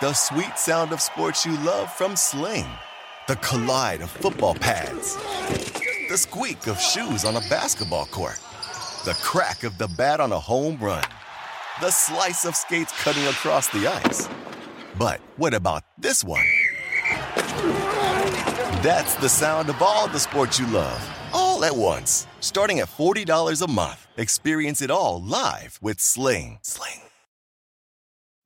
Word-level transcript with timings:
The 0.00 0.12
sweet 0.12 0.56
sound 0.56 0.92
of 0.92 1.00
sports 1.00 1.44
you 1.44 1.58
love 1.64 1.92
from 1.92 2.14
Sling. 2.14 2.68
The 3.26 3.34
collide 3.34 4.00
of 4.00 4.08
football 4.08 4.54
pads. 4.54 5.16
The 6.08 6.16
squeak 6.16 6.68
of 6.68 6.80
shoes 6.80 7.24
on 7.24 7.34
a 7.34 7.40
basketball 7.50 8.06
court. 8.06 8.38
The 9.04 9.18
crack 9.20 9.64
of 9.64 9.76
the 9.76 9.88
bat 9.88 10.20
on 10.20 10.30
a 10.30 10.38
home 10.38 10.78
run. 10.80 11.02
The 11.80 11.90
slice 11.90 12.44
of 12.44 12.54
skates 12.54 12.92
cutting 13.02 13.24
across 13.24 13.66
the 13.70 13.88
ice. 13.88 14.28
But 14.96 15.18
what 15.36 15.52
about 15.52 15.82
this 15.98 16.22
one? 16.22 16.46
That's 18.84 19.16
the 19.16 19.28
sound 19.28 19.68
of 19.68 19.82
all 19.82 20.06
the 20.06 20.20
sports 20.20 20.60
you 20.60 20.68
love, 20.68 21.00
all 21.32 21.64
at 21.64 21.74
once. 21.74 22.28
Starting 22.38 22.78
at 22.78 22.86
$40 22.86 23.62
a 23.62 23.68
month. 23.68 24.06
Experience 24.16 24.80
it 24.80 24.92
all 24.92 25.20
live 25.20 25.80
with 25.82 25.98
Sling. 25.98 26.60
Sling. 26.62 27.00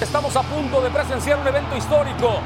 Estamos 0.00 0.34
a 0.36 0.42
punto 0.42 0.80
de 0.80 0.90
presenciar 0.90 1.38
un 1.40 1.46
evento 1.48 1.76
histórico. 1.76 2.40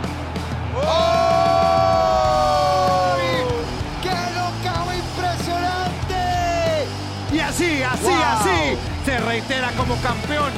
¡Qué 4.02 4.10
knockout 4.10 4.95
impresionante! 4.95 6.16
Y 7.32 7.38
así, 7.40 7.82
así, 7.82 8.04
Wow. 8.07 8.15
así, 8.23 8.79
se 9.04 9.18
reitera 9.21 9.71
como 9.73 9.96
campeón. 9.96 10.51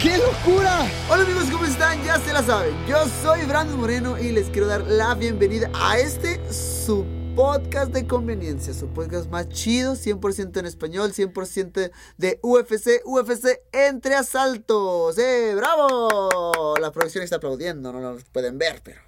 ¡Qué 0.00 0.18
locura! 0.18 0.82
Hola 1.08 1.22
amigos, 1.22 1.44
¿cómo 1.50 1.64
están? 1.64 2.02
Ya 2.04 2.18
se 2.18 2.32
la 2.34 2.42
saben. 2.42 2.74
Yo 2.86 2.98
soy 3.22 3.42
Brandon 3.46 3.80
Moreno 3.80 4.18
y 4.18 4.32
les 4.32 4.50
quiero 4.50 4.66
dar 4.66 4.82
la 4.82 5.14
bienvenida 5.14 5.70
a 5.80 5.96
este 5.98 6.38
su 6.52 7.06
podcast 7.34 7.92
de 7.92 8.06
conveniencia, 8.06 8.72
su 8.72 8.86
podcast 8.88 9.28
más 9.28 9.48
chido, 9.48 9.94
100% 9.94 10.56
en 10.56 10.66
español, 10.66 11.12
100% 11.12 11.90
de 12.16 12.38
UFC, 12.42 13.02
UFC 13.04 13.60
entre 13.72 14.14
asaltos. 14.14 15.18
¡Eh, 15.18 15.52
bravo! 15.56 16.76
La 16.80 16.92
producción 16.92 17.24
está 17.24 17.36
aplaudiendo, 17.36 17.92
no 17.92 18.00
lo 18.00 18.18
pueden 18.30 18.56
ver, 18.58 18.82
pero 18.84 19.00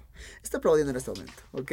está 0.43 0.57
aplaudiendo 0.57 0.91
en 0.91 0.97
este 0.97 1.11
momento, 1.11 1.41
¿ok? 1.53 1.71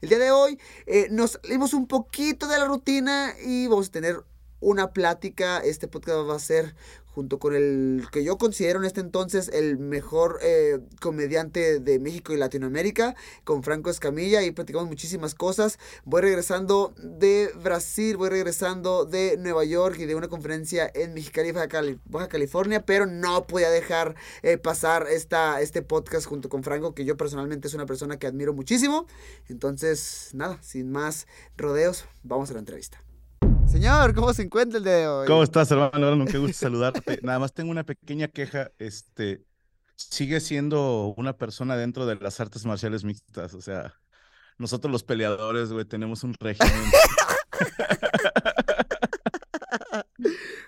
El 0.00 0.08
día 0.08 0.18
de 0.18 0.32
hoy 0.32 0.58
eh, 0.86 1.06
nos 1.10 1.38
salimos 1.42 1.72
un 1.72 1.86
poquito 1.86 2.48
de 2.48 2.58
la 2.58 2.64
rutina 2.64 3.34
y 3.44 3.68
vamos 3.68 3.88
a 3.88 3.92
tener 3.92 4.24
una 4.58 4.92
plática. 4.92 5.58
Este 5.58 5.86
podcast 5.86 6.28
va 6.28 6.34
a 6.36 6.40
ser 6.40 6.74
junto 7.14 7.38
con 7.38 7.54
el 7.54 8.04
que 8.10 8.24
yo 8.24 8.38
considero 8.38 8.78
en 8.78 8.86
este 8.86 9.00
entonces 9.00 9.48
el 9.52 9.78
mejor 9.78 10.38
eh, 10.42 10.80
comediante 11.00 11.78
de 11.78 11.98
México 11.98 12.32
y 12.32 12.36
Latinoamérica, 12.36 13.14
con 13.44 13.62
Franco 13.62 13.90
Escamilla, 13.90 14.42
y 14.42 14.50
platicamos 14.50 14.88
muchísimas 14.88 15.34
cosas. 15.34 15.78
Voy 16.04 16.22
regresando 16.22 16.94
de 16.96 17.50
Brasil, 17.62 18.16
voy 18.16 18.30
regresando 18.30 19.04
de 19.04 19.36
Nueva 19.36 19.64
York 19.64 19.96
y 19.98 20.06
de 20.06 20.14
una 20.14 20.28
conferencia 20.28 20.90
en 20.94 21.14
Mexicali, 21.14 21.52
Baja, 21.52 21.68
Cali- 21.68 22.00
Baja 22.06 22.28
California, 22.28 22.84
pero 22.84 23.06
no 23.06 23.46
podía 23.46 23.70
dejar 23.70 24.14
eh, 24.42 24.56
pasar 24.58 25.06
esta, 25.10 25.60
este 25.60 25.82
podcast 25.82 26.26
junto 26.26 26.48
con 26.48 26.62
Franco, 26.62 26.94
que 26.94 27.04
yo 27.04 27.16
personalmente 27.16 27.68
es 27.68 27.74
una 27.74 27.86
persona 27.86 28.18
que 28.18 28.26
admiro 28.26 28.54
muchísimo. 28.54 29.06
Entonces, 29.48 30.30
nada, 30.32 30.58
sin 30.62 30.90
más 30.90 31.26
rodeos, 31.56 32.06
vamos 32.22 32.50
a 32.50 32.54
la 32.54 32.60
entrevista. 32.60 33.02
Señor, 33.72 34.14
¿cómo 34.14 34.34
se 34.34 34.42
encuentra 34.42 34.76
el 34.76 34.84
día 34.84 34.92
de 34.92 35.08
hoy? 35.08 35.26
¿Cómo 35.26 35.42
estás, 35.42 35.70
hermano? 35.70 35.90
Brandon? 35.92 36.26
Qué 36.28 36.36
gusto 36.36 36.58
saludarte. 36.58 37.20
Nada 37.22 37.38
más 37.38 37.54
tengo 37.54 37.70
una 37.70 37.84
pequeña 37.84 38.28
queja. 38.28 38.70
Este, 38.78 39.46
sigue 39.96 40.40
siendo 40.40 41.14
una 41.16 41.38
persona 41.38 41.74
dentro 41.76 42.04
de 42.04 42.16
las 42.16 42.38
artes 42.38 42.66
marciales 42.66 43.02
mixtas. 43.02 43.54
O 43.54 43.62
sea, 43.62 43.94
nosotros 44.58 44.92
los 44.92 45.02
peleadores, 45.04 45.72
güey, 45.72 45.86
tenemos 45.86 46.22
un 46.22 46.34
régimen. 46.38 46.70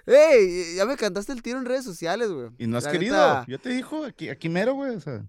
¡Ey! 0.07 0.75
Ya 0.77 0.87
me 0.87 0.97
cantaste 0.97 1.33
el 1.33 1.43
tiro 1.43 1.59
en 1.59 1.67
redes 1.67 1.85
sociales, 1.85 2.31
güey. 2.31 2.49
Y 2.59 2.67
no 2.67 2.79
has 2.79 2.85
La 2.85 2.93
querido. 2.93 3.17
neta. 3.17 3.45
Yo 3.47 3.59
te 3.59 3.69
dijo, 3.69 4.05
aquí, 4.05 4.31
aquí 4.31 4.49
mero, 4.49 4.73
güey. 4.75 4.97
O 4.97 5.01
sea, 5.01 5.23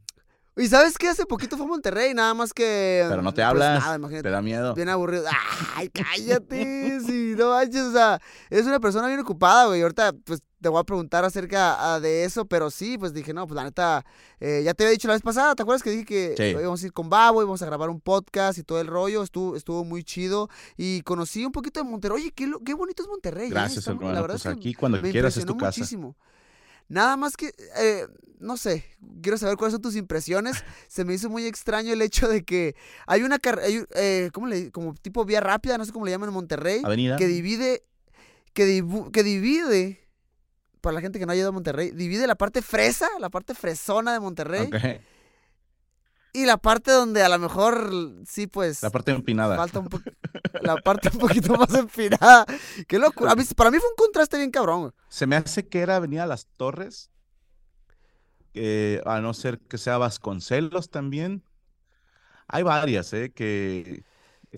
Y 0.57 0.67
sabes 0.67 0.97
qué? 0.97 1.09
Hace 1.09 1.25
poquito 1.25 1.57
fue 1.57 1.65
a 1.65 1.69
Monterrey, 1.69 2.13
nada 2.13 2.33
más 2.33 2.53
que. 2.53 3.05
pero 3.09 3.21
no 3.21 3.31
te 3.33 3.41
pues, 3.41 3.47
hablas. 3.47 3.79
nada, 3.83 3.95
imagínate. 3.97 4.23
te 4.23 4.29
da 4.29 4.41
miedo. 4.41 4.73
Bien 4.73 4.87
aburrido. 4.89 5.25
¡Ay, 5.75 5.89
cállate! 5.89 6.99
sí, 7.05 7.33
no 7.37 7.49
manches, 7.49 7.81
o 7.81 7.91
sea, 7.91 8.19
es 8.49 8.65
una 8.65 8.79
persona 8.79 9.07
bien 9.07 9.19
ocupada, 9.19 9.65
güey. 9.67 9.81
Ahorita, 9.81 10.13
pues, 10.23 10.41
te 10.61 10.69
voy 10.69 10.79
a 10.79 10.83
preguntar 10.85 11.25
acerca 11.25 11.93
ah, 11.93 11.99
de 11.99 12.23
eso, 12.23 12.45
pero 12.45 12.71
sí, 12.71 12.97
pues 12.97 13.13
dije, 13.13 13.33
no, 13.33 13.45
pues 13.45 13.55
la 13.55 13.65
neta, 13.65 14.03
eh, 14.39 14.61
ya 14.63 14.73
te 14.73 14.83
había 14.85 14.93
dicho 14.93 15.07
la 15.07 15.13
vez 15.13 15.21
pasada, 15.21 15.53
¿te 15.55 15.61
acuerdas 15.61 15.83
que 15.83 15.91
dije 15.91 16.05
que 16.05 16.33
Sí. 16.37 16.43
íbamos 16.59 16.81
a 16.81 16.85
ir 16.85 16.93
con 16.93 17.09
Babo, 17.09 17.41
íbamos 17.41 17.61
a 17.61 17.65
grabar 17.65 17.89
un 17.89 17.99
podcast 18.01 18.57
y 18.57 18.63
todo 18.63 18.79
el 18.81 18.87
rollo? 18.87 19.21
Estuvo, 19.23 19.55
estuvo 19.55 19.83
muy 19.83 20.03
chido 20.03 20.49
y 20.77 21.01
conocí 21.01 21.45
un 21.45 21.51
poquito 21.51 21.81
de 21.83 21.89
Monterrey. 21.89 22.15
Oye, 22.21 22.31
qué, 22.31 22.51
qué 22.65 22.73
bonito 22.73 23.03
es 23.03 23.09
Monterrey. 23.09 23.47
¿eh? 23.47 23.51
Gracias, 23.51 23.79
Está 23.79 23.91
muy- 23.93 23.99
hermano. 24.05 24.15
La 24.15 24.21
verdad 24.21 24.35
Pues 24.35 24.45
es 24.45 24.53
que 24.53 24.57
aquí 24.59 24.73
cuando 24.73 25.01
me 25.01 25.11
quieras 25.11 25.35
es 25.37 25.45
tu 25.45 25.55
casa. 25.55 25.67
muchísimo. 25.67 26.15
Nada 26.87 27.17
más 27.17 27.35
que, 27.37 27.53
eh, 27.77 28.05
no 28.39 28.57
sé, 28.57 28.85
quiero 29.21 29.37
saber 29.37 29.57
cuáles 29.57 29.73
son 29.73 29.81
tus 29.81 29.95
impresiones. 29.95 30.63
Se 30.87 31.03
me 31.05 31.13
hizo 31.13 31.29
muy 31.29 31.45
extraño 31.45 31.93
el 31.93 32.01
hecho 32.01 32.27
de 32.27 32.43
que 32.43 32.75
hay 33.07 33.23
una 33.23 33.39
carrera, 33.39 33.67
¿cómo 34.31 34.47
le 34.47 34.71
Como 34.71 34.93
tipo 34.95 35.25
vía 35.25 35.39
rápida, 35.41 35.77
no 35.77 35.85
sé 35.85 35.91
cómo 35.91 36.05
le 36.05 36.11
llaman 36.11 36.29
en 36.29 36.35
Monterrey, 36.35 36.81
Avenida. 36.83 37.17
que 37.17 37.27
divide, 37.27 37.83
que, 38.53 38.83
que 39.11 39.23
divide, 39.23 39.99
para 40.81 40.93
la 40.95 41.01
gente 41.01 41.17
que 41.17 41.25
no 41.25 41.31
ha 41.31 41.35
ido 41.35 41.49
a 41.49 41.51
Monterrey, 41.51 41.91
divide 41.91 42.27
la 42.27 42.35
parte 42.35 42.61
fresa, 42.61 43.07
la 43.19 43.29
parte 43.29 43.55
fresona 43.55 44.13
de 44.13 44.19
Monterrey, 44.19 44.67
Ok. 44.67 45.01
Y 46.41 46.45
la 46.45 46.57
parte 46.57 46.91
donde 46.91 47.23
a 47.23 47.29
lo 47.29 47.39
mejor 47.39 47.91
sí, 48.27 48.47
pues... 48.47 48.81
La 48.83 48.89
parte 48.89 49.11
empinada. 49.11 49.55
Falta 49.55 49.79
un. 49.79 49.89
La 50.61 50.77
parte 50.77 51.09
un 51.13 51.19
poquito 51.19 51.55
más 51.55 51.73
empinada. 51.73 52.45
Qué 52.87 52.97
locura. 52.99 53.31
A 53.31 53.35
mí- 53.35 53.43
para 53.55 53.71
mí 53.71 53.77
fue 53.79 53.89
un 53.89 53.95
contraste 53.95 54.37
bien 54.37 54.51
cabrón. 54.51 54.93
Se 55.09 55.27
me 55.27 55.35
hace 55.35 55.67
que 55.67 55.79
era 55.81 55.95
Avenida 55.97 56.25
Las 56.25 56.47
Torres. 56.57 57.09
eh, 58.53 59.01
a 59.05 59.19
no 59.19 59.33
ser 59.33 59.59
que 59.59 59.77
sea 59.77 59.97
Vasconcelos 59.97 60.89
también. 60.89 61.43
Hay 62.47 62.63
varias, 62.63 63.11
¿eh? 63.13 63.31
Que 63.33 64.03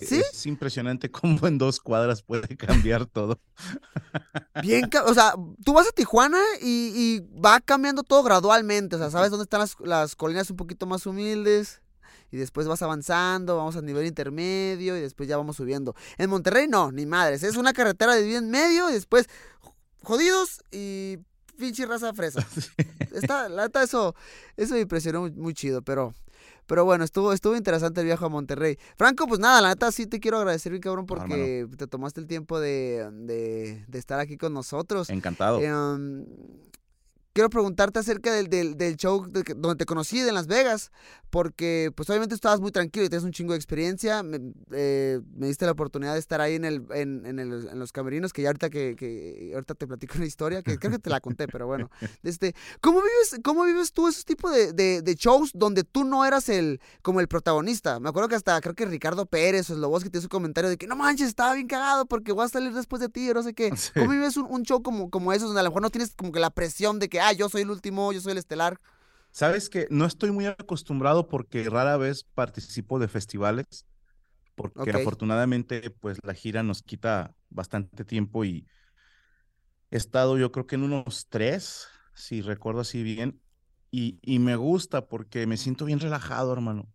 ¿Sí? 0.02 0.22
es 0.32 0.46
impresionante 0.46 1.10
cómo 1.12 1.48
en 1.48 1.58
dos 1.58 1.80
cuadras 1.80 2.22
puede 2.22 2.56
cambiar 2.58 3.06
todo. 3.06 3.40
Bien, 4.62 4.90
o 5.06 5.14
sea, 5.14 5.34
tú 5.64 5.74
vas 5.74 5.88
a 5.88 5.92
Tijuana 5.92 6.40
y, 6.62 6.92
y 6.96 7.40
va 7.40 7.60
cambiando 7.60 8.04
todo 8.04 8.24
gradualmente. 8.24 8.96
O 8.96 9.00
sea, 9.00 9.10
sabes 9.10 9.32
dónde 9.32 9.44
están 9.44 9.62
las, 9.62 9.76
las 9.80 10.16
colinas 10.16 10.50
un 10.50 10.58
poquito 10.58 10.86
más 10.86 11.06
humildes. 11.06 11.82
Y 12.30 12.36
después 12.36 12.68
vas 12.68 12.82
avanzando, 12.82 13.56
vamos 13.56 13.78
a 13.78 13.82
nivel 13.82 14.06
intermedio 14.06 14.98
y 14.98 15.00
después 15.00 15.30
ya 15.30 15.38
vamos 15.38 15.56
subiendo. 15.56 15.96
En 16.18 16.30
Monterrey 16.30 16.68
no, 16.68 16.92
ni 16.92 17.06
madres. 17.06 17.44
Es 17.44 17.56
una 17.56 17.72
carretera 17.72 18.16
de 18.16 18.36
en 18.36 18.50
medio 18.50 18.90
y 18.90 18.94
después 18.94 19.30
jodidos 20.04 20.62
y 20.72 21.20
pinche 21.58 21.86
raza 21.86 22.14
fresa. 22.14 22.46
Está, 23.14 23.50
la 23.50 23.64
neta, 23.64 23.84
eso, 23.84 24.16
eso 24.56 24.74
me 24.74 24.82
impresionó 24.82 25.22
muy, 25.22 25.32
muy 25.32 25.54
chido, 25.54 25.82
pero, 25.82 26.14
pero 26.68 26.86
bueno, 26.86 27.04
estuvo, 27.04 27.34
estuvo 27.34 27.56
interesante 27.56 28.02
el 28.02 28.06
viaje 28.06 28.24
a 28.24 28.30
Monterrey. 28.30 28.78
Franco, 28.98 29.26
pues 29.28 29.40
nada, 29.40 29.62
la 29.62 29.70
neta 29.70 29.92
sí 29.92 30.06
te 30.06 30.20
quiero 30.20 30.38
agradecer, 30.38 30.72
bien 30.72 30.82
cabrón, 30.82 31.06
No, 31.10 31.16
porque 31.16 31.68
te 31.78 31.88
tomaste 31.88 32.20
el 32.20 32.28
tiempo 32.28 32.60
de, 32.60 33.10
de, 33.12 33.84
de 33.88 34.00
estar 34.00 34.20
aquí 34.20 34.38
con 34.38 34.54
nosotros. 34.54 35.10
Encantado. 35.10 35.60
Eh, 35.60 35.74
um, 35.74 36.26
quiero 37.38 37.52
preguntarte 37.52 38.00
acerca 38.00 38.34
del, 38.34 38.48
del, 38.50 38.78
del 38.78 38.98
show 38.98 39.28
de 39.30 39.44
donde 39.56 39.76
te 39.76 39.86
conocí 39.86 40.20
de 40.22 40.32
Las 40.32 40.48
Vegas, 40.48 40.90
porque 41.30 41.92
pues 41.96 42.10
obviamente 42.10 42.34
estabas 42.34 42.60
muy 42.62 42.72
tranquilo 42.72 43.06
y 43.06 43.10
tienes 43.10 43.24
un 43.26 43.32
chingo 43.32 43.52
de 43.54 43.58
experiencia. 43.58 44.24
Me, 44.24 44.40
eh, 44.72 45.20
me 45.36 45.46
diste 45.46 45.66
la 45.66 45.74
oportunidad 45.74 46.14
de 46.14 46.20
estar 46.20 46.42
ahí 46.42 46.56
en, 46.56 46.66
el, 46.66 46.84
en, 46.92 47.26
en, 47.28 47.38
el- 47.38 47.68
en 47.70 47.78
los 47.78 47.92
camerinos, 47.92 48.34
que 48.34 48.42
ya 48.42 48.50
ahorita, 48.50 48.70
que, 48.72 48.96
que 48.98 49.52
ahorita 49.54 49.76
te 49.76 49.86
platico 49.86 50.16
una 50.16 50.26
historia, 50.26 50.64
que 50.64 50.80
creo 50.80 50.94
que 50.94 51.00
te 51.00 51.10
la 51.12 51.20
conté, 51.20 51.48
pero 51.48 51.68
bueno. 51.68 51.90
Este, 52.24 52.56
¿cómo, 52.82 53.00
vives, 53.02 53.40
¿Cómo 53.44 53.64
vives 53.66 53.92
tú 53.94 54.08
esos 54.08 54.26
tipos 54.26 54.52
de, 54.52 54.74
de, 54.74 55.02
de 55.04 55.16
shows 55.16 55.52
donde 55.54 55.84
tú 55.84 56.04
no 56.04 56.26
eras 56.26 56.50
el 56.50 56.82
como 57.04 57.20
el 57.22 57.28
protagonista? 57.28 58.00
Me 58.00 58.10
acuerdo 58.10 58.30
que 58.30 58.36
hasta 58.36 58.60
creo 58.62 58.74
que 58.76 58.86
Ricardo 58.86 59.26
Pérez 59.28 59.70
o 59.70 59.76
Sloboski 59.76 60.10
te 60.10 60.18
hizo 60.18 60.26
un 60.26 60.30
comentario 60.30 60.70
de 60.70 60.78
que 60.78 60.88
no 60.88 60.96
manches, 60.96 61.28
estaba 61.28 61.54
bien 61.54 61.68
cagado 61.68 62.06
porque 62.08 62.32
voy 62.32 62.46
a 62.46 62.50
salir 62.50 62.74
después 62.74 63.00
de 63.00 63.10
ti 63.10 63.30
o 63.30 63.34
no 63.36 63.44
sé 63.44 63.54
qué. 63.54 63.72
Sí. 63.78 63.92
¿Cómo 63.94 64.10
vives 64.12 64.36
un, 64.38 64.48
un 64.50 64.64
show 64.64 64.82
como, 64.82 65.10
como 65.12 65.32
esos 65.34 65.48
donde 65.50 65.60
a 65.60 65.64
lo 65.64 65.70
mejor 65.70 65.82
no 65.84 65.90
tienes 65.92 66.14
como 66.16 66.32
que 66.32 66.40
la 66.40 66.50
presión 66.50 66.98
de 67.00 67.10
que, 67.10 67.20
ah, 67.28 67.34
yo 67.34 67.50
soy 67.50 67.62
el 67.64 67.72
último, 67.72 68.12
yo 68.14 68.22
soy 68.22 68.34
el 68.34 68.38
estelar? 68.40 68.80
Sabes 69.32 69.70
que 69.70 69.88
no 69.92 70.06
estoy 70.06 70.32
muy 70.32 70.46
acostumbrado 70.48 71.28
porque 71.28 71.70
rara 71.70 71.98
vez 71.98 72.24
participo 72.34 72.98
de 73.00 73.08
festivales, 73.08 73.66
porque 74.56 74.92
Ok. 74.92 74.96
afortunadamente 74.96 75.92
pues 75.92 76.20
la 76.24 76.34
gira 76.36 76.64
nos 76.64 76.84
quita 76.84 77.36
bastante 77.50 78.06
tiempo 78.06 78.46
y 78.46 78.68
he 79.92 79.98
estado 79.98 80.38
yo 80.38 80.52
creo 80.52 80.68
que 80.68 80.76
en 80.76 80.84
unos 80.84 81.28
tres, 81.30 81.88
si 82.14 82.42
recuerdo 82.42 82.82
así 82.82 83.04
bien, 83.04 83.42
y, 83.92 84.20
y 84.22 84.40
me 84.40 84.56
gusta 84.56 85.08
porque 85.08 85.48
me 85.48 85.58
siento 85.58 85.86
bien 85.86 86.00
relajado, 86.00 86.52
hermano. 86.54 86.92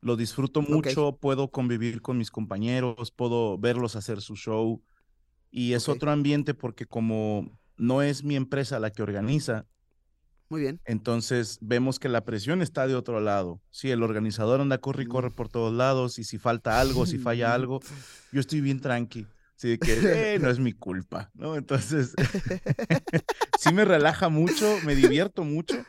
Lo 0.00 0.16
disfruto 0.16 0.62
mucho, 0.62 1.18
puedo 1.18 1.50
convivir 1.50 2.02
con 2.02 2.18
mis 2.18 2.30
compañeros, 2.30 3.12
puedo 3.12 3.58
verlos 3.58 3.96
hacer 3.96 4.20
su 4.22 4.36
show. 4.36 4.82
Y 5.50 5.74
es 5.74 5.88
Ok. 5.88 5.90
otro 5.90 6.10
ambiente 6.12 6.54
porque 6.54 6.86
como 6.86 7.58
no 7.76 8.02
es 8.02 8.24
mi 8.24 8.36
empresa 8.36 8.78
la 8.80 8.90
que 8.90 9.02
organiza, 9.02 9.66
Muy 10.48 10.60
bien. 10.62 10.80
entonces 10.84 11.58
vemos 11.62 11.98
que 11.98 12.08
la 12.08 12.24
presión 12.24 12.60
está 12.62 12.86
de 12.86 12.94
otro 12.94 13.20
lado. 13.20 13.60
Si 13.70 13.90
el 13.90 14.02
organizador 14.02 14.60
anda 14.60 14.78
corre 14.78 15.04
y 15.04 15.06
Mm. 15.06 15.08
corre 15.08 15.30
por 15.30 15.48
todos 15.48 15.72
lados 15.72 16.18
y 16.18 16.24
si 16.24 16.38
falta 16.38 16.80
algo, 16.80 17.06
si 17.06 17.18
falla 17.18 17.54
algo, 17.54 17.80
yo 18.32 18.40
estoy 18.40 18.60
bien 18.60 18.80
tranqui. 18.80 19.26
Así 19.56 19.78
que 19.78 20.34
"Eh, 20.34 20.38
no 20.40 20.50
es 20.50 20.58
mi 20.58 20.72
culpa, 20.72 21.30
¿no? 21.34 21.56
Entonces, 21.56 22.14
sí 23.54 23.72
me 23.72 23.84
relaja 23.84 24.28
mucho, 24.28 24.80
me 24.82 24.94
divierto 24.94 25.44
mucho, 25.44 25.86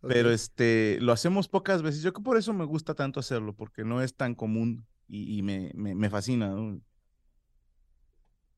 pero 0.00 0.30
este, 0.32 0.98
lo 1.00 1.12
hacemos 1.12 1.48
pocas 1.48 1.82
veces. 1.82 2.02
Yo 2.02 2.12
creo 2.12 2.22
que 2.22 2.26
por 2.30 2.36
eso 2.38 2.52
me 2.54 2.64
gusta 2.64 2.94
tanto 2.94 3.20
hacerlo, 3.20 3.54
porque 3.54 3.84
no 3.84 4.02
es 4.02 4.14
tan 4.16 4.34
común 4.34 4.86
y, 5.08 5.38
y 5.38 5.42
me, 5.42 5.70
me, 5.74 5.94
me 5.94 6.10
fascina, 6.10 6.48
¿no? 6.50 6.80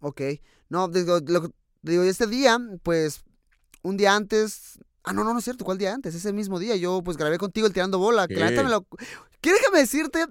Ok. 0.01 0.21
No, 0.69 0.89
digo, 0.89 1.21
lo- 1.27 1.51
digo, 1.93 2.03
este 2.03 2.27
día, 2.27 2.59
pues, 2.83 3.23
un 3.83 3.97
día 3.97 4.15
antes. 4.15 4.79
Ah, 5.03 5.13
no, 5.13 5.23
no, 5.25 5.33
no 5.33 5.39
es 5.39 5.45
cierto. 5.45 5.65
¿Cuál 5.65 5.79
día 5.79 5.93
antes? 5.93 6.15
Ese 6.15 6.33
mismo 6.33 6.59
día 6.59 6.77
yo, 6.77 7.03
pues, 7.05 7.17
grabé 7.17 7.39
contigo 7.39 7.67
el 7.67 7.73
tirando 7.73 7.99
bola. 7.99 8.27
Que 8.27 8.37
la 8.37 8.51
neta 8.51 8.63
me 8.63 8.71
lo. 8.71 8.87
¿Qué 9.41 9.53
déjame 9.53 9.81
decirte? 9.81 10.25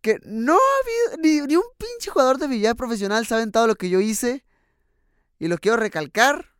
que 0.00 0.18
no 0.24 0.52
ha 0.54 1.12
habido. 1.16 1.22
Ni, 1.22 1.46
ni 1.46 1.56
un 1.56 1.64
pinche 1.78 2.10
jugador 2.10 2.38
de 2.38 2.46
billar 2.46 2.76
profesional 2.76 3.26
se 3.26 3.34
ha 3.34 3.38
aventado 3.38 3.66
lo 3.66 3.74
que 3.74 3.88
yo 3.88 4.00
hice. 4.00 4.44
Y 5.38 5.48
lo 5.48 5.58
quiero 5.58 5.76
recalcar. 5.78 6.50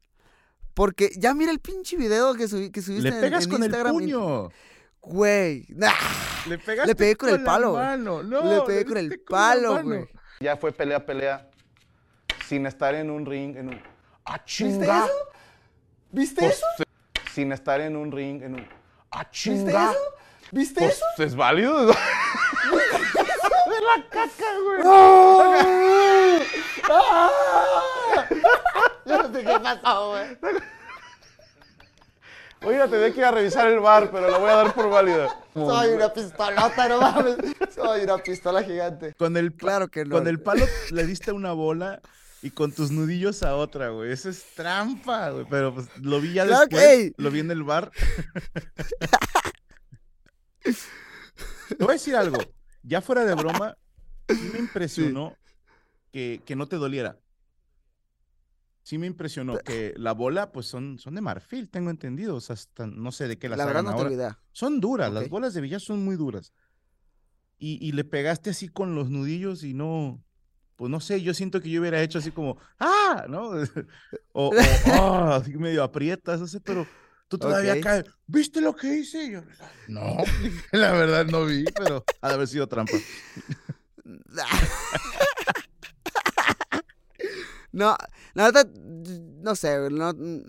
Porque 0.73 1.11
ya 1.17 1.35
mira 1.35 1.53
el 1.53 1.61
pinche 1.61 1.97
video 1.97 2.35
que, 2.35 2.49
subí, 2.49 2.71
que 2.71 2.83
subiste 2.83 3.11
Le 3.11 3.15
en- 3.17 3.21
pegas 3.21 3.45
en 3.45 3.51
con 3.51 3.63
el 3.63 3.67
Instagram. 3.69 3.95
y- 3.95 3.99
puño. 3.99 4.49
Güey. 5.03 5.67
nah, 5.69 5.93
Le 6.49 6.59
pegaste 6.59 6.95
pegué 6.97 7.15
con 7.17 7.29
el 7.29 7.45
palo. 7.45 7.97
No, 7.99 8.23
le 8.23 8.63
pegué 8.63 8.85
con 8.87 8.97
el 8.97 9.21
palo, 9.21 9.83
güey. 9.83 10.09
Ya 10.41 10.57
fue 10.57 10.73
pelea, 10.73 11.05
pelea, 11.05 11.49
sin 12.49 12.67
estar 12.67 12.95
en 12.95 13.11
un 13.11 13.25
ring, 13.27 13.57
en 13.57 13.69
un... 13.71 13.83
¡Ah, 14.25 14.39
¿Viste 14.39 14.45
chinga! 14.47 15.05
eso? 15.05 15.15
¿Viste 16.11 16.41
Pues, 16.41 16.57
eso? 16.57 16.67
Sin 17.33 17.53
estar 17.53 17.81
en 17.81 17.97
un 17.97 18.13
ring, 18.13 18.43
en 18.43 18.55
un... 18.55 18.69
¡Ah, 19.11 19.19
¿Viste 19.25 19.31
chinga! 19.33 19.91
eso? 19.91 20.01
¿Viste 20.53 20.81
Pues, 20.81 20.95
eso? 20.97 21.05
es 21.23 21.35
válido. 21.35 21.87
de 21.87 21.95
la 23.81 24.09
caca, 24.11 24.51
güey. 24.63 24.83
Yo 29.07 29.23
no 29.23 29.33
sé 29.33 29.45
qué 29.45 29.61
pasó, 29.61 30.11
güey. 30.11 30.39
Oiga, 32.67 32.89
tenía 32.89 33.13
que 33.13 33.19
ir 33.19 33.25
a 33.27 33.31
revisar 33.31 33.67
el 33.69 33.79
bar, 33.81 34.11
pero 34.11 34.31
lo 34.31 34.41
voy 34.41 34.51
a 34.51 34.55
dar 34.57 34.73
por 34.75 34.89
válida. 34.89 35.29
Soy 35.53 35.91
una 35.91 36.11
pistolota, 36.13 36.89
no 36.89 37.01
mames. 37.01 37.37
Soy 37.75 38.05
una 38.05 38.17
pistola 38.19 38.63
gigante. 38.63 39.13
Con 39.19 39.37
el, 39.37 39.53
Claro 39.53 39.89
que 39.89 40.07
no. 40.07 40.17
Con 40.17 40.27
el 40.27 40.41
palo 40.41 40.65
le 40.91 41.05
diste 41.05 41.33
una 41.33 41.53
bola 41.53 42.01
y 42.45 42.51
con 42.51 42.71
tus 42.73 42.91
nudillos 42.91 43.43
a 43.43 43.57
otra, 43.57 43.89
güey. 43.89 44.13
Eso 44.13 44.29
es 44.29 44.45
trampa, 44.55 45.31
güey. 45.31 45.47
Pero 45.49 45.75
pues 45.75 45.89
lo 45.97 46.21
vi 46.21 46.35
ya 46.35 46.45
después. 46.45 47.15
Lo 47.17 47.31
vi 47.31 47.41
en 47.41 47.51
el 47.51 47.63
bar. 47.63 47.91
Te 50.63 51.77
voy 51.79 51.89
a 51.89 51.93
decir 51.95 52.15
algo. 52.15 52.37
Ya 52.83 53.01
fuera 53.01 53.25
de 53.25 53.35
broma, 53.35 53.79
sí 54.29 54.51
me 54.53 54.59
impresionó 54.59 55.39
que, 56.13 56.43
que 56.45 56.55
no 56.55 56.67
te 56.67 56.77
doliera. 56.77 57.19
Sí 58.83 58.99
me 58.99 59.07
impresionó 59.07 59.57
que 59.57 59.95
la 59.97 60.13
bola, 60.13 60.53
pues 60.53 60.67
son, 60.67 60.99
son 60.99 61.15
de 61.15 61.23
marfil, 61.23 61.71
tengo 61.71 61.89
entendido. 61.89 62.37
O 62.37 62.43
sea, 62.43 62.53
hasta 62.53 62.87
no 62.87 63.11
sé 63.11 63.27
de 63.27 63.39
qué 63.39 63.49
las 63.49 63.57
La 63.57 63.65
verdad 63.65 63.89
hagan 63.89 63.97
no 63.97 64.03
ahora. 64.03 64.39
Son 64.53 64.83
duras, 64.83 65.11
las 65.11 65.31
bolas 65.31 65.55
de 65.55 65.63
billar 65.63 65.81
son 65.81 66.05
muy 66.05 66.17
duras. 66.17 66.53
Y, 67.57 67.79
y 67.81 67.93
le 67.93 68.05
pegaste 68.05 68.51
así 68.51 68.69
con 68.69 68.95
los 68.95 69.09
nudillos 69.09 69.65
y 69.65 69.73
no, 69.73 70.23
pues 70.77 70.91
no 70.91 71.01
sé, 71.01 71.23
yo 71.23 71.35
siento 71.35 71.61
que 71.61 71.71
yo 71.71 71.81
hubiera 71.81 72.03
hecho 72.03 72.19
así 72.19 72.31
como, 72.31 72.59
¡ah! 72.81 73.27
¿no? 73.29 73.51
o, 74.33 74.49
o, 74.49 74.53
"Ah", 74.87 75.37
así 75.37 75.53
medio 75.57 75.83
aprietas, 75.83 76.41
no 76.41 76.47
sé, 76.47 76.61
pero 76.61 76.87
tú 77.29 77.39
todavía 77.39 77.81
caes, 77.81 78.05
¿viste 78.27 78.61
lo 78.61 78.75
que 78.75 78.99
hice? 78.99 79.31
Yo, 79.31 79.43
no, 79.89 80.17
la 80.73 80.93
verdad 80.93 81.27
no 81.27 81.45
vi, 81.47 81.65
pero 81.77 82.05
ha 82.21 82.29
de 82.29 82.35
haber 82.35 82.49
sido 82.49 82.67
trampa. 82.69 82.97
No, 87.73 87.97
la 88.35 88.45
verdad, 88.45 88.69
no 88.71 89.57
sé, 89.57 89.91
no, 89.91 90.13
mm, 90.13 90.43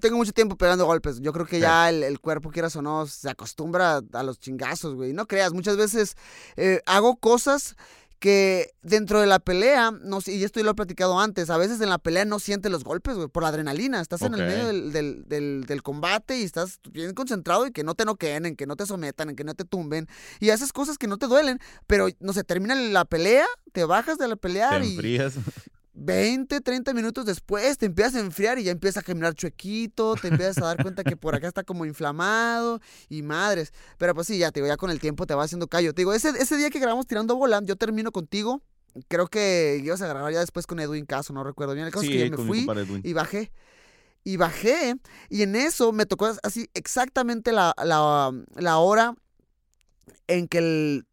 tengo 0.00 0.18
mucho 0.18 0.32
tiempo 0.32 0.56
pegando 0.56 0.84
golpes. 0.84 1.20
Yo 1.20 1.32
creo 1.32 1.46
que 1.46 1.56
Sí. 1.56 1.62
ya 1.62 1.88
el, 1.88 2.02
el 2.02 2.20
cuerpo, 2.20 2.50
quieras 2.50 2.76
o 2.76 2.82
no, 2.82 3.06
se 3.06 3.30
acostumbra 3.30 4.02
a 4.12 4.22
los 4.22 4.38
chingazos, 4.38 4.94
güey. 4.94 5.14
No 5.14 5.26
creas, 5.26 5.54
muchas 5.54 5.76
veces 5.78 6.14
eh, 6.56 6.82
hago 6.84 7.16
cosas 7.16 7.74
que 8.22 8.70
dentro 8.82 9.20
de 9.20 9.26
la 9.26 9.40
pelea, 9.40 9.90
no 9.90 10.20
sé, 10.20 10.32
y 10.36 10.44
esto 10.44 10.60
ya 10.60 10.64
lo 10.64 10.70
he 10.70 10.74
platicado 10.76 11.18
antes, 11.18 11.50
a 11.50 11.56
veces 11.56 11.80
en 11.80 11.88
la 11.88 11.98
pelea 11.98 12.24
no 12.24 12.38
sientes 12.38 12.70
los 12.70 12.84
golpes, 12.84 13.16
güey, 13.16 13.26
por 13.26 13.42
la 13.42 13.48
adrenalina. 13.48 14.00
Estás 14.00 14.22
en 14.22 14.34
el 14.34 14.46
medio 14.46 14.66
del, 14.68 14.92
del, 14.92 15.24
del- 15.26 15.64
del 15.66 15.82
combate 15.82 16.38
y 16.38 16.44
estás 16.44 16.78
bien 16.92 17.14
concentrado 17.14 17.66
y 17.66 17.72
que 17.72 17.82
no 17.82 17.96
te 17.96 18.04
noqueen, 18.04 18.46
en 18.46 18.54
que 18.54 18.64
no 18.66 18.76
te 18.76 18.86
sometan, 18.86 19.30
en 19.30 19.34
que 19.34 19.42
no 19.42 19.54
te 19.54 19.64
tumben. 19.64 20.06
Y 20.38 20.50
haces 20.50 20.72
cosas 20.72 20.98
que 20.98 21.08
no 21.08 21.18
te 21.18 21.26
duelen, 21.26 21.58
pero 21.88 22.06
no 22.20 22.32
sé, 22.32 22.44
termina 22.44 22.76
la 22.76 23.04
pelea, 23.04 23.44
te 23.72 23.84
bajas 23.84 24.18
de 24.18 24.28
la 24.28 24.36
pelea 24.36 24.78
Te 24.78 24.86
y... 24.86 24.92
enfrías. 24.94 25.34
20, 26.04 26.60
30 26.60 26.94
minutos 26.94 27.24
después 27.24 27.78
te 27.78 27.86
empiezas 27.86 28.16
a 28.16 28.20
enfriar 28.20 28.58
y 28.58 28.64
ya 28.64 28.72
empiezas 28.72 29.02
a 29.02 29.06
caminar 29.06 29.34
chuequito, 29.34 30.14
te 30.14 30.28
empiezas 30.28 30.58
a 30.58 30.66
dar 30.66 30.82
cuenta 30.82 31.04
que 31.04 31.16
por 31.16 31.34
acá 31.34 31.46
está 31.48 31.62
como 31.62 31.84
inflamado 31.84 32.80
y 33.08 33.22
madres. 33.22 33.72
Pero 33.98 34.14
pues 34.14 34.26
sí, 34.26 34.38
ya 34.38 34.50
te 34.50 34.60
digo, 34.60 34.66
ya 34.66 34.76
con 34.76 34.90
el 34.90 35.00
tiempo 35.00 35.26
te 35.26 35.34
va 35.34 35.44
haciendo 35.44 35.68
callo. 35.68 35.94
Te 35.94 36.02
digo, 36.02 36.12
ese, 36.12 36.30
ese 36.30 36.56
día 36.56 36.70
que 36.70 36.80
grabamos 36.80 37.06
tirando 37.06 37.36
bola, 37.36 37.60
yo 37.64 37.76
termino 37.76 38.10
contigo. 38.10 38.62
Creo 39.08 39.28
que 39.28 39.80
ibas 39.82 40.02
a 40.02 40.08
grabar 40.08 40.32
ya 40.32 40.40
después 40.40 40.66
con 40.66 40.80
Edwin 40.80 41.06
Caso, 41.06 41.32
no 41.32 41.44
recuerdo 41.44 41.74
bien. 41.74 41.86
El 41.86 41.92
caso 41.92 42.04
es 42.04 42.10
que 42.10 42.18
ya 42.18 42.36
me 42.36 42.36
fui 42.36 42.66
y 43.02 43.12
bajé. 43.12 43.52
Y 44.24 44.36
bajé, 44.36 44.94
y 45.30 45.42
en 45.42 45.56
eso 45.56 45.90
me 45.90 46.06
tocó 46.06 46.30
así 46.44 46.68
exactamente 46.74 47.50
la, 47.50 47.74
la, 47.82 48.30
la 48.54 48.78
hora 48.78 49.16
en 50.28 50.46
que 50.46 50.58
el, 50.58 51.06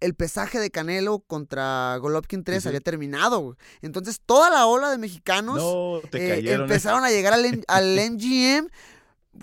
el 0.00 0.14
pesaje 0.14 0.58
de 0.60 0.70
Canelo 0.70 1.20
contra 1.20 1.96
Golovkin 1.98 2.44
3 2.44 2.62
sí. 2.62 2.68
había 2.68 2.80
terminado. 2.80 3.40
güey. 3.40 3.56
Entonces 3.82 4.20
toda 4.24 4.50
la 4.50 4.66
ola 4.66 4.90
de 4.90 4.98
mexicanos 4.98 5.56
No, 5.56 5.98
eh. 6.12 6.42
¿eh? 6.44 6.52
empezaron 6.52 7.04
a 7.04 7.10
llegar 7.10 7.32
al, 7.32 7.64
al 7.66 7.96
MGM. 8.12 8.68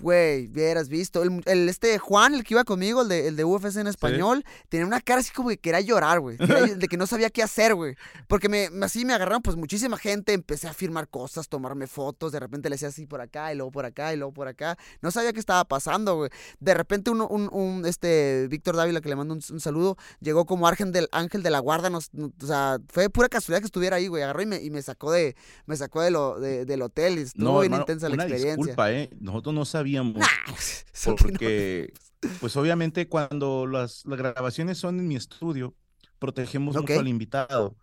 Güey, 0.00 0.48
hubieras 0.48 0.88
visto. 0.88 1.22
El, 1.22 1.42
el 1.46 1.68
este 1.68 1.98
Juan, 1.98 2.34
el 2.34 2.44
que 2.44 2.54
iba 2.54 2.64
conmigo, 2.64 3.02
el 3.02 3.08
de, 3.08 3.28
el 3.28 3.36
de 3.36 3.44
UFC 3.44 3.76
en 3.76 3.86
español, 3.86 4.44
tenía 4.68 4.86
una 4.86 5.00
cara 5.00 5.20
así 5.20 5.32
como 5.32 5.48
que 5.48 5.58
quería 5.58 5.80
llorar, 5.80 6.20
güey. 6.20 6.36
De 6.78 6.88
que 6.88 6.96
no 6.96 7.06
sabía 7.06 7.30
qué 7.30 7.42
hacer, 7.42 7.74
güey. 7.74 7.94
Porque 8.28 8.48
me, 8.48 8.68
así 8.82 9.04
me 9.04 9.14
agarraron 9.14 9.42
pues 9.42 9.56
muchísima 9.56 9.96
gente, 9.96 10.32
empecé 10.32 10.68
a 10.68 10.72
firmar 10.74 11.08
cosas, 11.08 11.48
tomarme 11.48 11.86
fotos, 11.86 12.32
de 12.32 12.40
repente 12.40 12.68
le 12.68 12.74
hacía 12.76 12.88
así 12.88 13.06
por 13.06 13.20
acá 13.20 13.52
y 13.52 13.56
luego 13.56 13.70
por 13.70 13.84
acá 13.84 14.12
y 14.12 14.16
luego 14.16 14.32
por 14.32 14.48
acá. 14.48 14.76
No 15.00 15.10
sabía 15.10 15.32
qué 15.32 15.40
estaba 15.40 15.64
pasando, 15.64 16.16
güey. 16.16 16.30
De 16.60 16.74
repente 16.74 17.10
uno, 17.10 17.26
un, 17.28 17.48
un, 17.52 17.86
este, 17.86 18.46
Víctor 18.48 18.76
Dávila, 18.76 19.00
que 19.00 19.08
le 19.08 19.16
mando 19.16 19.34
un, 19.34 19.40
un 19.50 19.60
saludo, 19.60 19.96
llegó 20.20 20.44
como 20.46 20.66
ángel 20.68 20.92
del, 20.92 21.08
ángel 21.12 21.42
de 21.42 21.50
la 21.50 21.58
guarda, 21.60 21.90
nos, 21.90 22.10
o 22.42 22.46
sea, 22.46 22.78
fue 22.88 23.08
pura 23.10 23.28
casualidad 23.28 23.60
que 23.60 23.66
estuviera 23.66 23.96
ahí, 23.96 24.08
güey. 24.08 24.22
Agarró 24.22 24.42
y 24.42 24.46
me, 24.46 24.62
y 24.62 24.70
me 24.70 24.82
sacó 24.82 25.12
de, 25.12 25.36
me 25.66 25.76
sacó 25.76 26.02
de 26.02 26.10
lo, 26.10 26.38
de- 26.40 26.64
del 26.64 26.82
hotel 26.82 27.18
estuvo 27.18 27.44
No, 27.44 27.52
bien 27.60 27.64
hermano, 27.72 27.82
intensa 27.82 28.08
la 28.08 28.14
una 28.14 28.24
experiencia. 28.24 28.56
disculpa, 28.56 28.92
¿eh? 28.92 29.10
Nosotros 29.20 29.54
no 29.54 29.64
sabíamos. 29.64 29.83
Nah, 30.20 30.28
que 30.92 31.10
no- 31.10 31.16
porque, 31.16 31.92
pues 32.40 32.56
obviamente 32.56 33.08
cuando 33.08 33.66
las, 33.66 34.04
las 34.06 34.18
grabaciones 34.18 34.78
son 34.78 34.98
en 34.98 35.08
mi 35.08 35.16
estudio, 35.16 35.74
protegemos 36.18 36.74
mucho 36.76 37.00
al 37.00 37.08
invitado, 37.08 37.76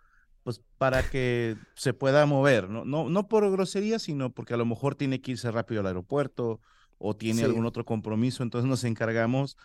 pues 0.44 0.62
para 0.78 1.04
que 1.04 1.56
se 1.76 1.94
pueda 1.94 2.26
mover, 2.26 2.70
¿no? 2.70 2.86
No, 2.86 3.10
no 3.10 3.28
por 3.28 3.50
grosería, 3.52 4.00
sino 4.00 4.32
porque 4.32 4.54
a 4.54 4.58
lo 4.58 4.66
mejor 4.66 4.96
tiene 4.96 5.22
que 5.22 5.32
irse 5.32 5.52
rápido 5.52 5.82
al 5.82 5.88
aeropuerto 5.88 6.60
o 6.98 7.16
tiene 7.16 7.40
Sí. 7.40 7.46
algún 7.46 7.66
otro 7.66 7.86
compromiso, 7.86 8.44
entonces 8.44 8.68
nos 8.70 8.84
encargamos 8.84 9.58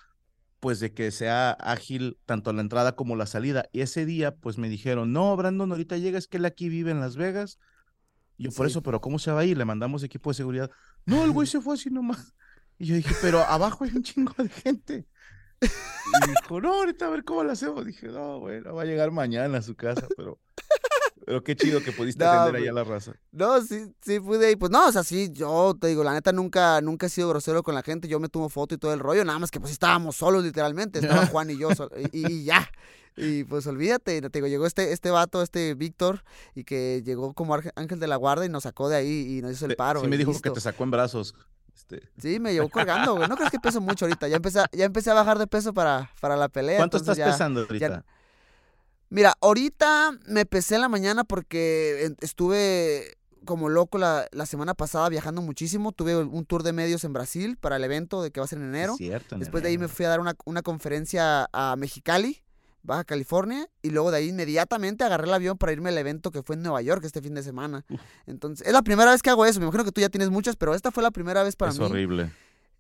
pues 0.61 0.81
de 0.81 0.93
que 0.93 1.11
sea 1.11 1.50
ágil 1.52 2.19
tanto 2.25 2.52
la 2.52 2.62
entrada 2.62 2.97
como 2.97 3.14
la 3.16 3.26
salida. 3.26 3.66
Y 3.73 3.81
ese 3.83 4.07
día 4.07 4.35
pues 4.35 4.59
me 4.59 4.69
dijeron, 4.69 5.12
no, 5.12 5.37
Brandon, 5.37 5.71
ahorita 5.71 5.99
llega, 5.99 6.19
es 6.19 6.28
que 6.28 6.38
él 6.38 6.45
aquí 6.47 6.69
vive 6.69 6.90
en 6.90 7.00
Las 7.00 7.16
Vegas. 7.16 7.59
Y 8.37 8.45
yo, 8.45 8.50
por 8.52 8.66
Sí. 8.66 8.73
eso, 8.73 8.83
pero 8.83 9.00
¿cómo 9.00 9.19
se 9.19 9.31
va 9.31 9.40
a 9.40 9.45
ir? 9.45 9.57
Le 9.57 9.64
mandamos 9.64 10.02
equipo 10.02 10.31
de 10.31 10.35
seguridad. 10.35 10.71
No, 11.05 11.25
el 11.25 11.31
güey 11.33 11.47
se 11.47 11.61
fue 11.61 11.75
así 11.75 11.90
nomás. 11.90 12.35
Y 12.78 12.87
yo 12.87 12.95
dije, 12.97 13.14
pero 13.23 13.40
abajo 13.43 13.85
hay 13.85 13.90
un 13.95 14.02
chingo 14.02 14.35
de 14.37 14.49
gente. 14.50 15.07
Y 15.62 16.28
dijo, 16.28 16.61
no, 16.61 16.75
ahorita 16.75 17.07
a 17.07 17.11
ver 17.11 17.25
cómo 17.25 17.43
lo 17.43 17.52
hacemos. 17.52 17.85
Dije, 17.87 18.09
no, 18.09 18.40
bueno, 18.40 18.75
va 18.75 18.83
a 18.83 18.85
llegar 18.85 19.11
mañana 19.11 19.59
a 19.59 19.62
su 19.62 19.75
casa, 19.75 20.07
pero, 20.16 20.38
pero 21.26 21.42
qué 21.45 21.54
chido 21.56 21.83
que 21.83 21.92
pudiste 21.92 22.25
No, 22.25 22.30
atender 22.30 22.52
güey. 22.52 22.62
allá 22.62 22.71
a 22.71 22.75
la 22.75 22.85
raza. 22.85 23.12
No, 23.33 23.61
sí, 23.61 23.92
sí 24.00 24.21
pude. 24.21 24.52
Y 24.52 24.56
pues 24.56 24.71
no, 24.71 24.87
o 24.87 24.92
sea, 24.92 25.02
sí, 25.04 25.28
yo 25.33 25.76
te 25.78 25.88
digo, 25.88 26.02
la 26.04 26.14
neta 26.14 26.33
nunca, 26.33 26.80
nunca 26.80 27.06
he 27.06 27.11
sido 27.11 27.28
grosero 27.28 27.62
con 27.62 27.75
la 27.75 27.83
gente. 27.83 28.09
Yo 28.09 28.18
me 28.21 28.28
tomo 28.30 28.49
foto 28.49 28.75
y 28.75 28.78
todo 28.78 28.95
el 28.95 29.00
rollo. 29.00 29.25
Nada 29.25 29.38
más 29.38 29.50
que 29.50 29.61
pues 29.61 29.73
estábamos 29.73 30.16
solos, 30.16 30.42
literalmente. 30.45 31.00
Estaba 31.00 31.26
Juan 31.26 31.50
y 31.50 31.59
yo 31.59 31.68
y, 32.12 32.33
y 32.33 32.45
ya. 32.45 32.71
Y 33.16 33.45
pues 33.45 33.66
olvídate, 33.66 34.21
te 34.23 34.28
digo, 34.30 34.47
llegó 34.47 34.66
este, 34.66 34.92
este 34.92 35.11
vato, 35.11 35.42
este 35.42 35.75
Víctor, 35.75 36.23
y 36.54 36.64
que 36.64 37.02
llegó 37.04 37.33
como 37.35 37.54
ángel 37.75 37.99
de 37.99 38.06
la 38.06 38.16
guarda 38.16 38.45
y 38.45 38.49
nos 38.49 38.62
sacó 38.64 38.88
de 38.88 38.97
ahí 38.97 39.37
y 39.38 39.42
nos 39.42 39.52
hizo 39.52 39.66
el 39.66 39.75
paro. 39.75 40.02
sí 40.02 40.06
me 40.09 40.18
dijo 40.18 40.30
listo. 40.33 40.42
que 40.42 40.54
te 40.54 40.61
sacó 40.61 40.85
en 40.85 40.90
brazos. 40.90 41.35
Este, 41.75 42.02
Sí, 42.18 42.38
me 42.40 42.52
llevó 42.52 42.68
colgando, 42.68 43.16
güey. 43.16 43.26
No 43.28 43.37
crees 43.37 43.50
que 43.50 43.59
peso 43.59 43.80
mucho 43.80 44.04
ahorita. 44.04 44.28
Ya 44.28 44.37
empecé, 44.37 44.61
ya 44.73 44.85
empecé 44.85 45.11
a 45.11 45.14
bajar 45.14 45.38
de 45.38 45.47
peso 45.47 45.73
para, 45.75 46.11
para 46.21 46.37
la 46.37 46.49
pelea. 46.49 46.76
¿Cuánto 46.76 46.99
estás 46.99 47.16
ya- 47.16 47.26
pesando 47.26 47.61
ahorita? 47.62 48.04
Mira, 49.08 49.34
ahorita 49.40 50.12
me 50.26 50.46
pesé 50.46 50.75
en 50.76 50.80
la 50.82 50.88
mañana 50.88 51.25
porque 51.25 52.12
estuve 52.20 53.16
como 53.44 53.68
loco 53.68 53.98
la, 53.98 54.26
la 54.32 54.44
semana 54.46 54.75
pasada 54.75 55.08
viajando 55.08 55.40
muchísimo. 55.42 55.92
Tuve 55.92 56.16
un 56.16 56.44
tour 56.44 56.62
de 56.64 56.72
medios 56.72 57.04
en 57.04 57.12
Brasil 57.12 57.56
para 57.56 57.76
el 57.76 57.84
evento 57.84 58.20
de 58.22 58.30
que 58.32 58.40
va 58.40 58.44
a 58.44 58.48
ser 58.48 58.58
en 58.58 58.64
enero. 58.66 58.96
cierto, 58.96 59.36
en 59.36 59.40
Después 59.40 59.62
de 59.62 59.68
ahí 59.70 59.78
me 59.78 59.86
fui 59.88 60.04
a 60.04 60.08
dar 60.08 60.20
una, 60.20 60.34
una 60.44 60.62
conferencia 60.62 61.48
a 61.52 61.76
Mexicali, 61.76 62.42
Baja 62.82 63.04
California, 63.04 63.68
y 63.82 63.90
luego 63.90 64.10
de 64.10 64.18
ahí 64.18 64.28
inmediatamente 64.30 65.04
agarré 65.04 65.26
el 65.28 65.34
avión 65.34 65.56
para 65.58 65.72
irme 65.72 65.90
al 65.90 65.98
evento 65.98 66.30
que 66.32 66.42
fue 66.42 66.56
en 66.56 66.62
Nueva 66.62 66.82
York 66.82 67.04
este 67.04 67.20
fin 67.22 67.34
de 67.34 67.42
semana. 67.44 67.84
Entonces, 68.26 68.66
es 68.66 68.72
la 68.72 68.82
primera 68.82 69.12
vez 69.12 69.22
que 69.22 69.30
hago 69.30 69.46
eso. 69.46 69.60
Me 69.60 69.66
imagino 69.66 69.84
que 69.84 69.92
tú 69.92 70.00
ya 70.00 70.08
tienes 70.08 70.30
muchas, 70.30 70.56
pero 70.56 70.75
esta 70.75 70.90
fue 70.90 71.02
la 71.04 71.10
primera 71.12 71.42
vez 71.44 71.54
para 71.54 71.70
Es 71.70 71.78
mí. 71.78 71.84
horrible. 71.84 72.32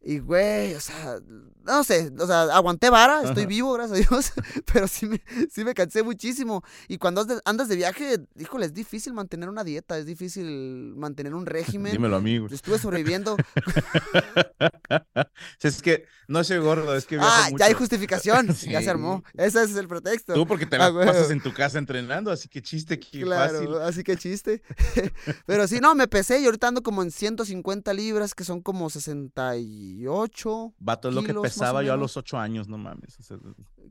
Y 0.08 0.20
güey, 0.20 0.72
o 0.74 0.80
sea, 0.80 1.18
no 1.64 1.82
sé, 1.82 2.12
o 2.16 2.26
sea, 2.28 2.42
aguanté 2.42 2.90
vara, 2.90 3.24
estoy 3.24 3.42
Ajá. 3.42 3.48
vivo, 3.48 3.72
gracias 3.72 3.98
a 3.98 4.08
Dios, 4.08 4.32
pero 4.72 4.86
sí 4.86 5.04
me, 5.06 5.20
sí 5.50 5.64
me 5.64 5.74
cansé 5.74 6.04
muchísimo. 6.04 6.62
Y 6.86 6.98
cuando 6.98 7.26
andas 7.44 7.66
de, 7.68 7.74
viaje, 7.74 8.20
híjole, 8.38 8.66
es 8.66 8.72
difícil 8.72 9.14
mantener 9.14 9.48
una 9.48 9.64
dieta, 9.64 9.98
es 9.98 10.06
difícil 10.06 10.94
mantener 10.94 11.34
un 11.34 11.44
régimen. 11.46 11.90
Dímelo 11.90 12.16
a 12.16 12.20
mí, 12.20 12.38
güey. 12.38 12.54
Estuve 12.54 12.78
sobreviviendo. 12.78 13.36
Es 15.60 15.82
que 15.82 16.04
no 16.28 16.42
soy 16.44 16.58
gordo, 16.58 16.94
es 16.96 17.06
que 17.06 17.16
viajo 17.16 17.30
ah, 17.32 17.44
mucho. 17.50 17.58
ya 17.58 17.66
hay 17.66 17.74
justificación, 17.74 18.48
ya 18.68 18.82
se 18.82 18.90
armó. 18.90 19.22
Ese 19.34 19.62
es 19.62 19.76
el 19.76 19.88
pretexto. 19.88 20.34
Tú 20.34 20.46
porque 20.46 20.66
te 20.66 20.76
Ah, 20.76 20.90
la 20.90 20.94
pasas 21.06 21.16
huevo. 21.22 21.32
en 21.32 21.40
tu 21.42 21.52
casa 21.52 21.78
entrenando, 21.78 22.30
así 22.30 22.48
que 22.48 22.60
chiste 22.62 22.98
que 22.98 23.22
Claro, 23.22 23.52
fácil. 23.58 23.74
así 23.82 24.02
que 24.04 24.16
chiste. 24.16 24.62
Pero 25.46 25.66
sí, 25.68 25.80
no, 25.80 25.94
me 25.94 26.08
pesé 26.08 26.40
y 26.40 26.46
ahorita 26.46 26.68
ando 26.68 26.82
como 26.82 27.02
en 27.02 27.10
150 27.10 27.92
libras, 27.94 28.34
que 28.34 28.44
son 28.44 28.60
como 28.60 28.90
68. 28.90 30.74
Vato, 30.78 31.08
es 31.08 31.14
lo 31.14 31.22
que 31.22 31.34
pesaba 31.34 31.82
yo 31.82 31.92
a 31.92 31.96
los 31.96 32.16
ocho 32.16 32.38
años, 32.38 32.68
no 32.68 32.78
mames. 32.78 33.18
o 33.18 33.22
sea, 33.22 33.38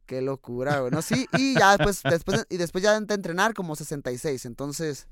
Qué 0.05 0.21
locura, 0.21 0.79
güey. 0.79 0.91
No, 0.91 1.01
sí, 1.01 1.27
y 1.37 1.53
ya 1.59 1.77
después, 1.77 2.01
después, 2.03 2.45
y 2.49 2.57
después 2.57 2.83
ya 2.83 2.91
a 2.93 2.97
entrenar 2.97 3.53
como 3.53 3.75
66. 3.75 4.45
Entonces, 4.45 5.07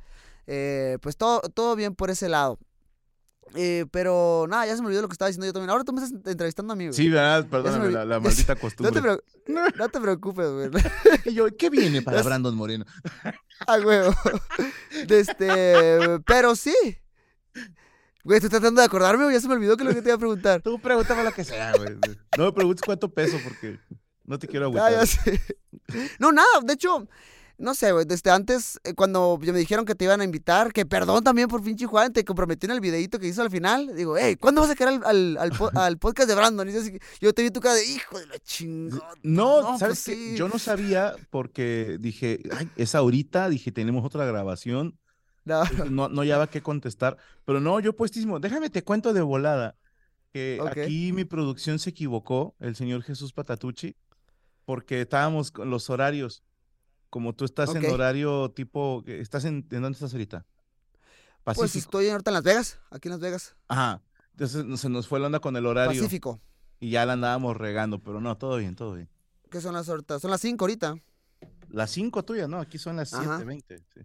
eh, 0.48 0.98
pues 1.02 1.18
todo, 1.18 1.42
todo 1.42 1.76
bien 1.76 1.96
por 1.96 2.10
ese 2.10 2.30
lado. 2.30 2.60
Eh, 3.56 3.86
pero 3.92 4.46
nada, 4.50 4.66
ya 4.66 4.76
se 4.76 4.82
me 4.82 4.88
olvidó 4.88 5.04
lo 5.04 5.08
que 5.08 5.14
estaba 5.14 5.28
diciendo 5.28 5.46
yo 5.46 5.54
también. 5.54 5.70
Ahora 5.70 5.84
tú 5.84 5.94
me 5.94 6.04
estás 6.04 6.20
entrevistando 6.26 6.74
a 6.74 6.76
mí, 6.76 6.86
güey. 6.86 6.94
Sí, 6.96 7.08
verdad, 7.10 7.44
me 7.44 7.50
perdóname, 7.50 7.92
la, 7.92 8.04
la 8.06 8.20
maldita 8.22 8.56
No 8.56 8.60
costumbre. 8.62 9.02
te, 9.46 9.54
no 9.78 9.90
te 9.90 10.00
preocupes, 10.02 10.48
güey. 10.50 10.70
Y 11.26 11.34
yo, 11.36 11.48
¿qué 11.56 11.70
viene 11.70 12.02
para 12.02 12.20
Es- 12.20 12.26
Brandon 12.26 12.56
Moreno? 12.56 12.86
A 13.68 13.76
huevo. 13.80 14.14
Este, 15.08 16.20
pero 16.26 16.56
sí. 16.56 16.76
Güey, 18.24 18.38
estoy 18.38 18.50
tratando 18.50 18.82
de 18.82 18.86
acordarme, 18.86 19.24
güey. 19.24 19.36
Ya 19.36 19.42
se 19.42 19.48
me 19.48 19.56
olvidó 19.56 19.76
que 19.78 19.84
lo 19.84 19.94
que 19.94 20.02
te 20.02 20.10
iba 20.10 20.16
a 20.16 20.20
preguntar. 20.20 20.62
Tú 20.62 20.80
pregúntame 20.80 21.24
lo 21.24 21.32
que 21.34 21.44
sea, 21.44 21.74
güey. 21.76 21.98
No 22.38 22.46
me 22.46 22.52
preguntes 22.54 22.82
cuánto 22.86 23.14
peso 23.14 23.38
porque 23.44 23.80
no 24.26 24.40
te 24.40 24.48
quiero 24.48 24.66
Ah, 24.66 24.88
agüitar. 24.88 24.92
ya 24.94 25.06
sé. 25.06 25.42
No, 26.20 26.32
nada, 26.32 26.48
de 26.64 26.74
hecho, 26.74 27.08
no 27.64 27.74
sé, 27.74 27.92
güey, 27.92 28.06
desde 28.06 28.30
antes, 28.30 28.80
eh, 28.84 28.94
cuando 28.94 29.40
ya 29.42 29.52
me 29.54 29.60
dijeron 29.60 29.86
que 29.86 29.96
te 29.96 30.06
iban 30.06 30.22
a 30.22 30.24
invitar, 30.24 30.72
que 30.74 30.86
perdón 30.86 31.24
también 31.24 31.48
por 31.48 31.64
pinche 31.64 31.86
Juan, 31.88 32.14
te 32.14 32.24
comprometí 32.24 32.66
en 32.68 32.72
el 32.74 32.82
videito 32.82 33.18
que 33.18 33.28
hizo 33.28 33.42
al 33.42 33.50
final, 33.50 33.96
digo, 33.96 34.16
hey, 34.18 34.36
¿cuándo 34.36 34.62
vas 34.62 34.70
a 34.70 34.74
sacar 34.74 34.90
al, 34.90 35.02
al, 35.06 35.38
al 35.40 35.52
po- 35.52 35.72
al 35.74 35.98
podcast 35.98 36.30
de 36.30 36.36
Brandon? 36.36 36.70
Y 36.70 36.74
yo, 36.74 36.82
así- 36.82 37.00
yo 37.22 37.34
te 37.34 37.42
vi 37.42 37.50
tu 37.52 37.60
cara 37.60 37.76
de, 37.76 37.86
hijo 37.86 38.20
de 38.20 38.28
la 38.28 38.38
chingada. 38.40 39.10
No, 39.24 39.62
No, 39.62 39.80
¿sabes 39.80 40.04
pues 40.04 40.18
qué? 40.18 40.30
sí. 40.32 40.38
Yo 40.38 40.48
no 40.50 40.60
sabía 40.60 41.16
porque 41.32 41.98
dije, 42.00 42.40
ay, 42.56 42.70
es 42.76 42.94
ahorita, 42.94 43.50
dije, 43.50 43.72
tenemos 43.72 44.06
otra 44.06 44.26
grabación. 44.26 45.00
No, 45.46 45.64
No, 45.90 46.10
no 46.10 46.24
llevaba 46.24 46.48
qué 46.48 46.62
contestar. 46.62 47.18
Pero 47.46 47.60
no, 47.60 47.80
yo 47.80 47.94
puestísimo, 47.96 48.40
déjame 48.40 48.70
te 48.70 48.84
cuento 48.84 49.14
de 49.14 49.22
volada. 49.22 49.76
Que 50.32 50.60
aquí 50.68 51.14
mi 51.14 51.26
producción 51.26 51.78
se 51.80 51.92
equivocó, 51.92 52.56
el 52.60 52.76
señor 52.76 53.04
Jesús 53.04 53.34
Patatucci, 53.34 53.96
porque 54.66 55.02
estábamos 55.02 55.52
con 55.52 55.70
los 55.70 55.90
horarios. 55.92 56.44
Como 57.14 57.36
tú 57.36 57.46
estás 57.46 57.76
en 57.76 57.86
horario 57.92 58.50
tipo, 58.50 59.04
¿estás 59.06 59.46
en, 59.46 59.68
¿en 59.70 59.82
dónde 59.84 59.92
estás 59.92 60.14
ahorita? 60.14 60.48
pues 61.44 61.60
Pacífico. 61.60 61.78
estoy 62.00 62.10
ahorita 62.10 62.32
en 62.32 62.34
Las 62.34 62.44
Vegas, 62.44 62.80
aquí 62.90 63.08
en 63.08 63.12
Las 63.12 63.20
Vegas, 63.20 63.56
Ajá. 63.68 64.02
Entonces 64.32 64.80
se 64.82 64.90
nos 64.90 65.08
fue 65.08 65.20
la 65.20 65.28
onda 65.28 65.40
con 65.40 65.56
el 65.56 65.68
horario 65.68 66.02
Pacífico. 66.02 66.42
y 66.80 66.90
ya 66.90 67.06
la 67.06 67.14
andábamos 67.14 67.56
regando, 67.56 68.00
pero 68.02 68.20
no, 68.20 68.36
todo 68.40 68.58
bien, 68.58 68.76
todo 68.76 68.96
bien. 68.96 69.10
¿Qué 69.52 69.62
son 69.62 69.76
las 69.76 69.88
ahorita? 69.90 70.20
Son 70.20 70.32
las 70.32 70.42
5 70.42 70.66
ahorita. 70.66 70.96
Las 71.70 71.92
5 71.92 72.24
tuyas, 72.26 72.50
¿no? 72.50 72.60
Aquí 72.60 72.80
son 72.80 72.96
las 72.96 73.14
Ajá. 73.14 73.38
7:20. 73.42 73.84
Sí. 73.94 74.00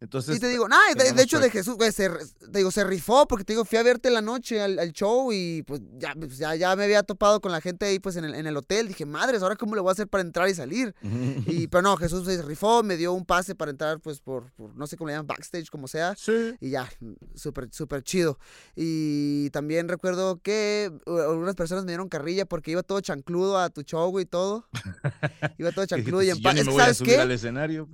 Entonces, 0.00 0.36
Y 0.36 0.40
te 0.40 0.48
digo, 0.48 0.66
nah, 0.66 0.78
de, 0.96 1.22
hecho 1.22 1.38
de. 1.40 1.50
Jesús, 1.50 1.76
güey, 1.76 1.92
se, 1.92 2.08
te 2.08 2.58
digo, 2.58 2.70
se 2.70 2.84
rifó 2.84 3.28
porque 3.28 3.44
te 3.44 3.52
digo, 3.52 3.66
fui 3.66 3.76
a 3.76 3.82
verte 3.82 4.08
la 4.08 4.22
noche 4.22 4.58
al, 4.62 4.78
al 4.78 4.92
show 4.92 5.30
y 5.30 5.62
pues 5.66 5.82
ya, 5.98 6.14
pues, 6.14 6.38
ya, 6.38 6.54
ya 6.54 6.74
me 6.74 6.84
había 6.84 7.02
topado 7.02 7.42
con 7.42 7.52
la 7.52 7.60
gente 7.60 7.84
ahí 7.84 7.98
pues 7.98 8.16
en 8.16 8.24
el, 8.24 8.34
en 8.34 8.46
el 8.46 8.56
hotel. 8.56 8.88
Dije, 8.88 9.04
madres, 9.04 9.42
¿ahora 9.42 9.56
cómo 9.56 9.74
le 9.74 9.82
voy 9.82 9.90
a 9.90 9.92
hacer 9.92 10.08
para 10.08 10.22
entrar 10.22 10.48
y 10.48 10.54
salir? 10.54 10.94
Y, 11.46 11.66
pero 11.68 11.82
no, 11.82 11.96
Jesús 11.96 12.24
se 12.26 12.40
rifó, 12.42 12.82
me 12.82 12.96
dio 12.96 13.12
un 13.12 13.26
pase 13.26 13.54
para 13.54 13.70
entrar 13.70 14.00
pues 14.00 14.20
por, 14.20 14.50
por 14.52 14.74
no 14.74 14.86
sé 14.86 14.96
cómo 14.96 15.08
le 15.08 15.14
llaman, 15.14 15.26
backstage, 15.26 15.68
como 15.68 15.86
sea. 15.86 16.14
Sí. 16.16 16.54
Y 16.60 16.70
ya, 16.70 16.88
súper, 17.34 17.68
súper 17.72 18.02
chido. 18.02 18.38
Y 18.76 19.50
también 19.50 19.88
recuerdo 19.88 20.40
que 20.40 20.90
algunas 21.06 21.56
personas 21.56 21.84
me 21.84 21.90
dieron 21.92 22.08
carrilla 22.08 22.46
porque 22.46 22.70
iba 22.70 22.82
todo 22.82 23.00
chancludo 23.00 23.58
a 23.58 23.68
tu 23.68 23.82
show 23.82 24.18
y 24.18 24.24
todo. 24.24 24.66
Iba 25.58 25.72
todo 25.72 25.84
chancludo 25.84 26.22
y 26.22 26.30
en 26.30 26.36
"Si 26.36 26.42
yo 26.42 26.48
paz. 26.48 26.64
¿Sabes 26.64 27.02
qué? 27.02 27.18
al 27.18 27.30
escenario. 27.32 27.88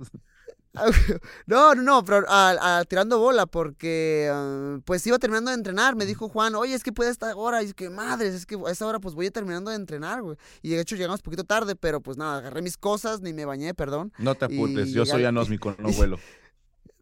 Pues, 0.85 1.19
No, 1.47 1.73
no, 1.75 1.83
no, 1.83 2.03
pero 2.05 2.25
a- 2.29 2.79
a- 2.79 2.85
tirando 2.85 3.19
bola 3.19 3.45
porque 3.45 4.29
ah, 4.31 4.79
pues 4.85 5.05
iba 5.07 5.17
terminando 5.19 5.51
de 5.51 5.55
entrenar. 5.55 5.95
Me 5.95 6.05
dijo 6.05 6.29
Juan, 6.29 6.55
oye, 6.55 6.73
es 6.73 6.83
que 6.83 6.91
puede 6.91 7.09
esta 7.11 7.35
hora. 7.35 7.61
Y 7.63 7.67
es 7.67 7.73
que 7.73 7.89
madres, 7.89 8.33
es 8.33 8.45
que 8.45 8.55
a 8.65 8.71
esa 8.71 8.85
hora 8.85 8.99
pues 8.99 9.15
voy 9.15 9.29
terminando 9.31 9.71
de 9.71 9.77
entrenar, 9.77 10.21
güey. 10.21 10.37
Y 10.61 10.69
de 10.69 10.81
hecho 10.81 10.95
llegamos 10.95 11.21
poquito 11.21 11.43
tarde, 11.43 11.75
pero 11.75 12.01
pues 12.01 12.17
nada, 12.17 12.37
agarré 12.37 12.61
mis 12.61 12.77
cosas, 12.77 13.21
ni 13.21 13.33
me 13.33 13.45
bañé, 13.45 13.73
perdón. 13.73 14.11
No 14.17 14.35
te 14.35 14.45
apures, 14.45 14.89
Y 14.89 14.93
yo 14.93 15.05
soy 15.05 15.25
anósmico, 15.25 15.75
no 15.79 15.89
vuelo. 15.91 16.19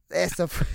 Eso 0.09 0.47
fue. 0.47 0.67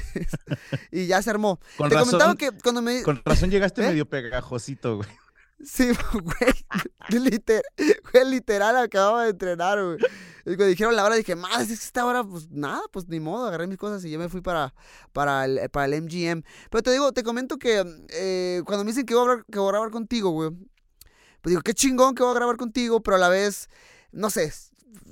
y 0.91 1.07
ya 1.07 1.23
se 1.23 1.31
armó. 1.31 1.61
Con 1.77 1.89
Te 1.89 1.95
comentaba 1.95 2.25
razón, 2.33 2.37
que 2.37 2.51
cuando 2.63 2.83
me. 2.83 3.03
con 3.03 3.23
razón 3.25 3.51
llegaste 3.51 3.83
¿Eh? 3.83 3.89
medio 3.89 4.05
pegajosito, 4.07 4.97
güey. 4.97 5.09
Sí, 5.65 5.91
güey. 6.13 7.21
Liter... 7.31 7.63
güey, 8.13 8.25
literal, 8.31 8.77
acababa 8.77 9.25
de 9.25 9.31
entrenar, 9.31 9.79
güey. 9.83 9.99
Y 10.41 10.57
cuando 10.57 10.67
dijeron 10.67 10.97
la 10.97 11.05
hora, 11.05 11.15
dije, 11.17 11.35
madre, 11.37 11.63
es 11.63 11.69
que 11.69 11.75
esta 11.87 12.05
hora, 12.07 12.25
pues 12.25 12.51
nada, 12.51 12.81
pues 12.93 13.09
ni 13.09 13.21
modo, 13.21 13.47
agarré 13.47 13.67
mis 13.67 13.79
cosas 13.79 14.05
y 14.05 14.11
yo 14.11 14.19
me 14.19 14.29
fui 14.29 14.41
para, 14.41 14.75
para, 15.13 15.45
el, 15.45 15.69
para 15.71 15.87
el 15.87 16.03
MGM. 16.03 16.43
Pero 16.71 16.83
te 16.83 16.91
digo, 16.93 17.13
te 17.13 17.23
comento 17.23 17.59
que 17.59 17.85
eh, 18.11 18.63
cuando 18.65 18.85
me 18.85 18.91
dicen 18.91 19.07
que 19.07 19.15
voy, 19.15 19.23
a 19.23 19.27
grabar, 19.27 19.45
que 19.51 19.59
voy 19.59 19.69
a 19.69 19.73
grabar 19.73 19.91
contigo, 19.91 20.31
güey, 20.31 20.51
pues 21.43 21.51
digo, 21.53 21.63
qué 21.63 21.75
chingón 21.75 22.15
que 22.15 22.23
voy 22.23 22.33
a 22.33 22.35
grabar 22.35 22.57
contigo, 22.57 23.03
pero 23.03 23.17
a 23.17 23.19
la 23.19 23.29
vez, 23.29 23.69
no 24.13 24.29
sé, 24.31 24.53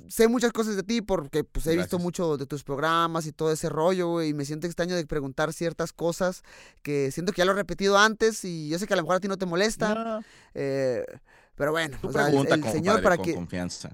sé 0.09 0.27
muchas 0.27 0.51
cosas 0.51 0.75
de 0.75 0.83
ti 0.83 1.01
porque 1.01 1.43
pues 1.43 1.65
he 1.67 1.75
visto 1.75 1.97
mucho 1.99 2.37
de 2.37 2.45
tus 2.45 2.63
programas 2.63 3.25
y 3.25 3.31
todo 3.31 3.51
ese 3.51 3.69
rollo, 3.69 4.09
güey, 4.09 4.29
y 4.29 4.33
me 4.33 4.45
siento 4.45 4.65
extraño 4.67 4.95
de 4.95 5.05
preguntar 5.05 5.53
ciertas 5.53 5.93
cosas 5.93 6.43
que 6.81 7.11
siento 7.11 7.31
que 7.31 7.39
ya 7.39 7.45
lo 7.45 7.51
he 7.51 7.55
repetido 7.55 7.97
antes 7.97 8.43
y 8.45 8.69
yo 8.69 8.77
sé 8.79 8.87
que 8.87 8.93
a 8.93 8.97
lo 8.97 9.03
mejor 9.03 9.17
a 9.17 9.19
ti 9.19 9.27
no 9.27 9.37
te 9.37 9.45
molesta. 9.45 9.93
No, 9.95 10.23
Eh, 10.55 11.03
pero 11.55 11.71
bueno, 11.71 11.97
o 12.03 12.11
sea, 12.11 12.27
el- 12.29 12.33
señor 12.47 12.71
compadre, 12.73 13.03
para 13.03 13.17
con 13.17 13.25
que 13.25 13.33
confianza. 13.35 13.89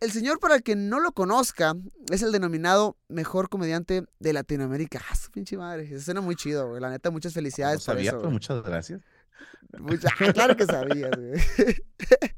El 0.00 0.10
señor 0.12 0.38
para 0.40 0.56
el 0.56 0.62
que 0.62 0.76
no 0.76 1.00
lo 1.00 1.12
conozca 1.12 1.74
es 2.10 2.22
el 2.22 2.32
denominado 2.32 2.96
mejor 3.08 3.48
comediante 3.48 4.04
de 4.18 4.32
Latinoamérica. 4.32 5.00
Ah, 5.10 5.14
su 5.14 5.30
pinche 5.30 5.56
madre, 5.56 5.84
eso 5.92 6.04
suena 6.04 6.20
muy 6.20 6.36
chido, 6.36 6.68
güey. 6.68 6.80
La 6.80 6.90
neta, 6.90 7.10
muchas 7.10 7.32
No 7.32 7.34
felicidades 7.34 7.78
por 7.84 7.94
sabía, 7.96 8.10
eso. 8.10 8.18
pero 8.18 8.30
muchas 8.30 8.62
gracias. 8.62 9.00
Mucha- 9.78 10.08
ah, 10.20 10.32
claro 10.32 10.56
que 10.56 10.64
sabías, 10.66 11.10
güey. 11.16 11.32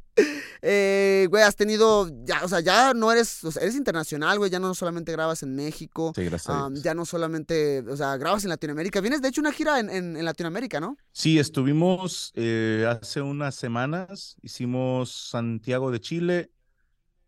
Eh, 0.63 1.27
güey, 1.31 1.43
has 1.43 1.57
tenido, 1.57 2.07
ya, 2.27 2.45
o 2.45 2.49
sea, 2.49 2.61
ya 2.61 2.93
no 2.93 3.11
eres, 3.11 3.43
o 3.45 3.51
sea, 3.51 3.63
eres 3.63 3.75
internacional, 3.77 4.37
güey, 4.37 4.51
ya 4.51 4.59
no 4.59 4.75
solamente 4.75 5.11
grabas 5.13 5.43
en 5.43 5.55
México, 5.55 6.13
Sí, 6.15 6.25
gracias. 6.25 6.83
ya 6.83 6.93
no 6.93 7.07
solamente, 7.07 7.83
o 7.89 7.97
sea, 7.97 8.15
grabas 8.19 8.43
en 8.45 8.51
Latinoamérica. 8.51 9.01
Vienes, 9.01 9.23
de 9.23 9.29
hecho, 9.29 9.41
una 9.41 9.53
gira 9.53 9.81
en, 9.81 9.89
en- 9.89 10.17
en 10.19 10.25
Latinoamérica, 10.27 10.79
¿no? 10.79 10.99
Sí, 11.13 11.39
estuvimos 11.39 12.33
eh, 12.35 12.87
hace 12.87 13.23
unas 13.23 13.55
semanas, 13.55 14.37
hicimos 14.43 15.11
Santiago 15.31 15.91
de 15.91 16.01
Chile, 16.03 16.51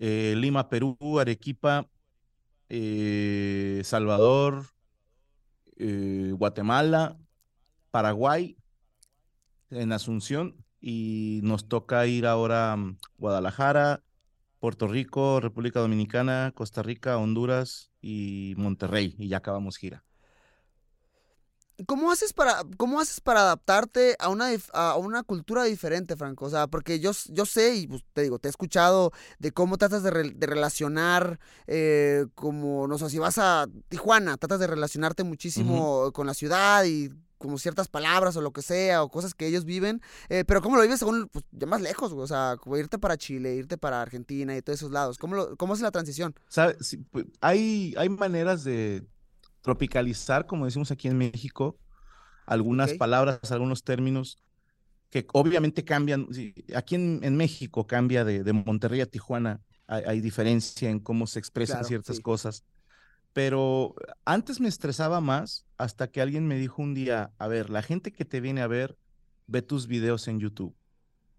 eh, 0.04 0.34
Lima, 0.36 0.68
Perú, 0.68 0.98
Arequipa, 1.20 1.88
eh, 2.68 3.82
Salvador, 3.84 4.64
eh, 5.76 6.32
Guatemala, 6.36 7.16
Paraguay, 7.92 8.56
en 9.70 9.92
Asunción, 9.92 10.56
y 10.80 11.38
nos 11.44 11.68
toca 11.68 12.04
ir 12.08 12.26
ahora 12.26 12.72
a 12.72 12.78
Guadalajara, 13.16 14.02
Puerto 14.58 14.88
Rico, 14.88 15.38
República 15.38 15.78
Dominicana, 15.78 16.50
Costa 16.52 16.82
Rica, 16.82 17.16
Honduras 17.18 17.92
y 18.00 18.54
Monterrey, 18.56 19.14
y 19.18 19.28
ya 19.28 19.36
acabamos 19.36 19.76
gira. 19.76 20.02
¿Cómo 21.86 22.12
haces 22.12 22.32
para, 22.32 22.62
cómo 22.76 23.00
haces 23.00 23.20
para 23.20 23.40
adaptarte 23.40 24.14
a 24.18 24.28
una, 24.28 24.48
a 24.72 24.96
una 24.96 25.22
cultura 25.22 25.64
diferente, 25.64 26.16
Franco? 26.16 26.44
O 26.44 26.50
sea, 26.50 26.66
porque 26.66 27.00
yo, 27.00 27.12
yo 27.28 27.46
sé 27.46 27.74
y 27.74 27.86
pues, 27.88 28.04
te 28.12 28.22
digo, 28.22 28.38
te 28.38 28.48
he 28.48 28.50
escuchado 28.50 29.10
de 29.38 29.52
cómo 29.52 29.78
tratas 29.78 30.02
de, 30.02 30.10
re- 30.10 30.32
de 30.34 30.46
relacionar, 30.46 31.40
eh, 31.66 32.26
como, 32.34 32.86
no 32.86 32.98
sé, 32.98 33.10
si 33.10 33.18
vas 33.18 33.38
a 33.38 33.66
Tijuana, 33.88 34.36
tratas 34.36 34.60
de 34.60 34.66
relacionarte 34.66 35.24
muchísimo 35.24 36.12
con 36.12 36.26
la 36.26 36.34
ciudad 36.34 36.84
y 36.84 37.10
como 37.38 37.58
ciertas 37.58 37.88
palabras 37.88 38.36
o 38.36 38.40
lo 38.40 38.52
que 38.52 38.62
sea, 38.62 39.02
o 39.02 39.08
cosas 39.08 39.34
que 39.34 39.48
ellos 39.48 39.64
viven, 39.64 40.00
eh, 40.28 40.44
pero 40.46 40.62
¿cómo 40.62 40.76
lo 40.76 40.82
vives 40.82 41.00
según, 41.00 41.26
pues, 41.26 41.44
ya 41.50 41.66
más 41.66 41.80
lejos, 41.80 42.12
güey? 42.12 42.22
O 42.22 42.28
sea, 42.28 42.56
como 42.60 42.76
irte 42.76 42.98
para 42.98 43.16
Chile, 43.16 43.56
irte 43.56 43.76
para 43.76 44.00
Argentina 44.00 44.56
y 44.56 44.62
todos 44.62 44.78
esos 44.78 44.92
lados. 44.92 45.18
¿Cómo, 45.18 45.34
lo, 45.34 45.56
cómo 45.56 45.72
haces 45.72 45.82
la 45.82 45.90
transición? 45.90 46.36
¿Sabe? 46.48 46.76
Sí, 46.80 46.98
pues, 47.10 47.24
hay, 47.40 47.94
hay 47.98 48.08
maneras 48.10 48.62
de 48.62 49.04
tropicalizar, 49.62 50.46
como 50.46 50.66
decimos 50.66 50.92
aquí 50.92 51.08
en 51.08 51.18
México, 51.18 51.78
algunas 52.46 52.94
palabras, 52.94 53.52
algunos 53.52 53.84
términos 53.84 54.38
que 55.10 55.26
obviamente 55.32 55.84
cambian. 55.84 56.26
Aquí 56.74 56.94
en, 56.96 57.20
en 57.22 57.36
México 57.36 57.86
cambia 57.86 58.24
de, 58.24 58.44
de 58.44 58.52
Monterrey 58.52 59.00
a 59.00 59.06
Tijuana, 59.06 59.60
hay, 59.86 60.04
hay 60.06 60.20
diferencia 60.20 60.90
en 60.90 61.00
cómo 61.00 61.26
se 61.26 61.38
expresan 61.38 61.78
Claro, 61.80 61.84
ciertas 61.84 62.16
sí. 62.16 62.22
cosas. 62.22 62.64
Pero 63.32 63.94
antes 64.24 64.60
me 64.60 64.68
estresaba 64.68 65.20
más 65.20 65.66
hasta 65.78 66.10
que 66.10 66.20
alguien 66.20 66.46
me 66.46 66.58
dijo 66.58 66.82
un 66.82 66.94
día, 66.94 67.32
a 67.38 67.48
ver, 67.48 67.70
la 67.70 67.82
gente 67.82 68.12
que 68.12 68.24
te 68.24 68.40
viene 68.40 68.62
a 68.62 68.66
ver 68.66 68.98
ve 69.46 69.62
tus 69.62 69.86
videos 69.86 70.28
en 70.28 70.40
YouTube. 70.40 70.76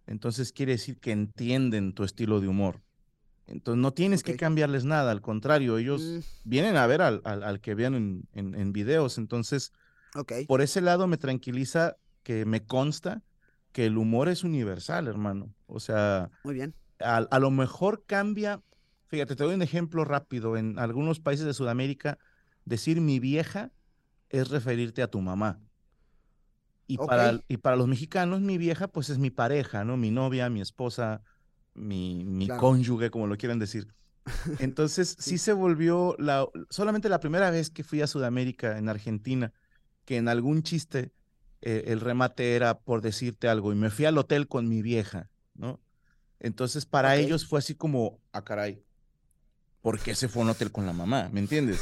Entonces 0.07 0.51
quiere 0.53 0.73
decir 0.73 0.99
que 0.99 1.11
entienden 1.11 1.93
tu 1.93 2.03
estilo 2.03 2.41
de 2.41 2.47
humor. 2.47 2.83
Entonces 3.47 3.81
no 3.81 3.93
tienes 3.93 4.23
que 4.23 4.35
cambiarles 4.37 4.85
nada, 4.85 5.11
al 5.11 5.21
contrario, 5.21 5.77
ellos 5.77 6.01
Mm, 6.01 6.19
vienen 6.43 6.77
a 6.77 6.87
ver 6.87 7.01
al, 7.01 7.21
al- 7.25 7.43
al 7.43 7.59
que 7.61 7.75
vean 7.75 7.95
en, 7.95 8.29
en- 8.33 8.55
en 8.55 8.73
videos. 8.73 9.17
Entonces, 9.17 9.71
ok, 10.15 10.33
por 10.47 10.61
ese 10.61 10.81
lado 10.81 11.07
me 11.07 11.17
tranquiliza 11.17 11.97
que 12.23 12.45
me 12.45 12.65
consta 12.65 13.23
que 13.71 13.85
el 13.85 13.97
humor 13.97 14.29
es 14.29 14.43
universal, 14.43 15.07
hermano. 15.07 15.53
O 15.67 15.79
sea, 15.79 16.31
muy 16.43 16.53
bien. 16.53 16.73
a, 16.99 17.17
a 17.17 17.39
lo 17.39 17.51
mejor 17.51 18.05
cambia, 18.05 18.61
fíjate, 19.07 19.35
te 19.35 19.43
doy 19.43 19.55
un 19.55 19.61
ejemplo 19.61 20.05
rápido. 20.05 20.57
En 20.57 20.79
algunos 20.79 21.19
países 21.19 21.45
de 21.45 21.53
Sudamérica, 21.53 22.19
decir 22.65 23.01
mi 23.01 23.19
vieja 23.19 23.71
es 24.29 24.49
referirte 24.49 25.03
a 25.03 25.09
tu 25.09 25.21
mamá. 25.21 25.61
Y, 26.87 26.97
para, 26.99 27.39
y 27.47 27.57
para 27.57 27.75
los 27.77 27.87
mexicanos, 27.87 28.41
mi 28.41 28.57
vieja, 28.57 28.87
pues 28.89 29.09
es 29.09 29.17
mi 29.17 29.29
pareja, 29.31 29.83
¿no? 29.85 29.97
Mi 29.97 30.11
novia, 30.11 30.49
mi 30.49 30.61
esposa, 30.61 31.23
mi, 31.73 32.23
mi 32.25 32.45
Claro. 32.45 32.61
cónyuge, 32.61 33.09
como 33.11 33.27
lo 33.27 33.37
quieran 33.37 33.59
decir. 33.59 33.87
Entonces, 34.59 35.15
sí. 35.19 35.31
Sí. 35.31 35.37
se 35.37 35.53
volvió 35.53 36.15
la, 36.19 36.47
solamente 36.69 37.09
la 37.09 37.19
primera 37.19 37.49
vez 37.51 37.69
que 37.69 37.83
fui 37.83 38.01
a 38.01 38.07
Sudamérica, 38.07 38.77
en 38.77 38.89
Argentina, 38.89 39.51
que 40.05 40.17
en 40.17 40.27
algún 40.27 40.63
chiste 40.63 41.11
eh, 41.61 41.85
el 41.87 41.99
remate 42.01 42.55
era 42.55 42.79
por 42.79 43.01
decirte 43.01 43.47
algo, 43.47 43.71
y 43.73 43.75
me 43.75 43.89
fui 43.89 44.05
al 44.05 44.17
hotel 44.17 44.47
con 44.47 44.67
mi 44.69 44.81
vieja, 44.81 45.29
¿no? 45.55 45.79
Entonces, 46.39 46.85
para 46.85 47.15
ellos 47.15 47.47
fue 47.47 47.59
así 47.59 47.73
como, 47.75 48.19
ah, 48.33 48.43
caray, 48.43 48.83
¿por 49.81 49.99
qué 49.99 50.15
se 50.15 50.27
fue 50.27 50.41
a 50.41 50.45
un 50.45 50.51
hotel 50.51 50.71
con 50.71 50.85
la 50.85 50.93
mamá? 50.93 51.29
¿Me 51.31 51.39
entiendes? 51.39 51.81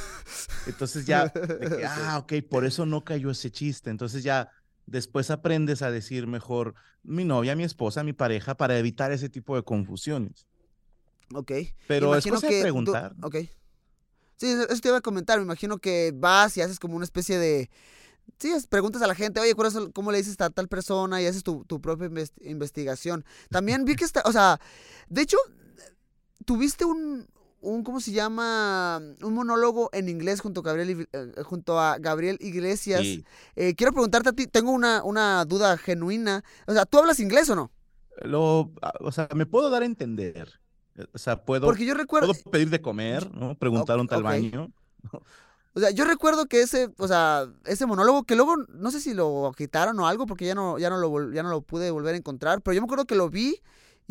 Entonces 0.68 1.06
ya, 1.06 1.30
que, 1.32 1.42
ah, 1.88 2.20
ok, 2.20 2.34
por 2.50 2.66
eso 2.66 2.86
no 2.86 3.04
cayó 3.04 3.32
ese 3.32 3.52
chiste. 3.52 3.90
Entonces 3.90 4.24
ya 4.24 4.50
después 4.92 5.32
aprendes 5.32 5.82
a 5.82 5.90
decir 5.92 6.28
mejor 6.28 6.76
mi 7.04 7.24
novia, 7.26 7.56
mi 7.56 7.64
esposa, 7.64 8.04
mi 8.04 8.14
pareja, 8.14 8.56
para 8.56 8.78
evitar 8.78 9.12
ese 9.12 9.30
tipo 9.30 9.56
de 9.56 9.64
confusiones. 9.64 10.46
Ok. 11.34 11.52
Pero 11.88 12.08
Imagino 12.08 12.36
es 12.36 12.42
cosa 12.42 12.48
de 12.48 12.54
que 12.54 12.62
preguntar. 12.62 13.16
¿no? 13.18 13.28
Ok. 13.28 13.36
Sí, 14.36 14.48
eso 14.48 14.82
te 14.82 14.88
iba 14.90 14.98
a 14.98 15.02
comentar. 15.02 15.38
Me 15.40 15.46
imagino 15.46 15.78
que 15.78 16.12
vas 16.16 16.58
y 16.58 16.62
haces 16.62 16.80
como 16.80 16.96
una 16.96 17.06
especie 17.06 17.38
de. 17.40 17.70
Sí, 18.40 18.52
preguntas 18.70 19.02
a 19.02 19.08
la 19.08 19.16
gente, 19.16 19.40
oye, 19.40 19.54
¿cuál 19.56 19.68
es 19.68 19.76
el- 19.76 19.92
¿cómo 19.94 20.12
le 20.12 20.18
dices 20.18 20.40
a 20.42 20.50
tal 20.50 20.68
persona? 20.68 21.22
Y 21.22 21.26
haces 21.26 21.44
tu, 21.44 21.64
tu 21.66 21.80
propia 21.80 22.08
inves- 22.08 22.34
investigación. 22.42 23.24
También 23.50 23.86
vi 23.86 23.96
que 23.96 24.04
está. 24.04 24.22
O 24.26 24.32
sea, 24.32 24.60
de 25.10 25.22
hecho, 25.22 25.38
tuviste 26.46 26.86
un. 26.86 27.28
Un 27.62 27.84
¿Cómo 27.84 28.00
se 28.02 28.12
llama? 28.12 29.02
Un 29.22 29.34
monólogo 29.34 29.90
en 29.94 30.10
inglés 30.10 30.42
junto 30.42 30.62
a 30.62 30.64
Gabriel, 30.64 31.08
eh, 31.12 31.44
junto 31.44 31.80
a 31.80 31.98
Gabriel 32.00 32.38
Iglesias. 32.42 33.02
Sí. 33.02 33.26
Eh, 33.56 33.76
quiero 33.76 33.94
preguntarte 33.94 34.30
a 34.30 34.34
ti, 34.34 34.48
tengo 34.48 34.72
una, 34.72 35.04
una 35.04 35.46
duda 35.46 35.78
genuina. 35.78 36.44
O 36.68 36.74
sea, 36.74 36.86
¿tú 36.86 37.00
hablas 37.00 37.20
inglés 37.20 37.50
o 37.50 37.56
no? 37.56 37.72
Lo, 38.24 38.72
o 39.00 39.12
sea, 39.12 39.28
me 39.36 39.46
puedo 39.46 39.70
dar 39.70 39.84
a 39.84 39.86
entender. 39.86 40.60
Eh, 40.96 41.06
O 41.14 41.18
sea, 41.18 41.44
puedo, 41.46 41.66
Porque 41.66 41.86
yo 41.86 41.94
recuerdo. 41.94 42.28
puedo 42.34 42.52
pedir 42.52 42.70
de 42.70 42.82
comer, 42.82 43.34
¿no? 43.34 43.56
Preguntar 43.58 44.00
un 44.00 44.08
tal 44.08 44.20
ok. 44.20 44.26
baño. 44.26 44.72
O 45.74 45.80
sea, 45.80 45.92
yo 45.92 46.04
recuerdo 46.04 46.48
que 46.48 46.62
ese, 46.62 46.90
o 46.98 47.08
sea, 47.08 47.48
ese 47.66 47.86
monólogo 47.86 48.24
que 48.26 48.36
luego 48.36 48.58
no 48.58 48.92
sé 48.92 49.00
si 49.00 49.14
lo 49.14 49.54
quitaron 49.58 49.98
o 50.00 50.08
algo 50.08 50.26
porque 50.26 50.46
ya 50.46 50.54
no 50.54 50.78
ya 50.78 50.90
no 50.90 50.98
lo 50.98 51.32
ya 51.32 51.44
no 51.44 51.50
lo 51.50 51.62
pude 51.62 51.92
volver 51.92 52.14
a 52.16 52.18
encontrar, 52.18 52.62
pero 52.62 52.74
yo 52.76 52.82
me 52.82 52.86
acuerdo 52.86 53.06
que 53.06 53.16
lo 53.16 53.30
vi 53.30 53.62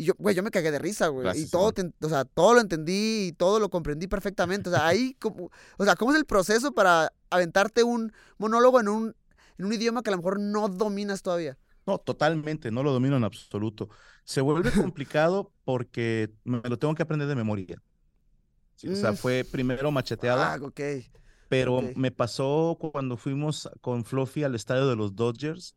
y 0.01 0.05
yo, 0.05 0.13
güey, 0.17 0.35
yo 0.35 0.43
me 0.43 0.51
cagué 0.51 0.71
de 0.71 0.79
risa, 0.79 1.07
güey, 1.09 1.39
y 1.39 1.47
todo, 1.49 1.71
te- 1.71 1.91
o 2.01 2.09
sea, 2.09 2.25
todo 2.25 2.53
lo 2.55 2.61
entendí 2.61 3.27
y 3.27 3.31
todo 3.33 3.59
lo 3.59 3.69
comprendí 3.69 4.07
perfectamente, 4.07 4.69
o 4.69 4.73
sea, 4.73 4.87
ahí 4.87 5.13
como, 5.19 5.49
o 5.77 5.85
sea, 5.85 5.95
¿cómo 5.95 6.11
es 6.11 6.17
el 6.17 6.25
proceso 6.25 6.71
para 6.73 7.11
aventarte 7.29 7.83
un 7.83 8.11
monólogo 8.37 8.79
en 8.79 8.87
un 8.87 9.15
en 9.57 9.65
un 9.65 9.73
idioma 9.73 10.01
que 10.01 10.09
a 10.09 10.13
lo 10.13 10.17
mejor 10.17 10.39
no 10.39 10.67
dominas 10.69 11.21
todavía? 11.21 11.57
No, 11.85 11.97
totalmente, 11.99 12.71
no 12.71 12.83
lo 12.83 12.91
domino 12.93 13.17
en 13.17 13.23
absoluto. 13.23 13.89
Se 14.23 14.41
vuelve 14.41 14.71
complicado 14.93 15.51
porque 15.63 16.31
me 16.43 16.61
lo 16.67 16.77
tengo 16.79 16.95
que 16.95 17.03
aprender 17.03 17.27
de 17.27 17.35
memoria. 17.35 17.81
Sí, 18.75 18.87
o 18.87 18.95
sea, 18.95 19.11
Mm. 19.11 19.17
fue 19.17 19.43
primero 19.43 19.91
macheteado. 19.91 20.41
Ah, 20.41 20.57
ok. 20.61 20.79
Pero 21.49 21.81
me 21.95 22.11
pasó 22.11 22.77
cuando 22.79 23.17
fuimos 23.17 23.69
con 23.81 24.03
Fluffy 24.05 24.43
al 24.43 24.55
estadio 24.55 24.87
de 24.87 24.95
los 24.95 25.15
Dodgers, 25.15 25.75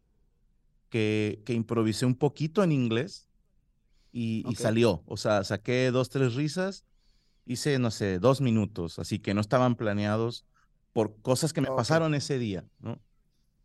que, 0.88 1.42
que 1.44 1.52
improvisé 1.52 2.06
un 2.06 2.14
poquito 2.14 2.62
en 2.62 2.72
inglés 2.72 3.28
y, 4.16 4.44
salió. 4.54 5.02
O 5.06 5.16
sea, 5.16 5.42
saqué 5.42 5.90
dos, 5.90 6.08
tres 6.08 6.34
risas, 6.34 6.84
hice, 7.46 7.80
no 7.80 7.90
sé, 7.90 8.20
dos 8.20 8.40
minutos, 8.40 9.00
así 9.00 9.18
que 9.18 9.34
no 9.34 9.40
estaban 9.40 9.74
planeados 9.74 10.46
por 10.92 11.20
cosas 11.20 11.52
que 11.52 11.60
me 11.60 11.66
pasaron 11.76 12.14
ese 12.14 12.38
día, 12.38 12.64
¿no? 12.78 13.00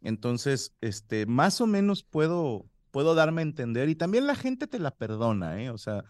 Entonces, 0.01 0.73
este, 0.81 1.27
más 1.27 1.61
o 1.61 1.67
menos 1.67 2.03
puedo, 2.03 2.65
puedo 2.89 3.13
darme 3.13 3.41
a 3.41 3.43
entender 3.43 3.89
y 3.89 3.95
también 3.95 4.25
la 4.25 4.33
gente 4.35 4.65
te 4.65 4.79
la 4.79 4.89
perdona, 4.91 5.61
¿eh? 5.61 5.69
O 5.69 5.77
sea, 5.77 6.03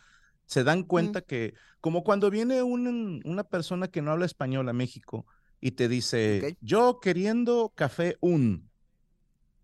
se 0.45 0.63
dan 0.63 0.83
cuenta 0.83 1.21
que, 1.21 1.53
como 1.81 2.03
cuando 2.05 2.29
viene 2.29 2.63
un- 2.63 3.21
una 3.25 3.43
persona 3.43 3.89
que 3.89 4.01
no 4.01 4.11
habla 4.11 4.25
español 4.25 4.69
a 4.69 4.73
México 4.73 5.25
y 5.59 5.71
te 5.71 5.89
dice, 5.89 6.57
yo 6.61 6.99
queriendo 7.01 7.73
café 7.75 8.15
un. 8.21 8.69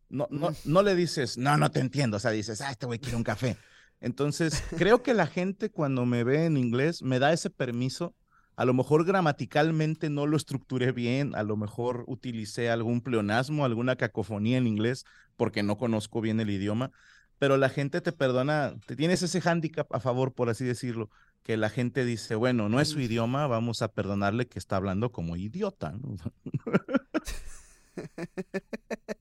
No, 0.09 0.27
no, 0.29 0.53
no 0.65 0.83
le 0.83 0.95
dices, 0.95 1.37
no, 1.37 1.55
no 1.57 1.71
te 1.71 1.79
entiendo. 1.79 2.17
O 2.17 2.19
sea, 2.19 2.31
dices, 2.31 2.59
ah, 2.61 2.71
este 2.71 2.85
güey 2.85 2.99
quiere 2.99 3.15
un 3.17 3.23
café. 3.23 3.57
Entonces, 4.01 4.63
creo 4.77 5.03
que 5.03 5.13
la 5.13 5.27
gente 5.27 5.69
cuando 5.69 6.05
me 6.05 6.23
ve 6.23 6.45
en 6.45 6.57
inglés 6.57 7.01
me 7.01 7.19
da 7.19 7.33
ese 7.33 7.49
permiso. 7.49 8.15
A 8.57 8.63
lo 8.63 8.73
mejor 8.73 9.05
gramaticalmente 9.05 10.09
no 10.09 10.27
lo 10.27 10.37
estructuré 10.37 10.93
bien, 10.93 11.35
a 11.35 11.43
lo 11.43 11.57
mejor 11.57 12.05
utilicé 12.07 12.69
algún 12.69 13.01
pleonasmo, 13.01 13.65
alguna 13.65 13.97
cacofonía 13.97 14.57
en 14.57 14.65
inglés, 14.65 15.03
porque 15.35 15.61
no 15.61 15.77
conozco 15.77 16.21
bien 16.21 16.39
el 16.39 16.49
idioma, 16.49 16.91
pero 17.37 17.57
la 17.57 17.67
gente 17.67 17.99
te 17.99 18.13
perdona, 18.13 18.73
te 18.87 18.95
tienes 18.95 19.21
ese 19.23 19.41
hándicap 19.41 19.93
a 19.93 19.99
favor, 19.99 20.33
por 20.33 20.47
así 20.49 20.63
decirlo, 20.63 21.09
que 21.43 21.57
la 21.57 21.69
gente 21.69 22.05
dice, 22.05 22.35
bueno, 22.35 22.69
no 22.69 22.79
es 22.79 22.87
su 22.87 23.01
idioma, 23.01 23.45
vamos 23.47 23.81
a 23.81 23.89
perdonarle 23.89 24.47
que 24.47 24.57
está 24.57 24.77
hablando 24.77 25.11
como 25.11 25.35
idiota. 25.35 25.91
¿no? 25.91 26.15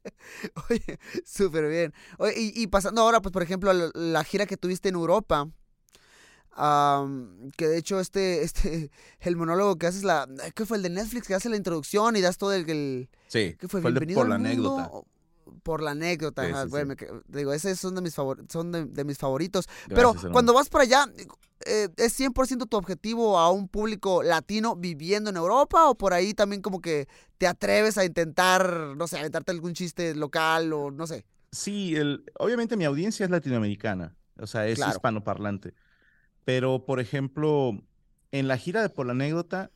Oye, 0.70 0.98
súper 1.24 1.68
bien. 1.68 1.92
Oye, 2.18 2.34
y, 2.36 2.52
y 2.62 2.66
pasando 2.66 3.00
ahora, 3.02 3.20
pues, 3.22 3.32
por 3.32 3.42
ejemplo, 3.42 3.70
a 3.70 3.74
la, 3.74 3.90
la 3.94 4.24
gira 4.24 4.46
que 4.46 4.56
tuviste 4.56 4.88
en 4.88 4.94
Europa, 4.96 5.48
am, 6.52 7.50
que 7.56 7.66
de 7.68 7.78
hecho 7.78 8.00
este, 8.00 8.42
este, 8.44 8.90
el 9.20 9.36
monólogo 9.36 9.76
que 9.76 9.86
haces, 9.86 10.04
la, 10.04 10.28
¿qué 10.54 10.66
fue 10.66 10.76
el 10.76 10.82
de 10.82 10.90
Netflix? 10.90 11.26
Que 11.26 11.34
hace 11.34 11.48
la 11.48 11.56
introducción 11.56 12.16
y 12.16 12.20
das 12.20 12.38
todo 12.38 12.52
el, 12.52 12.68
el 12.70 13.08
Sí, 13.28 13.56
¿qué 13.58 13.68
fue? 13.68 13.80
fue 13.80 13.90
el 13.90 13.94
de 13.98 14.14
por 14.14 14.28
la 14.28 14.38
mundo, 14.38 14.48
anécdota. 14.48 14.90
Por 15.64 15.82
la 15.82 15.92
anécdota, 15.92 16.44
Sí, 16.44 16.52
ajá, 16.52 16.64
sí, 16.64 16.68
güey, 16.68 16.82
sí. 16.82 16.88
me 16.88 17.38
digo, 17.38 17.52
esos 17.54 17.80
son 17.80 17.94
de 17.94 18.02
mis, 18.02 18.14
favor, 18.14 18.44
son 18.50 18.70
de, 18.70 18.84
de 18.84 19.02
mis 19.04 19.16
favoritos. 19.18 19.66
Pero 19.88 20.14
cuando 20.30 20.52
vas 20.52 20.68
para 20.68 20.84
allá, 20.84 21.06
eh, 21.64 21.88
¿es 21.96 22.12
100% 22.20 22.66
tu 22.66 22.76
objetivo 22.76 23.38
a 23.38 23.50
un 23.50 23.66
público 23.66 24.22
latino 24.22 24.76
viviendo 24.76 25.30
en 25.30 25.36
Europa 25.36 25.88
o 25.88 25.94
por 25.96 26.12
ahí 26.12 26.34
también 26.34 26.60
como 26.60 26.82
que 26.82 27.08
te 27.38 27.46
atreves 27.46 27.96
a 27.96 28.04
intentar, 28.04 28.94
no 28.96 29.08
sé, 29.08 29.18
aventarte 29.18 29.52
algún 29.52 29.72
chiste 29.72 30.14
local 30.14 30.74
o 30.74 30.90
no 30.90 31.06
sé? 31.06 31.24
Sí, 31.50 31.96
el, 31.96 32.24
obviamente 32.38 32.76
mi 32.76 32.84
audiencia 32.84 33.24
es 33.24 33.30
latinoamericana, 33.30 34.14
o 34.38 34.46
sea, 34.46 34.66
es 34.66 34.76
Claro. 34.76 34.92
hispanoparlante. 34.92 35.72
Pero, 36.44 36.84
por 36.84 37.00
ejemplo, 37.00 37.72
en 38.32 38.48
la 38.48 38.58
gira 38.58 38.82
de 38.82 38.90
Por 38.90 39.06
la 39.06 39.12
Anécdota, 39.12 39.70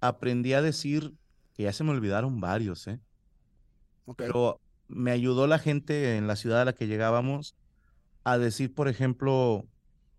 aprendí 0.00 0.54
a 0.54 0.62
decir, 0.62 1.12
que 1.52 1.64
ya 1.64 1.74
se 1.74 1.84
me 1.84 1.90
olvidaron 1.90 2.40
varios, 2.40 2.86
¿eh? 2.86 3.00
Ok. 4.06 4.16
Pero 4.18 4.60
me 4.88 5.10
ayudó 5.12 5.46
la 5.46 5.58
gente 5.58 6.16
en 6.16 6.26
la 6.26 6.36
ciudad 6.36 6.62
a 6.62 6.64
la 6.66 6.74
que 6.74 6.86
llegábamos 6.86 7.56
a 8.24 8.38
decir, 8.38 8.74
por 8.74 8.88
ejemplo, 8.88 9.68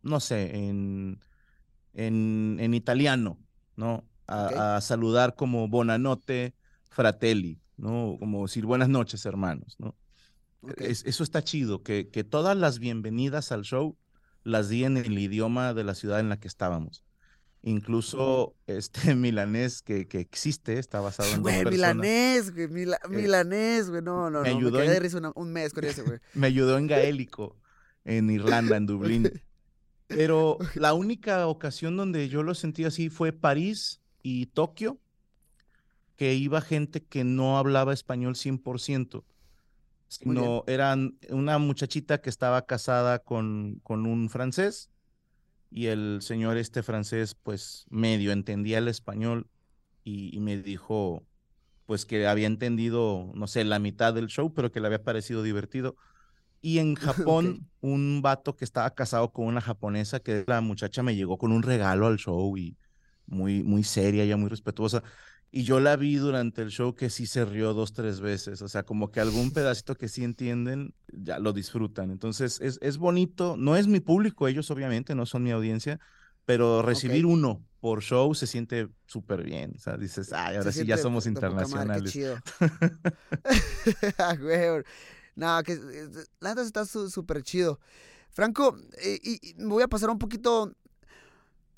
no 0.01 0.19
sé, 0.19 0.67
en, 0.67 1.19
en, 1.93 2.58
en 2.60 2.73
italiano, 2.73 3.39
¿no? 3.75 4.08
A, 4.27 4.75
saludar 4.82 5.36
como 5.36 5.67
Bonanotte, 5.69 6.56
fratelli. 6.89 7.62
¿no? 7.77 8.17
Como 8.19 8.43
decir 8.47 8.65
buenas 8.65 8.89
noches, 8.89 9.25
hermanos, 9.25 9.75
¿no? 9.80 9.95
Es- 10.77 11.06
eso 11.06 11.23
está 11.23 11.43
chido, 11.43 11.84
que, 11.84 12.10
que 12.10 12.23
todas 12.23 12.58
las 12.58 12.80
bienvenidas 12.80 13.51
al 13.51 13.63
show 13.63 13.97
las 14.43 14.69
di 14.69 14.84
en 14.84 14.97
el 14.97 15.17
idioma 15.19 15.73
de 15.73 15.84
la 15.84 15.95
ciudad 15.95 16.19
en 16.19 16.30
la 16.30 16.39
que 16.39 16.47
estábamos. 16.47 17.06
Incluso 17.67 18.56
este 18.65 19.13
milanés 19.15 19.82
que, 19.82 20.08
que 20.08 20.19
existe, 20.19 20.80
está 20.80 21.01
basado 21.01 21.30
en 21.34 21.41
Güey, 21.41 21.65
milanés, 21.65 22.53
güey, 22.53 22.67
mila- 22.69 22.99
Eh, 23.03 23.10
milanés, 23.10 23.89
güey, 23.89 24.01
no, 24.01 24.30
no, 24.30 24.41
me 24.41 24.49
no, 24.49 24.56
me 24.56 24.60
ayudó 24.65 24.77
quedé 24.77 24.86
en- 24.88 24.93
de 24.93 24.99
risa 25.01 25.17
una- 25.17 25.34
un 25.36 25.51
mes 25.51 25.73
con 25.73 25.84
ese, 25.84 26.01
güey. 26.03 26.19
Me 26.34 26.47
ayudó 26.47 26.77
en 26.77 26.88
gaélico, 26.88 27.58
en 28.06 28.30
Irlanda, 28.30 28.77
en 28.77 28.86
Dublín. 28.86 29.30
Pero 30.08 30.58
la 30.75 30.93
única 30.93 31.45
ocasión 31.47 31.97
donde 31.97 32.30
yo 32.30 32.41
lo 32.41 32.56
sentí 32.56 32.86
así 32.86 33.10
fue 33.10 33.34
París 33.34 33.99
y 34.23 34.45
Tokio, 34.45 34.97
que 36.15 36.34
iba 36.36 36.62
gente 36.62 37.03
que 37.03 37.25
no 37.25 37.58
hablaba 37.58 37.93
español 37.93 38.36
100%, 38.36 39.23
Muy 40.23 40.36
bien. 40.36 40.45
sino 40.45 40.63
eran 40.67 41.17
una 41.30 41.58
muchachita 41.58 42.21
que 42.21 42.30
estaba 42.30 42.65
casada 42.65 43.19
con, 43.19 43.82
con 43.84 44.06
un 44.06 44.30
francés 44.30 44.89
y 45.69 45.88
el 45.88 46.19
señor 46.21 46.58
este 46.58 46.84
francés 46.84 47.36
pues 47.36 47.86
medio 47.89 48.32
entendía 48.32 48.80
el 48.80 48.88
español 48.88 49.49
y, 50.03 50.36
y 50.36 50.39
me 50.41 50.58
dijo 50.58 51.27
pues 51.86 52.06
que 52.06 52.27
había 52.27 52.47
entendido, 52.47 53.32
no 53.36 53.47
sé, 53.47 53.63
la 53.63 53.80
mitad 53.80 54.13
del 54.13 54.27
show, 54.27 54.53
pero 54.53 54.71
que 54.71 54.80
le 54.82 54.88
había 54.88 55.03
parecido 55.03 55.43
divertido. 55.43 55.95
Y 56.62 56.80
en 56.80 56.95
Japón, 56.95 57.69
un 57.82 58.21
vato 58.21 58.56
que 58.56 58.65
estaba 58.65 58.93
casado 58.95 59.32
con 59.32 59.45
una 59.47 59.62
japonesa, 59.62 60.19
que 60.19 60.43
la 60.47 60.62
muchacha 60.62 61.03
me 61.03 61.15
llegó 61.15 61.38
con 61.38 61.51
un 61.51 61.63
regalo 61.63 62.08
al 62.08 62.17
show 62.17 62.58
y 62.58 62.77
muy, 63.25 63.63
muy 63.63 63.84
seria, 63.84 64.25
ya 64.25 64.38
muy 64.38 64.49
respetuosa. 64.49 65.03
Y 65.57 65.63
yo 65.63 65.79
la 65.79 65.95
vi 65.95 66.17
durante 66.17 66.61
el 66.61 66.69
show 66.69 66.93
que 66.93 67.09
sí 67.09 67.25
se 67.25 67.43
rió 67.43 67.73
dos, 67.73 67.91
tres 67.91 68.19
veces. 68.19 68.61
O 68.61 68.67
sea, 68.67 68.83
como 68.83 69.09
que 69.11 69.19
algún 69.21 69.49
pedacito 69.53 69.95
que 69.95 70.07
sí 70.07 70.23
entienden, 70.23 70.93
ya 71.11 71.39
lo 71.39 71.51
disfrutan. 71.51 72.11
Entonces, 72.11 72.61
es, 72.61 72.77
es 72.79 72.99
bonito. 72.99 73.55
No 73.57 73.75
es 73.75 73.87
mi 73.87 73.99
público, 73.99 74.47
ellos 74.47 74.69
obviamente 74.69 75.15
no 75.15 75.25
son 75.25 75.41
mi 75.41 75.49
audiencia, 75.49 75.99
pero 76.45 76.83
recibir 76.83 77.25
Ok. 77.25 77.31
uno 77.31 77.65
por 77.79 78.03
show 78.03 78.35
se 78.35 78.45
siente 78.45 78.87
súper 79.07 79.41
bien. 79.43 79.73
O 79.75 79.79
sea, 79.79 79.97
dices, 79.97 80.31
ay, 80.31 80.57
ahora 80.57 80.71
Se 80.71 80.81
sí 80.81 80.85
ya 80.85 80.95
somos 80.99 81.25
madre, 81.25 81.29
internacionales. 81.31 82.11
chido. 82.11 82.37
Ah, 84.19 84.35
no, 85.35 85.63
que 85.63 85.75
la 86.39 86.49
neta 86.49 86.61
está 86.61 86.85
súper 86.85 87.41
chido. 87.41 87.79
Franco, 88.29 88.77
eh, 89.01 89.19
y, 89.23 89.49
y 89.51 89.53
me 89.55 89.69
voy 89.69 89.81
a 89.83 89.87
pasar 89.87 90.11
un 90.11 90.19
poquito. 90.19 90.71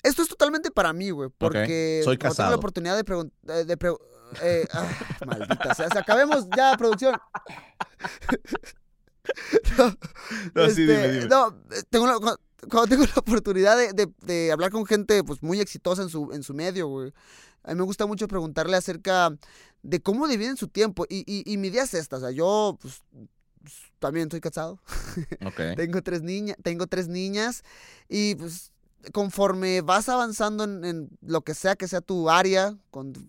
Esto 0.02 0.22
es 0.22 0.28
totalmente 0.28 0.70
para 0.70 0.92
mí, 0.92 1.10
güey, 1.10 1.30
porque 1.36 2.00
Soy 2.04 2.16
como 2.16 2.18
tengo 2.18 2.28
la 2.28 2.36
casado. 2.36 2.56
oportunidad 2.56 2.96
de 2.96 3.04
preguntar. 3.04 3.66
De 3.66 3.78
pregu- 3.78 4.00
eh, 4.42 4.66
ah, 4.72 4.88
maldita 5.26 5.74
sea, 5.74 5.86
o 5.86 5.90
sea, 5.90 6.00
acabemos 6.00 6.46
ya, 6.56 6.76
producción. 6.76 7.16
no, 9.78 9.96
No, 10.54 10.70
sí, 10.70 10.82
dime, 10.82 11.08
dime. 11.08 11.26
no, 11.26 11.54
tengo 11.90 12.06
la- 12.06 12.18
cu- 12.18 12.68
cuando 12.68 12.88
tengo 12.88 13.04
la 13.04 13.14
oportunidad 13.16 13.76
de, 13.76 13.92
de- 13.92 14.12
de 14.22 14.52
hablar 14.52 14.70
con 14.70 14.84
gente 14.86 15.22
pues 15.24 15.42
muy 15.42 15.60
exitosa 15.60 16.02
en 16.02 16.08
su, 16.10 16.30
en 16.32 16.42
su 16.42 16.54
medio, 16.54 16.88
güey. 16.88 17.12
A 17.62 17.70
mí 17.70 17.76
me 17.76 17.82
gusta 17.84 18.06
mucho 18.06 18.26
preguntarle 18.28 18.76
acerca 18.76 19.30
de 19.82 20.00
cómo 20.00 20.26
dividen 20.28 20.56
su 20.56 20.68
tiempo. 20.68 21.04
Y, 21.08 21.24
y, 21.26 21.42
y 21.50 21.56
mi 21.58 21.68
idea 21.68 21.82
es 21.84 21.94
esta, 21.94 22.16
o 22.16 22.20
sea, 22.20 22.30
yo 22.30 22.78
pues, 22.80 23.02
también 23.98 24.28
estoy 24.28 24.40
casado. 24.40 24.80
Tengo 25.76 26.02
tres 26.02 26.22
niñas, 26.22 26.56
tengo 26.62 26.86
tres 26.86 27.08
niñas 27.08 27.62
y 28.08 28.34
pues 28.36 28.72
conforme 29.12 29.80
vas 29.80 30.08
avanzando 30.08 30.64
en, 30.64 30.84
en 30.84 31.08
lo 31.22 31.42
que 31.42 31.54
sea 31.54 31.76
que 31.76 31.88
sea 31.88 32.00
tu 32.00 32.30
área, 32.30 32.76
cuando 32.90 33.20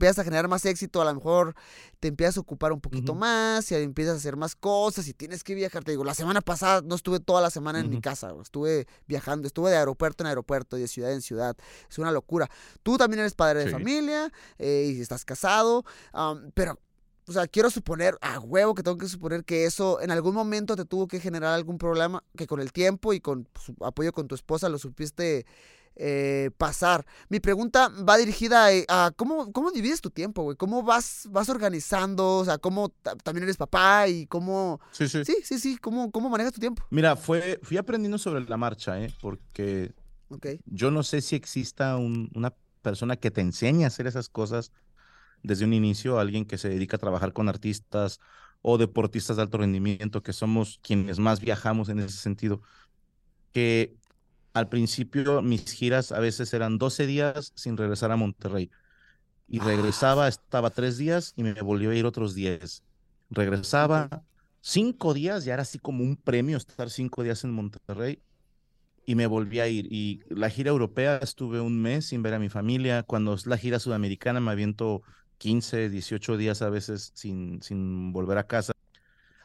empiezas 0.00 0.20
a 0.20 0.24
generar 0.24 0.48
más 0.48 0.64
éxito, 0.64 1.02
a 1.02 1.04
lo 1.04 1.14
mejor 1.14 1.54
te 1.98 2.08
empiezas 2.08 2.38
a 2.38 2.40
ocupar 2.40 2.72
un 2.72 2.80
poquito 2.80 3.14
más 3.14 3.70
y 3.70 3.74
empiezas 3.74 4.14
a 4.14 4.16
hacer 4.16 4.36
más 4.36 4.56
cosas 4.56 5.06
y 5.08 5.12
tienes 5.12 5.44
que 5.44 5.54
viajar. 5.54 5.84
Te 5.84 5.90
digo, 5.90 6.04
la 6.04 6.14
semana 6.14 6.40
pasada 6.40 6.80
no 6.82 6.94
estuve 6.94 7.20
toda 7.20 7.42
la 7.42 7.50
semana 7.50 7.80
en 7.80 7.90
mi 7.90 8.00
casa, 8.00 8.32
estuve 8.40 8.86
viajando, 9.06 9.46
estuve 9.46 9.70
de 9.70 9.76
aeropuerto 9.76 10.24
en 10.24 10.28
aeropuerto 10.28 10.78
y 10.78 10.82
de 10.82 10.88
ciudad 10.88 11.12
en 11.12 11.20
ciudad. 11.20 11.56
Es 11.88 11.98
una 11.98 12.12
locura. 12.12 12.48
Tú 12.82 12.96
también 12.96 13.20
eres 13.20 13.34
padre 13.34 13.64
de 13.64 13.70
familia 13.70 14.32
eh, 14.58 14.94
y 14.96 15.00
estás 15.00 15.24
casado, 15.24 15.84
pero 16.54 16.78
o 17.30 17.32
sea, 17.32 17.46
quiero 17.46 17.70
suponer, 17.70 18.18
a 18.20 18.40
huevo 18.40 18.74
que 18.74 18.82
tengo 18.82 18.98
que 18.98 19.06
suponer 19.08 19.44
que 19.44 19.64
eso 19.64 20.00
en 20.00 20.10
algún 20.10 20.34
momento 20.34 20.74
te 20.74 20.84
tuvo 20.84 21.06
que 21.06 21.20
generar 21.20 21.54
algún 21.54 21.78
problema, 21.78 22.24
que 22.36 22.48
con 22.48 22.60
el 22.60 22.72
tiempo 22.72 23.12
y 23.12 23.20
con 23.20 23.48
su 23.64 23.74
apoyo 23.84 24.12
con 24.12 24.26
tu 24.26 24.34
esposa 24.34 24.68
lo 24.68 24.78
supiste 24.78 25.46
eh, 25.96 26.50
pasar. 26.58 27.06
Mi 27.28 27.38
pregunta 27.38 27.88
va 28.08 28.16
dirigida 28.16 28.66
a, 28.88 29.06
a 29.06 29.10
cómo, 29.12 29.52
cómo 29.52 29.70
divides 29.70 30.00
tu 30.00 30.10
tiempo, 30.10 30.42
güey. 30.42 30.56
¿Cómo 30.56 30.82
vas, 30.82 31.28
vas 31.30 31.48
organizando? 31.48 32.38
O 32.38 32.44
sea, 32.44 32.58
¿cómo 32.58 32.88
ta- 32.88 33.14
también 33.16 33.44
eres 33.44 33.56
papá 33.56 34.08
y 34.08 34.26
cómo... 34.26 34.80
Sí, 34.90 35.08
sí. 35.08 35.24
Sí, 35.24 35.36
sí, 35.44 35.58
sí, 35.60 35.76
¿cómo, 35.78 36.10
cómo 36.10 36.28
manejas 36.30 36.52
tu 36.54 36.60
tiempo? 36.60 36.82
Mira, 36.90 37.14
fue, 37.16 37.60
fui 37.62 37.76
aprendiendo 37.76 38.18
sobre 38.18 38.44
la 38.44 38.56
marcha, 38.56 39.00
¿eh? 39.00 39.12
Porque 39.20 39.92
Ok, 40.30 40.46
yo 40.64 40.90
no 40.90 41.02
sé 41.02 41.20
si 41.20 41.36
exista 41.36 41.96
un- 41.96 42.30
una 42.34 42.54
persona 42.82 43.16
que 43.16 43.30
te 43.30 43.40
enseñe 43.40 43.84
a 43.84 43.88
hacer 43.88 44.06
esas 44.06 44.28
cosas 44.28 44.72
desde 45.42 45.64
un 45.64 45.72
inicio, 45.72 46.18
alguien 46.18 46.44
que 46.44 46.58
se 46.58 46.68
dedica 46.68 46.96
a 46.96 47.00
trabajar 47.00 47.32
con 47.32 47.48
artistas 47.48 48.20
o 48.62 48.78
deportistas 48.78 49.36
de 49.36 49.42
alto 49.42 49.58
rendimiento, 49.58 50.22
que 50.22 50.32
somos 50.32 50.78
quienes 50.82 51.18
más 51.18 51.40
viajamos 51.40 51.88
en 51.88 52.00
ese 52.00 52.18
sentido, 52.18 52.60
que 53.52 53.96
al 54.52 54.68
principio 54.68 55.42
mis 55.42 55.72
giras 55.72 56.12
a 56.12 56.20
veces 56.20 56.52
eran 56.52 56.78
12 56.78 57.06
días 57.06 57.52
sin 57.54 57.76
regresar 57.76 58.10
a 58.12 58.16
Monterrey. 58.16 58.70
Y 59.48 59.58
regresaba, 59.58 60.28
estaba 60.28 60.70
tres 60.70 60.96
días 60.96 61.32
y 61.36 61.42
me 61.42 61.54
volvió 61.54 61.90
a 61.90 61.94
ir 61.94 62.06
otros 62.06 62.34
10. 62.34 62.84
Regresaba 63.30 64.24
cinco 64.60 65.14
días, 65.14 65.44
ya 65.44 65.54
era 65.54 65.62
así 65.62 65.78
como 65.78 66.04
un 66.04 66.16
premio 66.16 66.56
estar 66.56 66.90
cinco 66.90 67.22
días 67.22 67.42
en 67.44 67.52
Monterrey 67.52 68.22
y 69.10 69.14
me 69.16 69.26
volví 69.26 69.60
a 69.60 69.68
ir. 69.68 69.92
Y 69.92 70.22
la 70.28 70.50
gira 70.50 70.70
europea 70.70 71.18
estuve 71.18 71.60
un 71.60 71.80
mes 71.80 72.06
sin 72.06 72.22
ver 72.22 72.34
a 72.34 72.38
mi 72.38 72.48
familia. 72.48 73.02
Cuando 73.02 73.34
es 73.34 73.46
la 73.46 73.56
gira 73.56 73.80
sudamericana 73.80 74.40
me 74.40 74.52
aviento 74.52 75.02
15, 75.40 75.88
18 75.88 76.36
días 76.36 76.60
a 76.60 76.68
veces 76.68 77.12
sin, 77.14 77.62
sin 77.62 78.12
volver 78.12 78.36
a 78.36 78.46
casa. 78.46 78.74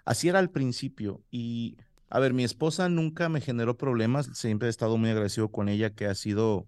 Así 0.03 0.27
era 0.27 0.39
al 0.39 0.49
principio. 0.49 1.23
Y 1.31 1.77
a 2.09 2.19
ver, 2.19 2.33
mi 2.33 2.43
esposa 2.43 2.89
nunca 2.89 3.29
me 3.29 3.39
generó 3.39 3.77
problemas. 3.77 4.29
Siempre 4.33 4.67
he 4.67 4.69
estado 4.69 4.97
muy 4.97 5.09
agradecido 5.09 5.47
con 5.49 5.69
ella, 5.69 5.91
que 5.91 6.05
ha 6.05 6.13
sido, 6.13 6.67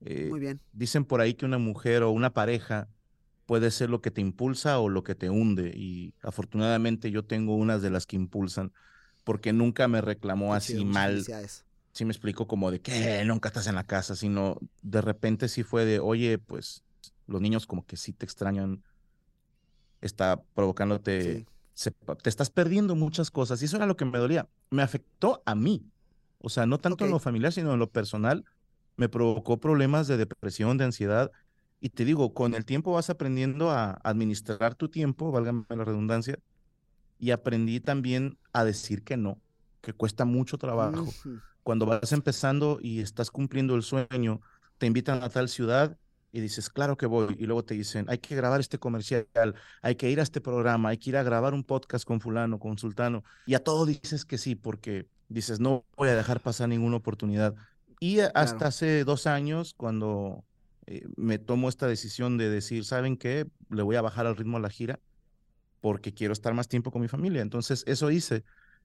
eh, 0.00 0.26
muy 0.28 0.40
bien. 0.40 0.60
dicen 0.72 1.04
por 1.04 1.20
ahí 1.20 1.34
que 1.34 1.46
una 1.46 1.58
mujer 1.58 2.02
o 2.02 2.10
una 2.10 2.34
pareja 2.34 2.88
puede 3.46 3.70
ser 3.70 3.88
lo 3.88 4.02
que 4.02 4.10
te 4.10 4.20
impulsa 4.20 4.80
o 4.80 4.88
lo 4.88 5.04
que 5.04 5.14
te 5.14 5.30
hunde. 5.30 5.72
Y 5.72 6.14
afortunadamente 6.20 7.12
yo 7.12 7.24
tengo 7.24 7.54
unas 7.54 7.82
de 7.82 7.90
las 7.90 8.04
que 8.04 8.16
impulsan, 8.16 8.72
porque 9.22 9.52
nunca 9.52 9.86
me 9.86 10.00
reclamó 10.00 10.50
Qué 10.50 10.56
así 10.56 10.84
mal 10.84 11.24
sí 11.96 12.04
me 12.04 12.12
explico 12.12 12.46
como 12.46 12.70
de 12.70 12.80
que 12.80 13.24
nunca 13.24 13.48
estás 13.48 13.68
en 13.68 13.74
la 13.74 13.84
casa, 13.84 14.16
sino 14.16 14.58
de 14.82 15.00
repente 15.00 15.48
sí 15.48 15.62
fue 15.62 15.86
de, 15.86 15.98
oye, 15.98 16.36
pues 16.36 16.84
los 17.26 17.40
niños 17.40 17.66
como 17.66 17.84
que 17.86 17.96
sí 17.96 18.12
te 18.12 18.24
extrañan, 18.24 18.82
está 20.00 20.42
provocándote, 20.54 21.22
Sí. 21.38 21.46
se- 21.74 21.90
te 22.22 22.28
estás 22.30 22.50
perdiendo 22.50 22.94
muchas 22.94 23.30
cosas 23.30 23.60
y 23.62 23.64
eso 23.66 23.76
era 23.76 23.86
lo 23.86 23.96
que 23.96 24.04
me 24.04 24.18
dolía. 24.18 24.48
Me 24.70 24.82
afectó 24.82 25.42
a 25.46 25.54
mí, 25.54 25.90
o 26.38 26.48
sea, 26.48 26.66
no 26.66 26.78
tanto 26.78 27.04
en 27.04 27.10
lo 27.10 27.18
familiar, 27.18 27.52
sino 27.52 27.72
en 27.72 27.78
lo 27.78 27.90
personal, 27.90 28.44
me 28.96 29.08
provocó 29.08 29.58
problemas 29.58 30.06
de 30.06 30.16
depresión, 30.16 30.78
de 30.78 30.84
ansiedad. 30.84 31.30
Y 31.80 31.90
te 31.90 32.04
digo, 32.04 32.32
con 32.32 32.54
el 32.54 32.64
tiempo 32.64 32.92
vas 32.92 33.10
aprendiendo 33.10 33.70
a 33.70 33.92
administrar 34.04 34.74
tu 34.74 34.88
tiempo, 34.88 35.30
válgame 35.32 35.64
la 35.68 35.84
redundancia, 35.84 36.38
y 37.18 37.30
aprendí 37.30 37.80
también 37.80 38.38
a 38.52 38.64
decir 38.64 39.02
que 39.02 39.16
no, 39.16 39.40
que 39.80 39.92
cuesta 39.92 40.24
mucho 40.24 40.58
trabajo 40.58 41.06
cuando 41.62 41.84
vas 41.86 42.12
empezando 42.12 42.78
y 42.80 43.00
estás 43.00 43.30
cumpliendo 43.30 43.74
el 43.74 43.82
sueño, 43.82 44.40
te 44.78 44.86
invitan 44.86 45.22
a 45.22 45.28
tal 45.30 45.48
ciudad 45.48 45.98
y 46.32 46.40
dices, 46.40 46.68
claro 46.70 46.96
que 46.96 47.06
voy. 47.06 47.34
Y 47.38 47.46
luego 47.46 47.64
te 47.64 47.74
dicen, 47.74 48.06
hay 48.08 48.18
que 48.18 48.36
grabar 48.36 48.60
este 48.60 48.78
comercial, 48.78 49.26
hay 49.82 49.94
que 49.96 50.10
ir 50.10 50.20
a 50.20 50.22
este 50.22 50.40
programa, 50.40 50.90
hay 50.90 50.98
que 50.98 51.10
ir 51.10 51.16
a 51.16 51.22
grabar 51.22 51.54
un 51.54 51.64
podcast 51.64 52.04
con 52.04 52.20
fulano, 52.20 52.58
con 52.58 52.76
sultano. 52.78 53.24
Y 53.46 53.54
a 53.54 53.64
todo 53.64 53.86
dices 53.86 54.24
que 54.24 54.38
sí, 54.38 54.54
porque 54.54 55.08
dices, 55.28 55.60
no 55.60 55.84
voy 55.96 56.08
a 56.10 56.14
dejar 56.16 56.40
pasar 56.40 56.68
ninguna 56.68 56.96
oportunidad. 56.96 57.54
Y 58.00 58.20
a- 58.20 58.26
hasta 58.34 58.56
Claro. 58.58 58.68
hace 58.68 59.04
dos 59.04 59.26
años, 59.26 59.74
cuando 59.74 60.44
eh, 60.88 61.04
me 61.16 61.38
tomo 61.38 61.68
esta 61.68 61.86
decisión 61.88 62.38
de 62.38 62.48
decir, 62.50 62.84
¿saben 62.84 63.16
qué? 63.16 63.46
Le 63.70 63.82
voy 63.82 63.96
a 63.96 64.02
bajar 64.02 64.26
al 64.26 64.36
ritmo 64.36 64.56
a 64.58 64.60
la 64.60 64.70
gira 64.70 65.00
porque 65.80 66.12
quiero 66.14 66.32
estar 66.32 66.54
más 66.54 66.68
tiempo 66.68 66.90
con 66.90 67.02
mi 67.02 67.08
familia. 67.08 67.42
Entonces, 67.42 67.82
eso 67.86 68.10
hice. 68.10 68.44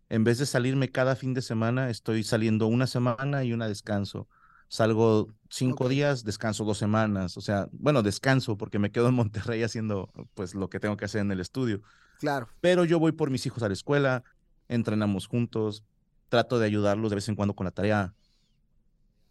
En 0.09 0.23
vez 0.23 0.37
de 0.39 0.45
salirme 0.45 0.89
cada 0.89 1.15
fin 1.15 1.33
de 1.33 1.41
semana, 1.41 1.89
estoy 1.89 2.23
saliendo 2.23 2.67
una 2.67 2.87
semana 2.87 3.43
y 3.43 3.53
una 3.53 3.67
descanso. 3.67 4.27
Salgo 4.71 5.27
cinco 5.49 5.89
días, 5.89 6.23
descanso 6.23 6.63
dos 6.63 6.77
semanas. 6.77 7.35
O 7.35 7.41
sea, 7.41 7.67
bueno, 7.73 8.03
descanso 8.03 8.55
porque 8.55 8.79
me 8.79 8.89
quedo 8.89 9.09
en 9.09 9.15
Monterrey 9.15 9.63
haciendo 9.63 10.09
pues 10.33 10.55
lo 10.55 10.69
que 10.69 10.79
tengo 10.79 10.95
que 10.95 11.03
hacer 11.03 11.19
en 11.19 11.31
el 11.33 11.41
estudio. 11.41 11.81
Claro. 12.19 12.47
Pero 12.61 12.85
yo 12.85 12.97
voy 12.97 13.11
por 13.11 13.29
mis 13.31 13.45
hijos 13.45 13.63
a 13.63 13.67
la 13.67 13.73
escuela, 13.73 14.23
entrenamos 14.69 15.27
juntos, 15.27 15.83
trato 16.29 16.57
de 16.57 16.67
ayudarlos 16.67 17.09
de 17.09 17.15
vez 17.15 17.27
en 17.27 17.35
cuando 17.35 17.53
con 17.53 17.65
la 17.65 17.71
tarea, 17.71 18.13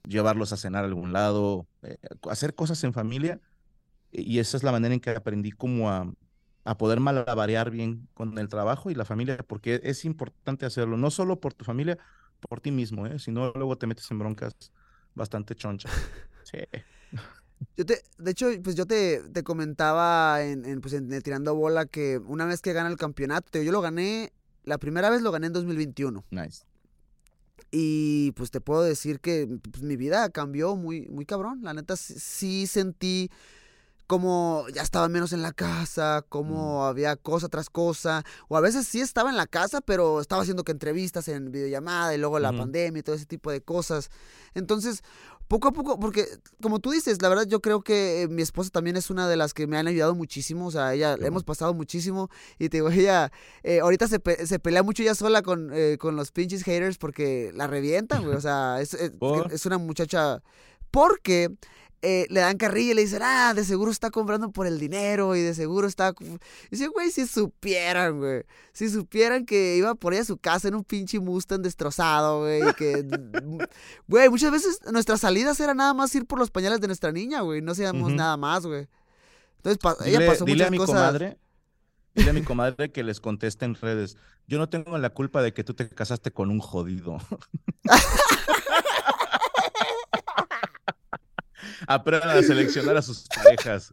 llevarlos 0.07 0.53
a 0.53 0.59
cenar 0.59 0.85
a 0.85 0.89
algún 0.89 1.15
lado, 1.15 1.67
eh, 1.85 1.97
hacer 2.29 2.55
cosas 2.55 2.85
en 2.85 2.93
familia. 2.93 3.41
Y 4.13 4.41
esa 4.41 4.59
es 4.59 4.63
la 4.63 4.73
manera 4.73 4.93
en 4.93 5.01
que 5.01 5.09
aprendí 5.09 5.53
como 5.53 5.89
a, 5.89 6.13
a 6.65 6.77
poder 6.77 7.01
malabarear 7.01 7.71
bien 7.71 8.11
con 8.13 8.37
el 8.37 8.49
trabajo 8.49 8.91
y 8.91 8.95
la 8.95 9.07
familia, 9.07 9.39
porque 9.39 9.81
es 9.85 10.05
importante 10.05 10.67
hacerlo, 10.67 10.99
no 10.99 11.11
solo 11.11 11.41
por 11.41 11.55
tu 11.55 11.65
familia, 11.65 11.97
por 12.41 12.61
ti 12.61 12.73
mismo, 12.73 13.07
¿eh? 13.07 13.19
si 13.19 13.31
no 13.33 13.53
luego 13.55 13.79
te 13.79 13.87
metes 13.87 14.11
en 14.11 14.19
broncas 14.19 14.55
bastante 15.15 15.55
chonchas. 15.55 15.93
Sí. 16.43 16.59
Yo 17.77 17.87
te, 17.87 18.03
de 18.19 18.31
hecho, 18.33 18.49
pues 18.65 18.75
yo 18.75 18.85
te, 18.85 19.21
te 19.33 19.45
comentaba 19.45 20.43
en, 20.43 20.65
en, 20.65 20.81
pues 20.81 20.95
en, 20.95 21.09
Tirando 21.23 21.55
Bola 21.55 21.87
que 21.87 22.19
una 22.19 22.45
vez 22.45 22.61
que 22.61 22.73
gana 22.73 22.89
el 22.89 22.97
campeonato, 22.97 23.63
yo 23.63 23.71
lo 23.71 23.81
gané, 23.81 24.33
la 24.65 24.79
primera 24.79 25.11
vez 25.11 25.23
lo 25.23 25.31
gané 25.31 25.47
en 25.47 25.53
2021. 25.53 26.25
Nice. 26.31 26.65
Y 27.71 28.33
pues 28.33 28.51
te 28.51 28.61
puedo 28.61 28.83
decir 28.83 29.21
que 29.21 29.47
pues, 29.71 29.83
mi 29.85 29.97
vida 29.97 30.29
cambió 30.31 30.75
muy, 30.75 31.07
muy 31.09 31.25
cabrón. 31.25 31.61
La 31.63 31.73
neta 31.73 31.97
sí, 31.97 32.15
sí 32.19 32.67
sentí 32.67 33.31
como 34.11 34.67
ya 34.75 34.83
estaba 34.83 35.09
menos 35.09 35.33
en 35.33 35.41
la 35.41 35.53
casa, 35.53 36.25
como 36.29 36.85
había 36.85 37.15
cosa 37.15 37.49
tras 37.49 37.71
cosa, 37.71 38.25
o 38.49 38.57
a 38.57 38.61
veces 38.61 38.89
sí 38.89 39.01
estaba 39.01 39.31
en 39.31 39.37
la 39.37 39.47
casa, 39.47 39.81
pero 39.81 40.21
estaba 40.21 40.43
haciendo 40.43 40.65
que 40.65 40.73
entrevistas 40.73 41.29
en 41.29 41.53
videollamada 41.53 42.13
y 42.13 42.19
luego 42.19 42.41
la 42.41 42.51
pandemia 42.51 42.99
y 42.99 43.03
todo 43.05 43.15
ese 43.15 43.27
tipo 43.27 43.53
de 43.53 43.61
cosas. 43.61 44.11
Entonces, 44.53 45.05
poco 45.47 45.69
a 45.69 45.73
poco, 45.73 46.01
porque 46.01 46.27
como 46.61 46.81
tú 46.81 46.91
dices, 46.91 47.23
la 47.23 47.29
verdad 47.29 47.47
yo 47.47 47.61
creo 47.61 47.83
que 47.83 48.27
mi 48.29 48.43
esposa 48.43 48.71
también 48.71 48.97
es 48.97 49.11
una 49.11 49.29
de 49.29 49.37
las 49.37 49.55
que 49.55 49.69
me 49.69 49.77
han 49.79 49.87
ayudado 49.87 50.17
muchísimo, 50.17 50.67
o 50.67 50.71
sea, 50.73 50.93
ella 50.93 51.17
le 51.17 51.29
hemos 51.29 51.45
pasado 51.45 51.73
muchísimo 51.73 52.31
y 52.59 52.69
te 52.69 52.79
digo, 52.79 52.91
ella 52.91 53.31
eh, 53.63 53.79
ahorita 53.79 54.09
se, 54.09 54.21
se, 54.45 54.59
pelea 54.59 54.83
mucho 54.83 55.05
ella 55.05 55.15
sola 55.15 55.43
con, 55.43 55.71
eh, 55.73 55.99
con 56.01 56.17
los 56.17 56.33
pinches 56.33 56.65
haters 56.65 56.99
porque 56.99 57.53
la 57.55 57.69
revientan, 57.69 58.25
güey, 58.25 58.35
o 58.35 58.41
sea, 58.41 58.81
es, 58.81 58.93
es, 58.95 59.13
es 59.53 59.67
una 59.67 59.79
muchacha 59.79 60.43
porque 60.91 61.53
eh, 62.03 62.27
le 62.31 62.41
dan 62.41 62.57
carrilla 62.57 62.93
y 62.93 62.95
le 62.95 63.03
dicen, 63.03 63.21
ah, 63.23 63.53
de 63.55 63.63
seguro 63.65 63.91
está 63.91 64.11
comprando 64.11 64.51
por 64.51 64.67
el 64.67 64.79
dinero 64.79 65.37
y 65.37 65.43
de 65.43 65.55
seguro 65.55 65.87
está... 65.87 66.15
Y 66.19 66.39
dice, 66.71 66.89
güey, 66.89 67.11
si 67.11 67.27
supieran, 67.27 68.19
güey, 68.19 68.45
si 68.73 68.89
supieran 68.89 69.45
que 69.45 69.77
iba 69.77 69.95
por 69.95 70.15
ahí 70.15 70.21
a 70.21 70.25
su 70.25 70.39
casa 70.39 70.69
en 70.69 70.77
un 70.77 70.85
pinche 70.85 71.21
Mustang 71.21 71.61
destrozado, 71.61 72.41
güey, 72.41 72.63
que... 72.75 73.05
Güey, 74.09 74.29
muchas 74.29 74.51
veces 74.51 74.81
nuestras 74.91 75.21
salidas 75.21 75.61
era 75.61 75.75
nada 75.75 75.93
más 75.95 76.15
ir 76.15 76.25
por 76.25 76.39
los 76.39 76.51
pañales 76.51 76.81
de 76.81 76.87
nuestra 76.87 77.13
niña, 77.13 77.43
güey, 77.43 77.61
no 77.61 77.73
hacíamos 77.73 78.13
nada 78.13 78.37
más, 78.37 78.67
güey. 78.67 78.89
Entonces, 79.63 80.07
ella 80.07 80.27
pasó 80.27 80.45
dile 80.45 80.65
muchas 80.65 80.69
a 80.69 80.71
mi 80.71 80.79
cosas... 80.79 80.97
Comadre, 80.97 81.39
dile 82.15 82.31
a 82.31 82.33
mi 82.33 82.43
comadre 82.43 82.91
que 82.93 83.03
les 83.03 83.21
conteste 83.21 83.67
en 83.67 83.75
redes. 83.75 84.17
Yo 84.47 84.59
no 84.59 84.69
tengo 84.69 84.97
la 84.97 85.11
culpa 85.11 85.43
de 85.43 85.53
que 85.53 85.65
tú 85.65 85.75
te 85.75 85.89
casaste 85.89 86.31
con 86.31 86.51
un 86.51 86.61
jodido. 86.61 87.19
aprendan 91.91 92.39
a 92.39 92.43
seleccionar 92.43 92.97
a 92.97 93.03
sus 93.03 93.27
parejas. 93.29 93.93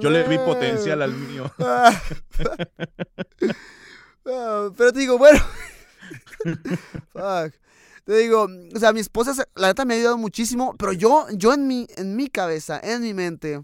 Yo 0.00 0.10
le 0.10 0.22
vi 0.28 0.38
potencial 0.38 1.02
al 1.02 1.12
mío. 1.12 1.52
Ah, 4.30 4.68
pero 4.76 4.92
te 4.92 4.98
digo, 4.98 5.16
bueno. 5.16 5.40
Te 8.04 8.16
digo, 8.18 8.46
o 8.74 8.78
sea, 8.78 8.92
mi 8.92 9.00
esposa, 9.00 9.32
la 9.54 9.68
neta 9.68 9.86
me 9.86 9.94
ha 9.94 9.96
ayudado 9.96 10.18
muchísimo, 10.18 10.74
pero 10.78 10.92
yo, 10.92 11.26
yo 11.32 11.54
en 11.54 11.66
mi, 11.66 11.86
en 11.96 12.14
mi 12.14 12.28
cabeza, 12.28 12.78
en 12.82 13.00
mi 13.00 13.14
mente, 13.14 13.62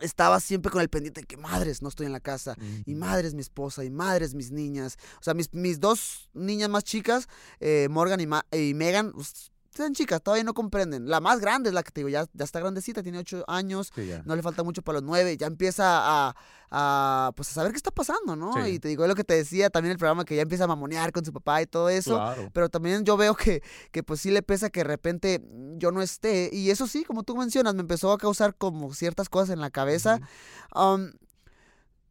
estaba 0.00 0.40
siempre 0.40 0.72
con 0.72 0.80
el 0.80 0.88
pendiente 0.88 1.20
de 1.20 1.26
que 1.28 1.36
madres 1.36 1.82
no 1.82 1.88
estoy 1.88 2.06
en 2.06 2.12
la 2.12 2.18
casa, 2.18 2.56
y 2.84 2.96
madres 2.96 3.34
mi 3.34 3.42
esposa, 3.42 3.84
y 3.84 3.90
madres 3.90 4.34
mis 4.34 4.50
niñas. 4.50 4.98
O 5.20 5.22
sea, 5.22 5.34
mis, 5.34 5.54
mis 5.54 5.78
dos 5.78 6.28
niñas 6.32 6.68
más 6.68 6.82
chicas, 6.82 7.28
eh, 7.60 7.86
Morgan 7.90 8.20
y, 8.20 8.56
y 8.56 8.74
Megan, 8.74 9.12
pues, 9.12 9.52
están 9.82 9.94
chicas, 9.94 10.22
todavía 10.22 10.44
no 10.44 10.54
comprenden. 10.54 11.08
La 11.08 11.20
más 11.20 11.40
grande 11.40 11.70
es 11.70 11.74
la 11.74 11.82
que 11.82 11.90
te 11.90 12.00
digo, 12.00 12.08
ya, 12.08 12.26
ya 12.32 12.44
está 12.44 12.60
grandecita, 12.60 13.02
tiene 13.02 13.18
ocho 13.18 13.44
años, 13.48 13.90
no 14.24 14.36
le 14.36 14.42
falta 14.42 14.62
mucho 14.62 14.82
para 14.82 15.00
los 15.00 15.02
nueve, 15.04 15.36
ya 15.36 15.46
empieza 15.46 15.84
a, 16.28 16.36
a, 16.70 17.32
pues 17.36 17.50
a 17.50 17.54
saber 17.54 17.72
qué 17.72 17.76
está 17.76 17.90
pasando, 17.90 18.36
¿no? 18.36 18.52
Y 18.66 18.78
te 18.78 18.88
digo, 18.88 19.04
es 19.04 19.08
lo 19.08 19.14
que 19.14 19.24
te 19.24 19.34
decía 19.34 19.70
también 19.70 19.92
el 19.92 19.98
programa, 19.98 20.24
que 20.24 20.36
ya 20.36 20.42
empieza 20.42 20.64
a 20.64 20.66
mamonear 20.66 21.12
con 21.12 21.24
su 21.24 21.32
papá 21.32 21.62
y 21.62 21.66
todo 21.66 21.88
eso, 21.88 22.18
pero 22.52 22.68
también 22.68 23.04
yo 23.04 23.16
veo 23.16 23.34
que, 23.34 23.62
que 23.90 24.02
pues 24.02 24.20
sí 24.20 24.30
le 24.30 24.42
pesa 24.42 24.70
que 24.70 24.80
de 24.80 24.84
repente 24.84 25.42
yo 25.76 25.90
no 25.92 26.02
esté, 26.02 26.50
y 26.52 26.70
eso 26.70 26.86
sí, 26.86 27.04
como 27.04 27.22
tú 27.22 27.36
mencionas, 27.36 27.74
me 27.74 27.80
empezó 27.80 28.12
a 28.12 28.18
causar 28.18 28.54
como 28.54 28.92
ciertas 28.94 29.28
cosas 29.28 29.50
en 29.50 29.60
la 29.60 29.70
cabeza. 29.70 30.20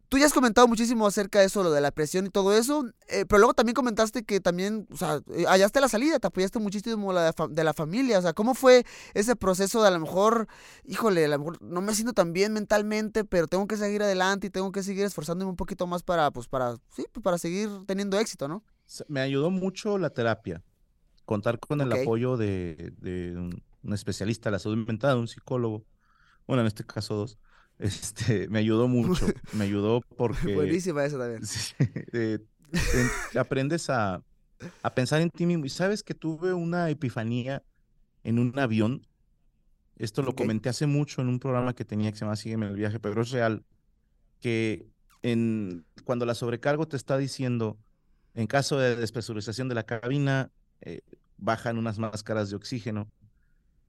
Tú 0.10 0.18
ya 0.18 0.26
has 0.26 0.34
comentado 0.34 0.68
muchísimo 0.68 1.06
acerca 1.06 1.40
de 1.40 1.46
eso, 1.46 1.62
lo 1.62 1.70
de 1.70 1.82
la 1.82 1.92
presión 1.92 2.26
y 2.26 2.30
todo 2.32 2.58
eso, 2.58 2.84
eh, 3.10 3.26
pero 3.28 3.38
luego 3.38 3.54
también 3.54 3.76
comentaste 3.76 4.24
que 4.24 4.40
también, 4.40 4.88
o 4.92 4.98
sea, 4.98 5.22
eh, 5.36 5.46
hallaste 5.48 5.80
la 5.80 5.88
salida, 5.88 6.18
te 6.18 6.26
apoyaste 6.26 6.58
muchísimo 6.58 7.14
la 7.14 7.32
de, 7.32 7.64
la 7.64 7.74
familia, 7.76 8.18
o 8.18 8.22
sea, 8.24 8.34
¿cómo 8.34 8.56
fue 8.56 8.86
ese 9.14 9.36
proceso 9.36 9.84
de 9.84 9.90
a 9.90 9.92
lo 9.92 10.00
mejor, 10.00 10.48
híjole, 10.84 11.26
a 11.26 11.28
lo 11.28 11.38
mejor 11.38 11.62
no 11.62 11.82
me 11.82 11.94
siento 11.94 12.14
tan 12.14 12.34
bien 12.34 12.54
mentalmente, 12.54 13.24
pero 13.24 13.46
tengo 13.46 13.68
que 13.68 13.78
seguir 13.78 14.02
adelante 14.02 14.48
y 14.48 14.50
tengo 14.50 14.72
que 14.72 14.82
seguir 14.82 15.06
esforzándome 15.06 15.52
un 15.52 15.58
poquito 15.58 15.86
más 15.86 16.02
para, 16.02 16.32
pues, 16.32 16.48
para, 16.48 16.76
sí, 16.90 17.06
pues, 17.12 17.24
para 17.24 17.38
seguir 17.38 17.70
teniendo 17.86 18.18
éxito, 18.18 18.48
¿no? 18.48 18.64
Me 19.10 19.22
ayudó 19.22 19.52
mucho 19.52 20.00
la 20.00 20.10
terapia, 20.10 20.64
contar 21.26 21.60
con 21.60 21.82
el 21.82 21.92
apoyo 21.94 22.36
de, 22.36 22.94
de 22.98 23.38
un 23.38 23.94
especialista 23.94 24.50
de 24.50 24.54
la 24.54 24.60
salud 24.60 24.88
mental, 24.88 25.20
un 25.20 25.28
psicólogo, 25.28 25.86
bueno, 26.48 26.62
en 26.62 26.68
este 26.68 26.84
caso 26.84 27.14
dos 27.14 27.38
este, 27.80 28.50
me 28.50 28.60
ayudó 28.60 28.88
mucho, 28.88 29.26
me 29.54 29.64
ayudó 29.64 30.02
porque... 30.18 30.54
Buenísima 30.54 31.04
esa 31.06 31.18
también. 31.18 31.42
Eh, 32.14 32.40
aprendes 33.36 33.90
a, 33.90 34.22
a, 34.84 34.94
pensar 34.94 35.22
en 35.22 35.32
ti 35.32 35.48
mismo. 35.48 35.66
Y 35.66 35.70
sabes 35.70 36.04
que 36.04 36.14
tuve 36.14 36.54
una 36.54 36.90
epifanía 36.90 37.64
en 38.24 38.38
un 38.38 38.58
avión. 38.60 39.08
Esto 39.96 40.22
lo 40.22 40.36
comenté 40.36 40.70
hace 40.70 40.86
mucho 40.86 41.22
en 41.22 41.30
un 41.30 41.40
programa 41.40 41.74
que 41.74 41.84
tenía 41.84 42.12
que 42.12 42.18
se 42.18 42.26
llama 42.26 42.36
Sígueme 42.36 42.68
el 42.68 42.76
viaje, 42.76 43.00
pero 43.00 43.22
es 43.22 43.32
real. 43.32 43.66
Que 44.40 44.88
en, 45.24 45.86
cuando 46.04 46.26
la 46.26 46.36
sobrecargo 46.36 46.88
te 46.88 46.96
está 46.96 47.18
diciendo, 47.18 47.78
en 48.36 48.46
caso 48.46 48.78
de 48.78 48.96
despresurización 48.96 49.68
de 49.68 49.76
la 49.76 49.84
cabina, 49.84 50.52
eh, 50.82 51.02
bajan 51.38 51.78
unas 51.78 51.98
máscaras 51.98 52.50
de 52.50 52.56
oxígeno. 52.56 53.10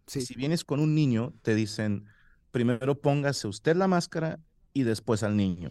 Si 0.07 0.35
vienes 0.35 0.64
con 0.64 0.81
un 0.81 0.94
niño, 0.94 1.35
te 1.42 1.55
dicen, 1.55 2.07
primero 2.51 3.01
póngase 3.01 3.49
usted 3.49 3.77
la 3.77 3.89
máscara 3.89 4.39
y 4.73 4.83
después 4.83 5.23
al 5.23 5.37
niño. 5.37 5.71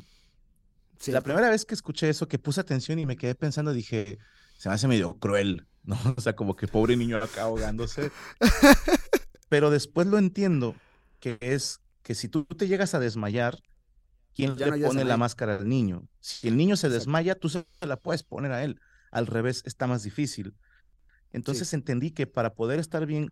La 1.07 1.21
primera 1.21 1.49
vez 1.49 1.65
que 1.65 1.73
escuché 1.73 2.09
eso, 2.09 2.27
que 2.27 2.39
puse 2.39 2.59
atención 2.59 2.99
y 2.99 3.05
me 3.05 3.15
quedé 3.15 3.33
pensando, 3.33 3.71
dije, 3.71 4.19
se 4.57 4.67
me 4.67 4.75
hace 4.75 4.87
medio 4.87 5.17
cruel, 5.17 5.65
¿no? 5.83 5.97
O 6.17 6.21
sea, 6.21 6.35
como 6.35 6.55
que 6.55 6.67
pobre 6.67 6.97
niño 6.97 7.17
acá 7.17 7.43
ahogándose. 7.43 8.11
Pero 9.49 9.71
después 9.71 10.07
lo 10.07 10.17
entiendo, 10.17 10.75
que 11.19 11.37
es 11.41 11.79
que 12.03 12.15
si 12.15 12.27
tú 12.27 12.43
te 12.45 12.67
llegas 12.67 12.93
a 12.93 12.99
desmayar, 12.99 13.59
¿quién 14.35 14.55
le 14.57 14.85
pone 14.85 15.05
la 15.05 15.17
máscara 15.17 15.55
al 15.55 15.67
niño? 15.67 16.07
Si 16.19 16.47
el 16.47 16.57
niño 16.57 16.75
se 16.75 16.89
desmaya, 16.89 17.35
tú 17.35 17.49
se 17.49 17.65
la 17.81 17.97
puedes 17.97 18.23
poner 18.23 18.51
a 18.51 18.63
él. 18.63 18.79
Al 19.11 19.25
revés, 19.25 19.63
está 19.65 19.87
más 19.87 20.03
difícil. 20.03 20.53
Entonces 21.31 21.73
entendí 21.73 22.11
que 22.11 22.27
para 22.27 22.53
poder 22.53 22.79
estar 22.79 23.05
bien 23.05 23.31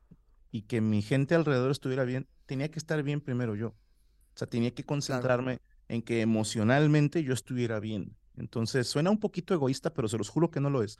y 0.51 0.63
que 0.63 0.81
mi 0.81 1.01
gente 1.01 1.35
alrededor 1.35 1.71
estuviera 1.71 2.03
bien, 2.03 2.27
tenía 2.47 2.71
que 2.71 2.79
estar 2.79 3.03
bien 3.03 3.21
primero 3.21 3.55
yo. 3.55 3.67
O 3.67 4.37
sea, 4.37 4.47
tenía 4.47 4.73
que 4.73 4.83
concentrarme 4.83 5.59
en 5.87 6.01
que 6.01 6.21
emocionalmente 6.21 7.23
yo 7.23 7.33
estuviera 7.33 7.79
bien. 7.79 8.15
Entonces, 8.35 8.87
suena 8.87 9.09
un 9.11 9.19
poquito 9.19 9.53
egoísta, 9.53 9.93
pero 9.93 10.07
se 10.07 10.17
los 10.17 10.29
juro 10.29 10.49
que 10.49 10.59
no 10.59 10.69
lo 10.69 10.81
es. 10.81 10.97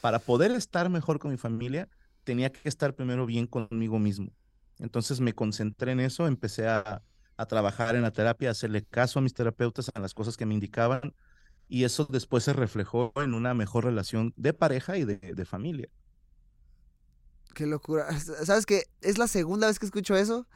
Para 0.00 0.18
poder 0.18 0.50
estar 0.52 0.88
mejor 0.90 1.18
con 1.18 1.30
mi 1.30 1.36
familia, 1.36 1.88
tenía 2.24 2.50
que 2.50 2.68
estar 2.68 2.94
primero 2.94 3.26
bien 3.26 3.46
conmigo 3.46 3.98
mismo. 3.98 4.30
Entonces 4.78 5.20
me 5.20 5.34
concentré 5.34 5.92
en 5.92 6.00
eso, 6.00 6.26
empecé 6.26 6.68
a, 6.68 7.02
trabajar 7.48 7.96
en 7.96 8.02
la 8.02 8.12
terapia, 8.12 8.48
a 8.48 8.52
hacerle 8.52 8.84
caso 8.84 9.18
a 9.18 9.22
mis 9.22 9.34
terapeutas, 9.34 9.90
a 9.94 10.00
las 10.00 10.14
cosas 10.14 10.36
que 10.36 10.46
me 10.46 10.54
indicaban, 10.54 11.14
y 11.68 11.84
eso 11.84 12.06
después 12.10 12.44
se 12.44 12.52
reflejó 12.52 13.12
en 13.16 13.34
una 13.34 13.54
mejor 13.54 13.84
relación 13.84 14.32
de 14.36 14.52
pareja 14.52 14.96
y 14.96 15.04
de 15.04 15.44
familia. 15.44 15.88
Qué 17.54 17.66
locura. 17.66 18.08
¿Sabes 18.44 18.66
qué? 18.66 18.84
Es 19.00 19.18
la 19.18 19.28
segunda 19.28 19.66
vez 19.66 19.78
que 19.78 19.86
escucho 19.86 20.16
eso. 20.16 20.46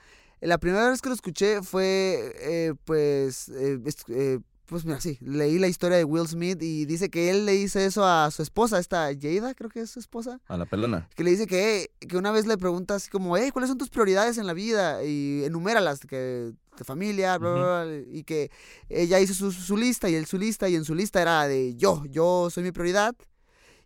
La 0.41 0.59
primera 0.59 0.89
vez 0.91 1.01
que 1.01 1.09
lo 1.09 1.15
escuché 1.15 1.63
fue, 1.63 2.33
eh, 2.41 2.75
pues, 2.85 3.49
eh, 3.49 3.81
eh, 4.09 4.39
pues 4.67 4.85
mira, 4.85 5.01
sí, 5.01 5.19
leí 5.21 5.59
la 5.59 5.67
historia 5.67 5.97
de 5.97 6.05
Will 6.05 6.29
Smith 6.29 6.63
y 6.63 6.85
dice 6.85 7.09
que 7.09 7.31
él 7.31 7.45
le 7.45 7.53
dice 7.53 7.85
eso 7.85 8.05
a 8.05 8.31
su 8.31 8.43
esposa, 8.43 8.79
esta 8.79 9.11
Jada, 9.21 9.55
creo 9.55 9.69
que 9.69 9.81
es 9.81 9.91
su 9.91 9.99
esposa. 9.99 10.41
A 10.47 10.57
la 10.57 10.67
pelona. 10.67 11.09
Que 11.17 11.25
le 11.25 11.31
dice 11.31 11.49
que, 11.49 11.91
que 11.99 12.17
una 12.17 12.31
vez 12.31 12.47
le 12.47 12.57
pregunta 12.57 12.95
así 12.95 13.11
como, 13.11 13.37
hey, 13.37 13.51
¿cuáles 13.51 13.69
son 13.69 13.79
tus 13.79 13.89
prioridades 13.89 14.39
en 14.39 14.47
la 14.47 14.53
vida? 14.53 15.03
Y 15.03 15.43
enuméralas, 15.45 16.01
que 16.01 16.53
de 16.77 16.85
familia, 16.85 17.37
bla, 17.39 17.53
bla, 17.53 17.85
bla, 17.85 17.97
y 18.13 18.23
que 18.23 18.53
ella 18.89 19.19
hizo 19.19 19.35
su, 19.35 19.51
su, 19.51 19.77
lista 19.77 20.09
y 20.09 20.15
él 20.15 20.27
su 20.27 20.39
lista 20.39 20.69
y 20.69 20.77
en 20.77 20.85
su 20.85 20.95
lista 20.95 21.21
era 21.21 21.49
de 21.49 21.75
yo, 21.75 22.05
yo 22.07 22.51
soy 22.51 22.63
mi 22.63 22.71
prioridad 22.71 23.17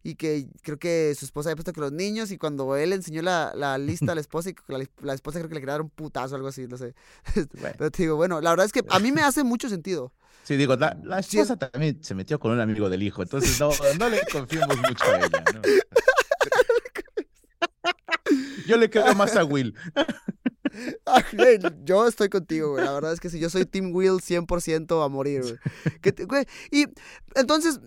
y 0.02 0.16
que 0.16 0.48
creo 0.62 0.78
que 0.78 1.14
su 1.16 1.24
esposa 1.24 1.48
había 1.48 1.56
puesto 1.56 1.72
que 1.72 1.80
los 1.80 1.92
niños 1.92 2.30
y 2.30 2.38
cuando 2.38 2.76
él 2.76 2.92
enseñó 2.92 3.22
la, 3.22 3.52
la 3.54 3.78
lista 3.78 4.12
a 4.12 4.14
la 4.14 4.20
esposa 4.20 4.50
y 4.50 4.54
la, 4.68 4.84
la, 5.00 5.14
esposa 5.14 5.38
creo 5.38 5.48
que 5.48 5.54
le 5.54 5.60
quedaron 5.60 5.86
un 5.86 5.90
putazo 5.90 6.34
o 6.34 6.36
algo 6.36 6.48
así, 6.48 6.66
no 6.66 6.76
sé. 6.76 6.94
Pero 7.78 7.90
te 7.90 8.02
digo, 8.02 8.16
bueno, 8.16 8.40
la 8.40 8.50
verdad 8.50 8.66
es 8.66 8.72
que 8.72 8.82
a 8.88 8.98
mí 8.98 9.12
me 9.12 9.22
hace 9.26 9.44
mucho 9.44 9.68
sentido. 9.68 10.12
Sí, 10.44 10.56
digo, 10.56 10.74
la, 10.76 10.98
la 11.04 11.20
esposa 11.20 11.56
también 11.56 12.02
se 12.02 12.16
metió 12.16 12.40
con 12.40 12.50
un 12.50 12.60
amigo 12.60 12.90
del 12.90 13.02
hijo, 13.02 13.22
entonces 13.22 13.60
no, 13.60 13.70
no 13.98 14.08
le 14.08 14.22
confiamos 14.32 14.76
mucho 14.76 15.04
a 15.04 15.18
ella. 15.18 15.44
¿no? 15.54 15.60
Yo 18.66 18.76
le 18.76 18.90
creo 18.90 19.14
más 19.14 19.36
a 19.36 19.44
Will. 19.44 19.74
Güey, 21.34 21.58
yo 21.84 22.06
estoy 22.06 22.28
contigo, 22.28 22.72
güey. 22.72 22.84
La 22.84 22.92
verdad 22.92 23.12
es 23.12 23.20
que 23.20 23.28
sí, 23.28 23.38
yo 23.38 23.50
soy 23.50 23.66
Team 23.66 23.94
Will 23.94 24.20
100% 24.20 25.04
a 25.04 25.08
morir, 25.08 25.42
güey. 25.42 25.56
Que 26.00 26.12
te- 26.12 26.24
güey, 26.24 26.46
Y 26.70 26.86
entonces, 27.34 27.80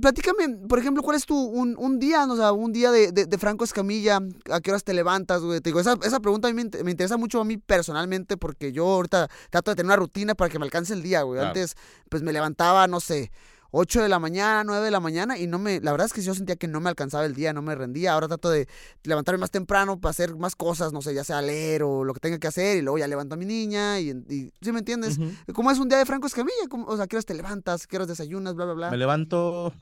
platícame, 0.00 0.48
por 0.68 0.78
ejemplo, 0.78 1.02
¿cuál 1.02 1.16
es 1.16 1.26
tu 1.26 1.36
un, 1.36 1.76
un 1.78 1.98
día, 1.98 2.24
o 2.26 2.36
sea, 2.36 2.52
un 2.52 2.72
día 2.72 2.90
de, 2.90 3.12
de- 3.12 3.26
de 3.26 3.38
Franco 3.38 3.64
Escamilla? 3.64 4.20
¿A 4.50 4.60
qué 4.60 4.70
horas 4.70 4.84
te 4.84 4.94
levantas, 4.94 5.42
güey? 5.42 5.60
Te 5.60 5.70
digo, 5.70 5.80
esa, 5.80 5.96
esa 6.02 6.20
pregunta 6.20 6.48
a 6.48 6.52
mí 6.52 6.54
me, 6.62 6.70
int- 6.70 6.82
me 6.82 6.90
interesa 6.90 7.16
mucho 7.16 7.40
a 7.40 7.44
mí 7.44 7.56
personalmente 7.56 8.36
porque 8.36 8.72
yo 8.72 8.86
ahorita 8.86 9.28
trato 9.50 9.70
de 9.70 9.76
tener 9.76 9.86
una 9.86 9.96
rutina 9.96 10.34
para 10.34 10.50
que 10.50 10.58
me 10.58 10.64
alcance 10.64 10.92
el 10.94 11.02
día, 11.02 11.22
güey. 11.22 11.38
Claro. 11.38 11.48
Antes, 11.48 11.74
pues 12.08 12.22
me 12.22 12.32
levantaba, 12.32 12.86
no 12.86 13.00
sé, 13.00 13.30
8 13.70 14.02
de 14.02 14.08
la 14.08 14.18
mañana, 14.18 14.64
9 14.64 14.84
de 14.84 14.90
la 14.90 15.00
mañana 15.00 15.38
y 15.38 15.46
no 15.46 15.58
me, 15.58 15.80
la 15.80 15.90
verdad 15.92 16.06
es 16.06 16.12
que 16.12 16.22
yo 16.22 16.34
sentía 16.34 16.56
que 16.56 16.68
no 16.68 16.80
me 16.80 16.88
alcanzaba 16.88 17.26
el 17.26 17.34
día, 17.34 17.52
no 17.52 17.60
me 17.62 17.74
rendía. 17.74 18.14
Ahora 18.14 18.28
trato 18.28 18.48
de 18.50 18.66
levantarme 19.04 19.40
más 19.40 19.50
temprano 19.50 20.00
para 20.00 20.10
hacer 20.10 20.36
más 20.36 20.56
cosas, 20.56 20.92
no 20.92 21.02
sé, 21.02 21.14
ya 21.14 21.24
sea 21.24 21.42
leer 21.42 21.82
o 21.82 22.04
lo 22.04 22.14
que 22.14 22.20
tenga 22.20 22.38
que 22.38 22.46
hacer 22.46 22.78
y 22.78 22.82
luego 22.82 22.98
ya 22.98 23.06
levanto 23.08 23.34
a 23.34 23.38
mi 23.38 23.44
niña 23.44 24.00
y, 24.00 24.10
y 24.10 24.52
¿sí 24.60 24.72
me 24.72 24.78
entiendes? 24.78 25.18
Ujú. 25.18 25.32
¿Cómo 25.52 25.70
es 25.70 25.78
un 25.78 25.88
día 25.88 25.98
de 25.98 26.06
Franco 26.06 26.26
Escamilla? 26.26 26.66
¿Cómo- 26.70 26.86
o 26.86 26.96
sea, 26.96 27.06
¿qué 27.06 27.16
horas 27.16 27.26
te 27.26 27.34
levantas? 27.34 27.86
¿Qué 27.86 27.96
horas 27.96 28.08
desayunas? 28.08 28.54
Bla, 28.54 28.64
bla, 28.64 28.74
bla. 28.74 28.90
Me 28.90 28.96
levanto 28.96 29.72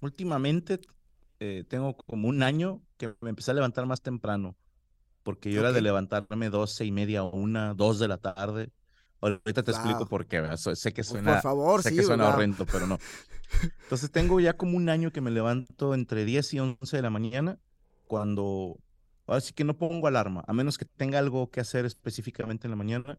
últimamente, 0.00 0.80
eh, 1.40 1.64
tengo 1.68 1.96
como 1.96 2.28
un 2.28 2.42
año 2.42 2.80
que 2.96 3.14
me 3.20 3.30
empecé 3.30 3.50
a 3.50 3.54
levantar 3.54 3.86
más 3.86 4.00
temprano, 4.00 4.56
porque 5.22 5.52
yo 5.52 5.60
era 5.60 5.72
de 5.72 5.80
levantarme 5.82 6.50
doce 6.50 6.84
y 6.84 6.92
media, 6.92 7.22
una, 7.22 7.74
dos 7.74 7.98
de 7.98 8.08
la 8.08 8.18
tarde. 8.18 8.70
Ahorita 9.22 9.62
te 9.62 9.70
explico 9.70 10.00
Wow. 10.00 10.08
por 10.08 10.26
qué, 10.26 10.40
¿verdad? 10.40 10.56
Sé 10.56 10.92
que 10.92 11.02
Pues, 11.02 11.08
suena, 11.10 11.34
por 11.34 11.42
favor, 11.42 11.82
sé 11.82 11.90
sí, 11.90 11.96
que 11.96 12.02
suena 12.02 12.28
horrendo, 12.28 12.66
pero 12.66 12.86
no. 12.86 12.98
Entonces 13.84 14.10
tengo 14.10 14.40
ya 14.40 14.54
como 14.56 14.76
un 14.76 14.88
año 14.88 15.10
que 15.12 15.20
me 15.20 15.30
levanto 15.30 15.94
entre 15.94 16.24
10 16.24 16.52
y 16.54 16.58
11 16.60 16.96
de 16.96 17.02
la 17.02 17.10
mañana, 17.10 17.58
cuando, 18.06 18.76
ahora 19.26 19.40
sí 19.40 19.52
que 19.52 19.64
no 19.64 19.78
pongo 19.78 20.08
alarma, 20.08 20.42
a 20.46 20.52
menos 20.52 20.76
que 20.78 20.84
tenga 20.96 21.18
algo 21.18 21.50
que 21.50 21.60
hacer 21.60 21.84
específicamente 21.86 22.66
en 22.66 22.70
la 22.72 22.76
mañana, 22.76 23.18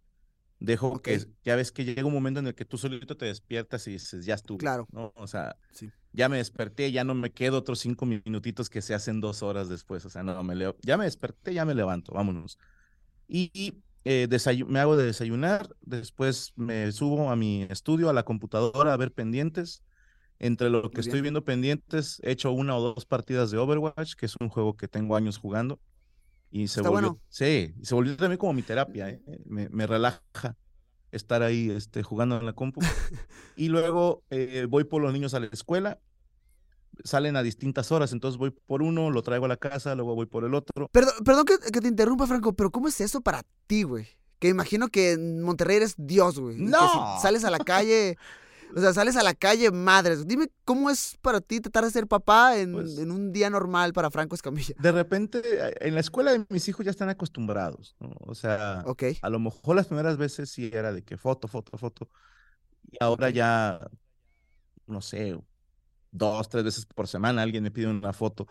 dejo 0.59 0.89
Ok. 0.93 1.07
que, 1.07 1.25
ya 1.43 1.55
ves 1.55 1.71
que 1.71 1.85
llega 1.85 2.05
un 2.05 2.13
momento 2.13 2.39
en 2.41 2.47
el 2.47 2.55
que 2.55 2.65
tú 2.65 2.77
solito 2.77 3.17
te 3.17 3.25
despiertas 3.25 3.87
y 3.87 3.91
dices, 3.93 4.25
ya 4.25 4.35
estuvo, 4.35 4.57
Claro. 4.59 4.87
¿no? 4.91 5.13
O 5.15 5.27
sea, 5.27 5.55
Sí. 5.71 5.91
ya 6.11 6.29
me 6.29 6.37
desperté, 6.37 6.91
ya 6.91 7.03
no 7.03 7.15
me 7.15 7.31
quedo 7.31 7.59
otros 7.59 7.79
cinco 7.79 8.05
minutitos 8.05 8.69
que 8.69 8.81
se 8.81 8.93
hacen 8.93 9.21
dos 9.21 9.43
horas 9.43 9.69
después, 9.69 10.05
o 10.05 10.09
sea, 10.09 10.23
no, 10.23 10.43
me 10.43 10.55
leo, 10.55 10.75
ya 10.83 10.97
me 10.97 11.05
desperté, 11.05 11.53
ya 11.53 11.65
me 11.65 11.75
levanto, 11.75 12.13
vámonos. 12.13 12.57
Y, 13.27 13.51
y, 13.53 13.83
eh, 14.05 14.27
me 14.67 14.79
hago 14.79 14.97
de 14.97 15.05
desayunar, 15.05 15.69
después 15.81 16.53
me 16.55 16.91
subo 16.91 17.29
a 17.29 17.35
mi 17.35 17.63
estudio, 17.69 18.09
a 18.09 18.13
la 18.13 18.23
computadora 18.23 18.93
a 18.93 18.97
ver 18.97 19.11
pendientes. 19.13 19.83
Entre 20.39 20.69
lo 20.69 20.91
que 20.91 21.01
estoy 21.01 21.21
viendo 21.21 21.45
pendientes, 21.45 22.19
he 22.23 22.31
hecho 22.31 22.51
una 22.51 22.75
o 22.75 22.81
dos 22.81 23.05
partidas 23.05 23.51
de 23.51 23.57
Overwatch, 23.57 24.15
que 24.15 24.25
es 24.25 24.35
un 24.39 24.49
juego 24.49 24.75
que 24.75 24.87
tengo 24.89 25.15
años 25.15 25.37
jugando. 25.37 25.79
Y 26.51 26.67
se 26.67 26.81
Está 26.81 26.89
volvió, 26.89 27.11
bueno. 27.11 27.21
sí, 27.29 27.73
se 27.81 27.95
volvió 27.95 28.15
también 28.17 28.37
como 28.37 28.53
mi 28.53 28.63
terapia, 28.63 29.09
¿eh? 29.09 29.21
Me, 29.45 29.69
me 29.69 29.87
relaja 29.87 30.21
estar 31.11 31.43
ahí 31.43 31.69
este, 31.71 32.03
jugando 32.03 32.37
en 32.37 32.45
la 32.45 32.53
compu. 32.53 32.81
y 33.55 33.69
luego 33.69 34.23
eh, 34.29 34.67
voy 34.69 34.83
por 34.83 35.01
los 35.01 35.13
niños 35.13 35.33
a 35.33 35.39
la 35.39 35.47
escuela, 35.47 35.99
salen 37.03 37.35
a 37.35 37.43
distintas 37.43 37.91
horas, 37.91 38.11
entonces 38.13 38.37
voy 38.37 38.51
por 38.51 38.81
uno, 38.83 39.09
lo 39.11 39.21
traigo 39.23 39.45
a 39.45 39.49
la 39.49 39.57
casa, 39.57 39.95
luego 39.95 40.15
voy 40.15 40.25
por 40.25 40.43
el 40.43 40.53
otro. 40.53 40.87
Perdón, 40.91 41.13
perdón 41.25 41.45
que, 41.45 41.57
que 41.71 41.81
te 41.81 41.87
interrumpa, 41.87 42.27
Franco, 42.27 42.53
pero 42.53 42.71
¿cómo 42.71 42.87
es 42.87 42.99
eso 43.01 43.21
para 43.21 43.43
ti, 43.67 43.83
güey? 43.83 44.07
Que 44.39 44.49
imagino 44.49 44.89
que 44.89 45.13
en 45.13 45.41
Monterrey 45.41 45.77
eres 45.77 45.95
Dios, 45.97 46.39
güey. 46.39 46.55
y 46.55 46.59
que 46.59 46.65
si 46.65 46.71
¡No! 46.71 47.19
sales 47.21 47.43
a 47.45 47.49
la 47.49 47.59
calle, 47.59 48.17
o 48.75 48.79
sea, 48.81 48.91
sales 48.93 49.15
a 49.15 49.23
la 49.23 49.33
calle, 49.33 49.71
madres. 49.71 50.27
Dime, 50.27 50.49
¿cómo 50.65 50.89
es 50.89 51.17
para 51.21 51.39
ti 51.41 51.61
tratar 51.61 51.85
de 51.85 51.91
ser 51.91 52.07
papá 52.07 52.57
en, 52.57 52.73
Pues- 52.73 52.97
en 52.97 53.11
un 53.11 53.31
día 53.31 53.49
normal 53.49 53.93
para 53.93 54.09
Franco 54.11 54.35
Escamilla? 54.35 54.73
De 54.79 54.91
repente, 54.91 55.41
eh, 55.45 55.75
en 55.81 55.93
la 55.93 55.99
escuela 56.01 56.31
de 56.31 56.45
mis 56.49 56.67
hijos 56.67 56.83
ya 56.85 56.91
están 56.91 57.09
acostumbrados, 57.09 57.95
¿no? 57.99 58.11
O 58.19 58.35
sea, 58.35 58.83
Ok, 58.85 59.03
a 59.21 59.29
lo 59.29 59.39
mejor 59.39 59.75
las 59.77 59.87
primeras 59.87 60.17
veces 60.17 60.49
sí 60.49 60.69
era 60.73 60.91
de 60.91 61.03
que 61.03 61.17
foto, 61.17 61.47
foto, 61.47 61.77
foto. 61.77 62.09
Y 62.91 62.97
ahora 62.99 63.29
ya, 63.29 63.79
no 64.87 65.01
sé, 65.01 65.39
dos, 66.13 66.49
tres 66.49 66.63
veces 66.63 66.85
por 66.85 67.07
semana 67.09 67.41
alguien 67.43 67.63
me 67.63 67.71
pide 67.71 67.87
una 67.87 68.13
foto. 68.13 68.47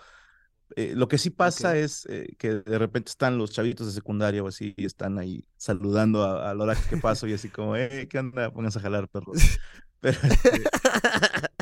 Eh, 0.76 0.94
lo 0.96 1.08
que 1.08 1.18
sí 1.18 1.30
pasa 1.30 1.70
Ok. 1.70 1.76
es 1.76 2.06
eh, 2.08 2.34
que 2.38 2.54
de 2.56 2.78
repente 2.78 3.10
están 3.10 3.36
los 3.38 3.52
chavitos 3.52 3.86
de 3.86 3.92
secundaria 3.92 4.42
o 4.42 4.48
así 4.48 4.74
y 4.76 4.86
están 4.86 5.18
ahí 5.18 5.46
saludando 5.56 6.24
a, 6.24 6.50
a 6.50 6.54
la 6.54 6.64
hora 6.64 6.76
que 6.88 6.96
paso 6.98 7.26
y 7.28 7.34
así 7.34 7.50
como, 7.50 7.76
eh, 7.76 8.08
¿qué 8.08 8.18
onda? 8.18 8.50
Pónganse 8.52 8.78
a 8.78 8.82
jalar, 8.82 9.08
perros. 9.08 9.52
Pero 10.00 10.18
este, 10.24 10.72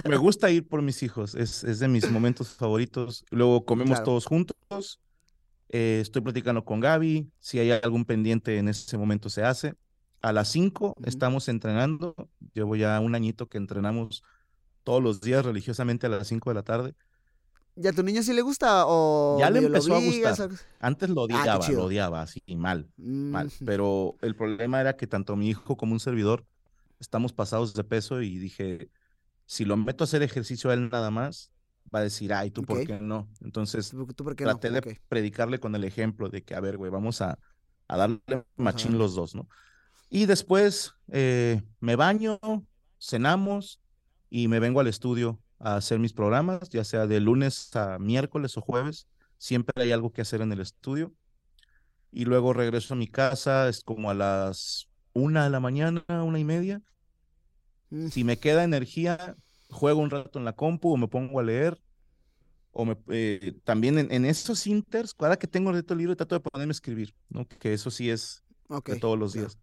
me 0.05 0.17
gusta 0.17 0.51
ir 0.51 0.67
por 0.69 0.83
mis 0.83 1.03
hijos, 1.03 1.35
es, 1.35 1.65
es 1.65 1.79
de 1.81 1.89
mis 1.89 2.09
momentos 2.11 2.51
favoritos. 2.57 3.25
Luego 3.31 3.65
comemos 3.67 4.01
Claro. 4.01 4.05
todos 4.05 4.27
juntos. 4.27 5.01
eh, 5.69 6.01
estoy 6.03 6.23
platicando 6.23 6.65
con 6.65 6.81
Gaby. 6.81 7.31
Si 7.41 7.59
hay 7.59 7.71
algún 7.73 8.05
pendiente 8.05 8.59
en 8.59 8.69
ese 8.69 8.99
momento 8.99 9.31
se 9.31 9.45
hace. 9.45 9.75
A 10.23 10.33
las 10.33 10.49
5 10.49 10.97
Ujú. 10.97 11.05
estamos 11.05 11.49
entrenando. 11.49 12.15
Llevo 12.53 12.77
ya 12.77 13.01
un 13.01 13.15
añito 13.15 13.49
que 13.49 13.59
entrenamos 13.59 14.23
todos 14.91 15.03
los 15.05 15.21
días 15.21 15.45
religiosamente 15.45 16.07
a 16.07 16.11
las 16.11 16.27
5 16.29 16.51
de 16.51 16.55
la 16.55 16.63
tarde. 16.65 16.95
¿Y 17.77 17.87
a 17.87 17.93
tu 17.93 18.03
niño 18.03 18.23
sí 18.23 18.33
le 18.33 18.43
gusta 18.43 18.85
o 18.87 18.99
Ya 19.29 19.51
le 19.51 19.59
empezó 19.61 19.95
a 19.95 19.99
gustar. 20.01 20.45
Antes 20.79 21.11
lo 21.11 21.23
qué 21.29 21.41
odiaba, 21.43 21.73
lo 21.73 21.85
odiaba 21.85 22.23
así, 22.23 22.43
mal, 22.57 22.91
mal. 23.29 23.53
Mm, 23.61 23.65
Pero 23.65 24.17
el 24.23 24.35
problema 24.35 24.81
era 24.81 24.97
que 24.97 25.07
tanto 25.07 25.37
mi 25.37 25.49
hijo 25.51 25.77
como 25.77 25.93
un 25.93 26.01
servidor 26.01 26.47
estamos 27.01 27.33
pasados 27.33 27.75
de 27.75 27.85
peso 27.85 28.23
y 28.23 28.39
dije, 28.39 28.91
si 29.47 29.65
lo 29.65 29.77
meto 29.77 30.05
a 30.05 30.07
hacer 30.07 30.23
ejercicio 30.23 30.71
a 30.71 30.75
él 30.75 30.91
nada 30.91 31.11
más, 31.11 31.53
va 31.95 32.01
a 32.01 32.03
decir, 32.05 32.33
ay, 32.35 32.51
¿tú 32.53 32.65
por 32.65 32.83
qué 32.85 33.01
no? 33.01 33.31
Entonces 33.43 33.97
¿Tú, 33.97 34.07
tú 34.15 34.25
por 34.25 34.37
qué 34.37 34.47
no? 34.47 34.57
traté 34.59 34.71
de 34.71 34.83
Ok. 34.83 34.89
predicarle 35.09 35.61
con 35.61 35.75
el 35.77 35.85
ejemplo 35.85 36.29
de 36.31 36.43
que, 36.45 36.55
a 36.55 36.61
ver, 36.61 36.79
güey, 36.79 36.91
vamos 36.93 37.23
a, 37.23 37.39
a 37.89 37.97
darle 37.99 38.21
machín 38.57 38.93
Ajá. 38.93 38.99
los 38.99 39.15
dos, 39.15 39.35
¿no? 39.35 39.49
Y 40.11 40.27
después 40.27 40.93
eh, 41.13 41.63
me 41.81 41.97
baño, 41.97 42.39
cenamos 42.99 43.80
y 44.31 44.49
me 44.49 44.61
vengo 44.61 44.81
al 44.81 44.89
estudio 44.89 45.43
a 45.61 45.77
hacer 45.77 46.01
mis 46.01 46.15
programas, 46.15 46.71
ya 46.71 46.85
sea 46.85 47.07
de 47.09 47.21
lunes 47.21 47.75
a 47.77 47.99
miércoles 48.01 48.57
o 48.59 48.63
jueves. 48.63 49.09
Siempre 49.39 49.83
hay 49.85 49.93
algo 49.93 50.13
que 50.13 50.23
hacer 50.23 50.43
en 50.43 50.53
el 50.53 50.61
estudio. 50.61 51.15
Y 52.13 52.25
luego 52.25 52.53
regreso 52.53 52.95
a 52.95 52.97
mi 52.97 53.09
casa, 53.09 53.69
es 53.69 53.83
como 53.85 54.11
a 54.11 54.15
las 54.15 54.89
una 55.13 55.45
de 55.45 55.51
la 55.51 55.61
mañana, 55.61 56.05
una 56.09 56.39
y 56.39 56.45
media. 56.45 56.83
Mm, 57.91 58.11
Si 58.11 58.25
me 58.25 58.39
queda 58.39 58.65
energía, 58.65 59.37
juego 59.71 60.01
un 60.01 60.11
rato 60.11 60.39
en 60.39 60.45
la 60.45 60.55
compu 60.55 60.93
o 60.93 60.97
me 60.97 61.09
pongo 61.09 61.41
a 61.41 61.43
leer. 61.43 61.81
O 62.73 62.85
me, 62.87 62.97
eh, 63.11 63.61
también 63.65 63.99
en, 63.99 64.13
en 64.13 64.25
esos 64.27 64.67
inters, 64.67 65.15
cada 65.15 65.39
que 65.39 65.49
tengo 65.49 65.73
reto 65.73 65.95
libre, 65.95 66.17
trato 66.17 66.37
de 66.37 66.41
ponerme 66.41 66.73
a 66.73 66.75
escribir, 66.75 67.15
¿no? 67.29 67.47
Que 67.49 67.75
eso 67.75 67.91
sí 67.91 68.11
es 68.11 68.45
ok, 68.69 68.91
de 68.91 68.97
todos 68.97 69.19
los 69.19 69.33
días. 69.35 69.59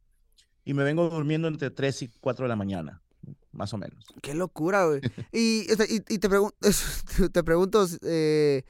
Y 0.66 0.74
me 0.76 0.84
vengo 0.84 1.10
durmiendo 1.10 1.48
entre 1.50 1.72
3 1.72 2.04
y 2.04 2.10
4 2.20 2.46
de 2.46 2.50
la 2.50 2.58
mañana, 2.58 3.04
más 3.52 3.74
o 3.74 3.78
menos. 3.78 4.06
Qué 4.22 4.34
locura, 4.34 4.86
güey. 4.86 5.02
Y, 5.32 5.68
y, 5.90 5.96
y 6.10 6.20
te, 6.20 6.30
pregun- 6.30 6.54
te 7.32 7.44
pregunto, 7.44 7.86
eh, 8.04 8.64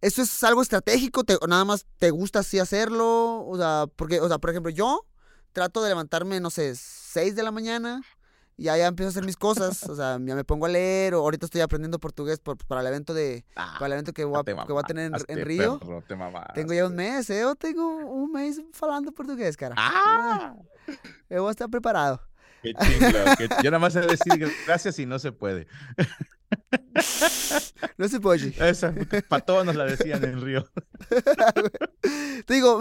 ¿eso 0.00 0.22
es 0.22 0.44
algo 0.44 0.62
estratégico 0.62 1.24
te- 1.24 1.36
o 1.40 1.46
nada 1.46 1.64
más 1.64 1.86
te 1.98 2.10
gusta 2.10 2.40
así 2.40 2.58
hacerlo? 2.58 3.44
O 3.46 3.56
sea, 3.56 3.86
porque, 3.96 4.20
o 4.20 4.28
sea, 4.28 4.38
por 4.38 4.50
ejemplo, 4.50 4.70
yo 4.70 5.04
trato 5.52 5.82
de 5.82 5.88
levantarme, 5.90 6.40
no 6.40 6.50
sé, 6.50 6.74
6 6.74 7.36
de 7.36 7.42
la 7.42 7.50
mañana 7.52 8.02
y 8.56 8.64
ya, 8.64 8.76
ya 8.76 8.86
empiezo 8.86 9.08
a 9.08 9.10
hacer 9.10 9.24
mis 9.24 9.36
cosas. 9.36 9.82
O 9.88 9.96
sea, 9.96 10.18
ya 10.20 10.34
me 10.36 10.44
pongo 10.44 10.66
a 10.66 10.68
leer 10.68 11.14
o 11.14 11.20
ahorita 11.20 11.46
estoy 11.46 11.60
aprendiendo 11.60 11.98
portugués 11.98 12.38
por- 12.40 12.56
para 12.66 12.80
el 12.82 12.86
evento 12.88 13.14
de 13.14 13.44
para 13.54 13.86
el 13.86 13.92
evento 13.94 14.12
que 14.12 14.24
voy 14.24 14.38
a, 14.38 14.44
que 14.44 14.72
voy 14.72 14.80
a 14.82 14.86
tener 14.86 15.12
en, 15.28 15.38
en 15.38 15.44
Río. 15.44 15.78
perro, 15.80 16.02
te 16.06 16.16
Tengo 16.54 16.72
ya 16.72 16.86
un 16.86 16.94
mes, 16.94 17.28
¿eh? 17.30 17.40
Yo 17.40 17.54
tengo 17.56 17.86
un 17.96 18.30
mes 18.32 18.60
falando 18.72 19.10
portugués, 19.12 19.56
cara. 19.56 19.74
¡Ah! 19.78 20.54
Eu 21.30 21.42
vou 21.42 21.50
estar 21.50 21.68
preparado. 21.68 22.20
Qué 22.64 22.72
chingado, 22.74 23.36
qué- 23.36 23.48
Yo 23.62 23.70
nada 23.70 23.78
más 23.78 23.92
sé 23.92 24.00
decir 24.00 24.52
gracias 24.66 24.98
y 24.98 25.06
no 25.06 25.18
se 25.20 25.30
puede. 25.32 25.68
No 27.98 28.08
se 28.08 28.20
puede. 28.20 28.54
Esa, 28.68 28.94
para 29.28 29.44
todos 29.44 29.64
nos 29.66 29.74
la 29.76 29.84
decían 29.84 30.22
en 30.24 30.40
Río. 30.40 30.64
Te 32.46 32.54
digo, 32.54 32.80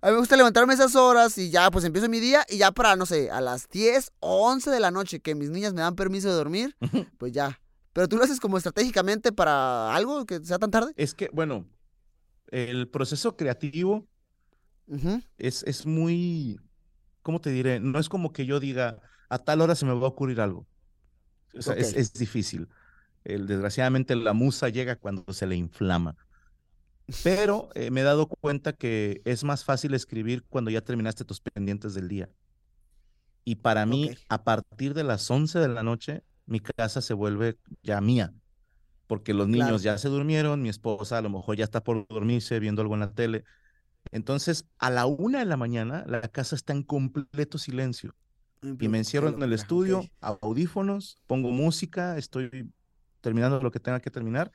a 0.00 0.06
mí 0.08 0.12
me 0.12 0.18
gusta 0.18 0.36
levantarme 0.36 0.74
esas 0.74 0.94
horas 0.96 1.36
y 1.38 1.50
ya, 1.50 1.70
pues 1.70 1.84
empiezo 1.84 2.08
mi 2.08 2.20
día 2.20 2.44
y 2.48 2.58
ya 2.58 2.70
para, 2.72 2.96
no 2.96 3.06
sé, 3.06 3.30
a 3.30 3.40
las 3.40 3.68
10 3.68 4.12
o 4.20 4.48
11 4.50 4.70
de 4.70 4.80
la 4.80 4.90
noche 4.90 5.20
que 5.20 5.34
mis 5.34 5.50
niñas 5.50 5.72
me 5.74 5.80
dan 5.82 5.96
permiso 5.96 6.28
de 6.28 6.34
dormir, 6.34 6.76
pues 7.18 7.32
ya. 7.32 7.60
Pero 7.92 8.08
tú 8.08 8.16
lo 8.16 8.24
haces 8.24 8.40
como 8.40 8.56
estratégicamente 8.56 9.32
para 9.32 9.94
algo 9.94 10.24
que 10.26 10.40
sea 10.44 10.58
tan 10.58 10.70
tarde. 10.70 10.92
Es 10.96 11.14
que, 11.14 11.28
bueno, 11.32 11.66
el 12.48 12.88
proceso 12.88 13.36
creativo 13.36 14.06
es, 15.38 15.62
es 15.64 15.86
muy, 15.86 16.60
¿cómo 17.22 17.40
te 17.40 17.50
diré? 17.50 17.80
No 17.80 17.98
es 17.98 18.08
como 18.08 18.32
que 18.32 18.46
yo 18.46 18.60
diga, 18.60 18.98
a 19.28 19.38
tal 19.38 19.60
hora 19.60 19.74
se 19.74 19.86
me 19.86 19.92
va 19.92 20.06
a 20.06 20.10
ocurrir 20.10 20.40
algo. 20.40 20.66
O 21.56 21.62
sea, 21.62 21.74
es, 21.74 22.12
difícil. 22.12 22.68
El, 23.24 23.46
desgraciadamente 23.46 24.14
la 24.16 24.32
musa 24.32 24.68
llega 24.68 24.96
cuando 24.96 25.32
se 25.32 25.46
le 25.46 25.56
inflama. 25.56 26.16
Pero 27.24 27.70
eh, 27.74 27.90
me 27.90 28.02
he 28.02 28.04
dado 28.04 28.28
cuenta 28.28 28.72
que 28.72 29.20
es 29.24 29.42
más 29.42 29.64
fácil 29.64 29.94
escribir 29.94 30.44
cuando 30.48 30.70
ya 30.70 30.80
terminaste 30.80 31.24
tus 31.24 31.40
pendientes 31.40 31.94
del 31.94 32.08
día. 32.08 32.28
Y 33.44 33.56
para 33.56 33.84
mí, 33.86 34.10
a 34.28 34.44
partir 34.44 34.94
de 34.94 35.02
las 35.02 35.28
11 35.28 35.58
de 35.58 35.68
la 35.68 35.82
noche, 35.82 36.22
mi 36.46 36.60
casa 36.60 37.00
se 37.00 37.14
vuelve 37.14 37.58
ya 37.82 38.00
mía. 38.00 38.32
Porque 39.06 39.34
los 39.34 39.48
Claro. 39.48 39.64
niños 39.64 39.82
ya 39.82 39.98
se 39.98 40.08
durmieron, 40.08 40.62
mi 40.62 40.68
esposa 40.68 41.18
a 41.18 41.22
lo 41.22 41.30
mejor 41.30 41.56
ya 41.56 41.64
está 41.64 41.82
por 41.82 42.06
dormirse 42.08 42.60
viendo 42.60 42.82
algo 42.82 42.94
en 42.94 43.00
la 43.00 43.12
tele. 43.12 43.44
Entonces, 44.12 44.66
a 44.78 44.90
la 44.90 45.06
una 45.06 45.40
de 45.40 45.44
la 45.44 45.56
mañana, 45.56 46.04
la 46.06 46.20
casa 46.22 46.56
está 46.56 46.72
en 46.72 46.82
completo 46.82 47.58
silencio. 47.58 48.14
Y 48.62 48.88
me 48.88 48.98
encierro 48.98 49.28
en 49.28 49.42
el 49.42 49.52
estudio, 49.52 50.04
audífonos, 50.20 51.22
pongo 51.26 51.50
música, 51.50 52.18
estoy 52.18 52.70
terminando 53.22 53.60
lo 53.60 53.70
que 53.70 53.80
tenga 53.80 54.00
que 54.00 54.10
terminar 54.10 54.52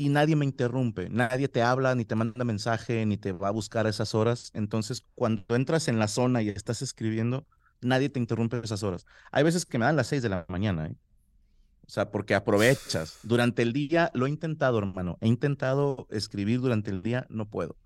y 0.00 0.10
nadie 0.10 0.36
me 0.36 0.44
interrumpe, 0.44 1.10
nadie 1.10 1.48
te 1.48 1.60
habla, 1.60 1.96
ni 1.96 2.04
te 2.04 2.14
manda 2.14 2.44
mensaje, 2.44 3.04
ni 3.04 3.16
te 3.16 3.32
va 3.32 3.48
a 3.48 3.50
buscar 3.50 3.86
a 3.86 3.90
esas 3.90 4.14
horas. 4.14 4.52
Entonces, 4.54 5.04
cuando 5.16 5.44
entras 5.56 5.88
en 5.88 5.98
la 5.98 6.06
zona 6.06 6.40
y 6.40 6.48
estás 6.48 6.82
escribiendo, 6.82 7.48
nadie 7.80 8.08
te 8.08 8.20
interrumpe 8.20 8.56
a 8.56 8.60
esas 8.60 8.84
horas. 8.84 9.06
Hay 9.32 9.42
veces 9.42 9.66
que 9.66 9.76
me 9.76 9.84
dan 9.84 9.96
las 9.96 10.06
seis 10.06 10.22
de 10.22 10.28
la 10.28 10.46
mañana, 10.48 10.86
¿eh? 10.86 10.94
O 11.84 11.90
sea, 11.90 12.12
porque 12.12 12.36
aprovechas. 12.36 13.18
Durante 13.24 13.62
el 13.62 13.72
día 13.72 14.12
lo 14.14 14.26
he 14.26 14.30
intentado, 14.30 14.78
hermano. 14.78 15.18
He 15.20 15.26
intentado 15.26 16.06
escribir 16.10 16.60
durante 16.60 16.90
el 16.92 17.02
día, 17.02 17.26
no 17.28 17.48
puedo. 17.48 17.76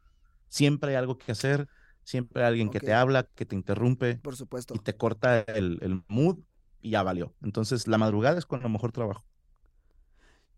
Siempre 0.53 0.91
hay 0.91 0.97
algo 0.97 1.17
que 1.17 1.33
hacer, 1.33 1.67
siempre 2.05 2.43
hay 2.43 2.49
alguien 2.49 2.69
que 2.69 2.79
te 2.79 2.93
habla, 2.93 3.25
que 3.35 3.47
te 3.47 3.57
interrumpe. 3.57 4.17
Por 4.17 4.37
supuesto. 4.37 4.75
Y 4.75 4.81
te 4.81 4.95
corta 4.95 5.41
el, 5.41 5.79
el 5.81 6.03
mood 6.09 6.41
y 6.83 6.91
ya 6.91 7.03
valió. 7.03 7.35
Entonces, 7.43 7.89
la 7.89 7.97
madrugada 7.97 8.39
es 8.39 8.45
cuando 8.45 8.69
mejor 8.69 8.93
trabajo. 8.93 9.25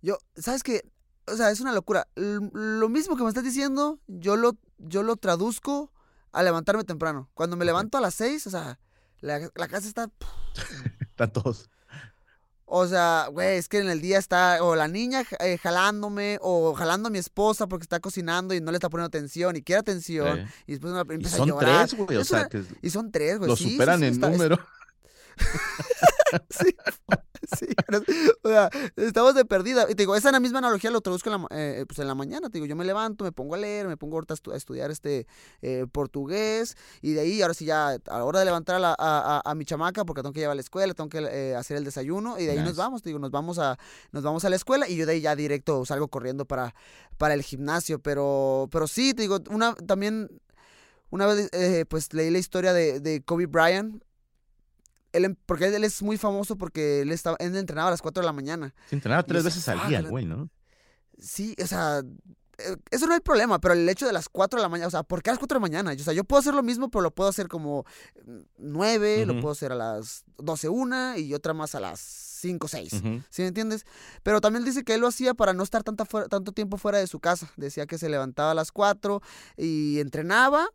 Yo, 0.03 0.19
¿sabes 0.35 0.65
qué? 0.65 0.83
o 1.27 1.37
sea, 1.37 1.51
es 1.51 1.61
una 1.61 1.73
locura. 1.73 2.09
lo 2.15 2.89
mismo 2.89 3.17
que 3.17 3.23
me 3.23 3.29
estás 3.29 3.45
diciendo, 3.45 4.01
yo 4.07 4.37
lo, 4.37 4.59
yo 4.79 5.03
lo 5.03 5.17
traduzco 5.17 5.93
a 6.33 6.43
levantarme 6.43 6.85
temprano. 6.85 7.31
Cuando 7.35 7.57
me 7.57 7.65
levanto 7.65 7.99
a 7.99 8.01
las 8.01 8.15
seis, 8.15 8.47
o 8.47 8.51
sea, 8.51 8.79
la, 9.21 9.51
casa 9.69 9.89
está... 9.89 10.11
Están 11.01 11.33
todos. 11.33 11.71
O 12.67 12.87
sea, 12.87 13.29
güey, 13.31 13.59
es 13.59 13.69
que 13.69 13.79
en 13.79 13.89
el 13.89 14.01
día 14.01 14.19
está 14.19 14.63
o 14.63 14.75
la 14.75 14.89
niña 14.89 15.23
eh, 15.41 15.59
jalándome 15.59 16.39
o 16.41 16.75
jalando 16.75 17.09
a 17.09 17.11
mi 17.11 17.19
esposa 17.19 17.67
porque 17.67 17.85
está 17.85 18.01
cocinando 18.01 18.55
y 18.55 18.61
no 18.61 18.71
le 18.71 18.79
está 18.79 18.89
poniendo 18.89 19.07
atención 19.07 19.55
y 19.57 19.63
quiere 19.63 19.81
atención. 19.81 20.49
Y 20.67 20.73
después 20.73 20.95
empieza 21.11 21.37
son 21.37 21.49
a 21.51 21.53
llorar. 21.53 21.89
Tres, 21.89 22.01
güey, 22.01 22.19
o 22.19 22.25
sea, 22.25 22.49
que 22.49 22.65
y 22.81 22.91
son 22.91 23.13
tres, 23.13 23.39
güey. 23.39 23.51
Lo 23.51 23.57
superan 23.57 24.03
en 24.03 24.19
número. 24.19 24.59
sí, 26.51 26.77
sí, 27.57 27.67
o 28.43 28.49
sea, 28.49 28.71
estamos 28.97 29.35
de 29.35 29.45
perdida. 29.45 29.85
Y 29.85 29.95
te 29.95 30.03
digo, 30.03 30.17
esa 30.17 30.33
la 30.33 30.41
misma 30.41 30.59
analogía 30.59 30.91
lo 30.91 31.01
traduzco 31.01 31.31
en 31.31 31.43
la, 31.43 31.49
eh, 31.51 31.85
pues 31.87 31.99
en 31.99 32.07
la 32.07 32.15
mañana. 32.15 32.49
Te 32.49 32.59
digo, 32.59 32.67
yo 32.67 32.77
me 32.77 32.85
levanto, 32.85 33.25
me 33.25 33.33
pongo 33.33 33.55
a 33.55 33.59
leer, 33.59 33.87
me 33.89 33.97
pongo 33.97 34.17
ahorita 34.17 34.35
a 34.53 34.57
estudiar 34.57 34.91
este 34.91 35.27
eh, 35.63 35.87
portugués. 35.91 36.77
Y 37.03 37.13
de 37.13 37.21
ahí, 37.21 37.43
ahora 37.43 37.55
sí, 37.55 37.65
ya 37.65 37.91
a 37.91 38.19
la 38.19 38.25
hora 38.25 38.39
de 38.41 38.45
levantar 38.47 38.81
a, 38.83 39.43
a, 39.45 39.55
mi 39.55 39.65
chamaca, 39.65 40.05
porque 40.05 40.23
tengo 40.23 40.33
que 40.33 40.41
llevar 40.41 40.53
a 40.53 40.57
la 40.57 40.61
escuela, 40.61 40.95
tengo 40.95 41.11
que 41.11 41.19
eh, 41.19 41.55
hacer 41.55 41.77
el 41.77 41.85
desayuno. 41.85 42.39
Y 42.39 42.47
de 42.47 42.53
ahí 42.53 42.59
nos 42.59 42.77
vamos, 42.77 43.03
te 43.03 43.11
digo, 43.11 43.19
nos 43.19 43.31
vamos, 43.31 43.59
a, 43.59 43.79
nos 44.13 44.23
vamos 44.23 44.45
a 44.45 44.51
la 44.51 44.57
escuela. 44.57 44.89
Y 44.89 44.97
yo 44.97 45.07
de 45.07 45.13
ahí 45.13 45.21
ya 45.21 45.37
directo 45.37 45.85
salgo 45.85 46.09
corriendo 46.09 46.45
para, 46.45 46.75
para 47.19 47.35
el 47.35 47.43
gimnasio. 47.43 47.99
Pero, 47.99 48.69
pero 48.71 48.87
sí, 48.87 49.15
te 49.15 49.23
digo, 49.23 49.39
una 49.51 49.75
también. 49.75 50.31
Una 51.11 51.27
vez, 51.27 51.49
pues 51.89 52.13
leí 52.13 52.29
la 52.29 52.39
historia 52.39 52.73
de, 52.73 52.99
de 52.99 53.23
Kobe 53.23 53.47
Bryant, 53.47 54.03
él, 55.15 55.25
em, 55.25 55.37
porque 55.47 55.67
él, 55.67 55.85
es 55.85 56.03
muy 56.03 56.19
famoso 56.19 56.57
porque 56.57 57.01
él, 57.03 57.13
estaba, 57.13 57.37
él 57.41 57.57
entrenaba 57.57 57.89
a 57.89 57.91
las 57.93 58.03
4 58.03 58.21
de 58.21 58.27
la 58.27 58.33
mañana. 58.33 58.75
Se 58.89 58.97
entrenaba 58.97 59.23
tres 59.23 59.45
veces 59.45 59.67
al 59.69 59.89
día, 59.89 60.03
güey, 60.03 60.27
¿no? 60.27 60.51
Sí, 61.19 61.55
o 61.63 61.67
sea, 61.67 62.03
eh, 62.59 62.77
eso 62.91 63.07
no 63.07 63.13
es 63.13 63.19
el 63.19 63.23
problema, 63.23 63.61
pero 63.61 63.75
el 63.75 63.89
hecho 63.89 64.07
de 64.07 64.13
las 64.13 64.29
4 64.29 64.59
de 64.59 64.63
la 64.63 64.69
mañana, 64.69 64.89
o 64.89 64.91
sea, 64.91 65.03
¿por 65.05 65.23
qué 65.23 65.31
a 65.31 65.33
las 65.33 65.39
4 65.39 65.55
de 65.55 65.61
la 65.61 65.69
mañana? 65.69 65.93
O 65.93 66.05
sea, 66.05 66.13
yo 66.13 66.25
puedo 66.25 66.41
hacer 66.41 66.55
lo 66.55 66.63
mismo, 66.63 66.91
pero 66.91 67.03
lo 67.03 67.11
puedo 67.13 67.31
hacer 67.31 67.49
como 67.49 67.85
9, 68.59 69.27
lo 69.27 69.41
puedo 69.41 69.53
hacer 69.53 69.73
a 69.73 69.77
las 69.77 70.25
12, 70.39 70.69
1 70.69 71.19
y 71.19 71.35
otra 71.35 71.55
más 71.55 71.75
a 71.75 71.81
las 71.81 72.01
5, 72.01 72.69
6. 72.69 73.03
¿Sí 73.31 73.43
me 73.43 73.49
entiendes? 73.49 73.87
Pero 74.23 74.41
también 74.41 74.65
dice 74.65 74.85
que 74.85 74.95
él 74.95 75.01
lo 75.01 75.09
hacía 75.09 75.35
para 75.35 75.53
no 75.53 75.63
estar 75.63 75.83
tanta 75.83 76.05
tanto 76.05 76.53
tiempo 76.53 76.77
fuera 76.77 76.99
de 76.99 77.07
su 77.07 77.21
casa. 77.21 77.51
Decía 77.57 77.87
que 77.87 77.99
se 77.99 78.09
levantaba 78.09 78.51
a 78.51 78.55
las 78.55 78.73
4 78.73 79.23
y 79.57 80.01
entrenaba 80.01 80.69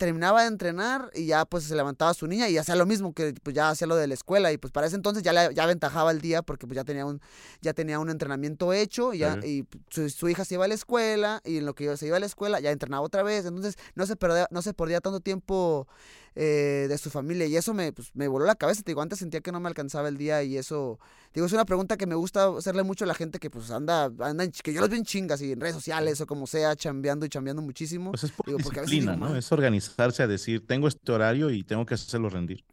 terminaba 0.00 0.40
de 0.40 0.48
entrenar 0.48 1.10
y 1.14 1.26
ya 1.26 1.44
pues 1.44 1.64
se 1.64 1.76
levantaba 1.76 2.14
su 2.14 2.26
niña 2.26 2.48
y 2.48 2.56
hacía 2.56 2.74
lo 2.74 2.86
mismo 2.86 3.12
que 3.12 3.34
pues 3.42 3.54
ya 3.54 3.68
hacía 3.68 3.86
lo 3.86 3.96
de 3.96 4.06
la 4.06 4.14
escuela 4.14 4.50
y 4.50 4.56
pues 4.56 4.72
para 4.72 4.86
ese 4.86 4.96
entonces 4.96 5.22
ya 5.22 5.34
le, 5.34 5.54
ya 5.54 5.64
aventajaba 5.64 6.10
el 6.10 6.22
día 6.22 6.40
porque 6.40 6.66
pues 6.66 6.74
ya 6.74 6.84
tenía 6.84 7.04
un 7.04 7.20
ya 7.60 7.74
tenía 7.74 7.98
un 7.98 8.08
entrenamiento 8.08 8.72
hecho 8.72 9.12
y, 9.12 9.18
ya, 9.18 9.38
y 9.44 9.66
su, 9.90 10.28
hija 10.30 10.46
se 10.46 10.54
iba 10.54 10.64
a 10.64 10.68
la 10.68 10.72
escuela 10.72 11.42
y 11.44 11.58
en 11.58 11.66
lo 11.66 11.74
que 11.74 11.94
se 11.98 12.06
iba 12.06 12.16
a 12.16 12.20
la 12.20 12.24
escuela 12.24 12.60
ya 12.60 12.70
entrenaba 12.70 13.02
otra 13.02 13.22
vez. 13.22 13.44
Entonces 13.44 13.76
no 13.94 14.06
se 14.06 14.16
perdía 14.16 14.48
no 14.50 14.62
se 14.62 14.72
perdía 14.72 15.02
tanto 15.02 15.20
tiempo 15.20 15.86
eh, 16.34 16.86
de 16.88 16.98
su 16.98 17.10
familia 17.10 17.46
y 17.46 17.56
eso 17.56 17.74
me, 17.74 17.92
pues, 17.92 18.10
me 18.14 18.28
voló 18.28 18.44
la 18.44 18.54
cabeza. 18.54 18.82
Te 18.82 18.92
digo, 18.92 19.02
antes 19.02 19.18
sentía 19.18 19.40
que 19.40 19.52
no 19.52 19.60
me 19.60 19.68
alcanzaba 19.68 20.08
el 20.08 20.16
día 20.16 20.42
y 20.42 20.56
eso, 20.56 20.98
digo, 21.34 21.46
es 21.46 21.52
una 21.52 21.64
pregunta 21.64 21.96
que 21.96 22.06
me 22.06 22.14
gusta 22.14 22.48
hacerle 22.56 22.82
mucho 22.82 23.04
a 23.04 23.08
la 23.08 23.14
gente 23.14 23.38
que 23.38 23.50
pues 23.50 23.70
anda, 23.70 24.10
anda 24.20 24.48
que 24.48 24.72
yo 24.72 24.80
los 24.80 24.90
veo 24.90 24.98
en 24.98 25.04
chingas 25.04 25.42
y 25.42 25.52
en 25.52 25.60
redes 25.60 25.74
sociales 25.74 26.20
o 26.20 26.26
como 26.26 26.46
sea, 26.46 26.76
chambeando 26.76 27.26
y 27.26 27.28
chambeando 27.28 27.62
muchísimo. 27.62 28.12
Pues 28.12 28.24
es 28.24 28.32
por 28.32 28.46
disciplina, 28.46 29.16
¿no? 29.16 29.36
Es 29.36 29.50
organizarse 29.52 30.22
a 30.22 30.26
decir, 30.26 30.66
tengo 30.66 30.88
este 30.88 31.12
horario 31.12 31.50
y 31.50 31.62
tengo 31.64 31.84
que 31.86 31.94
hacerlo 31.94 32.28
rendir. 32.28 32.64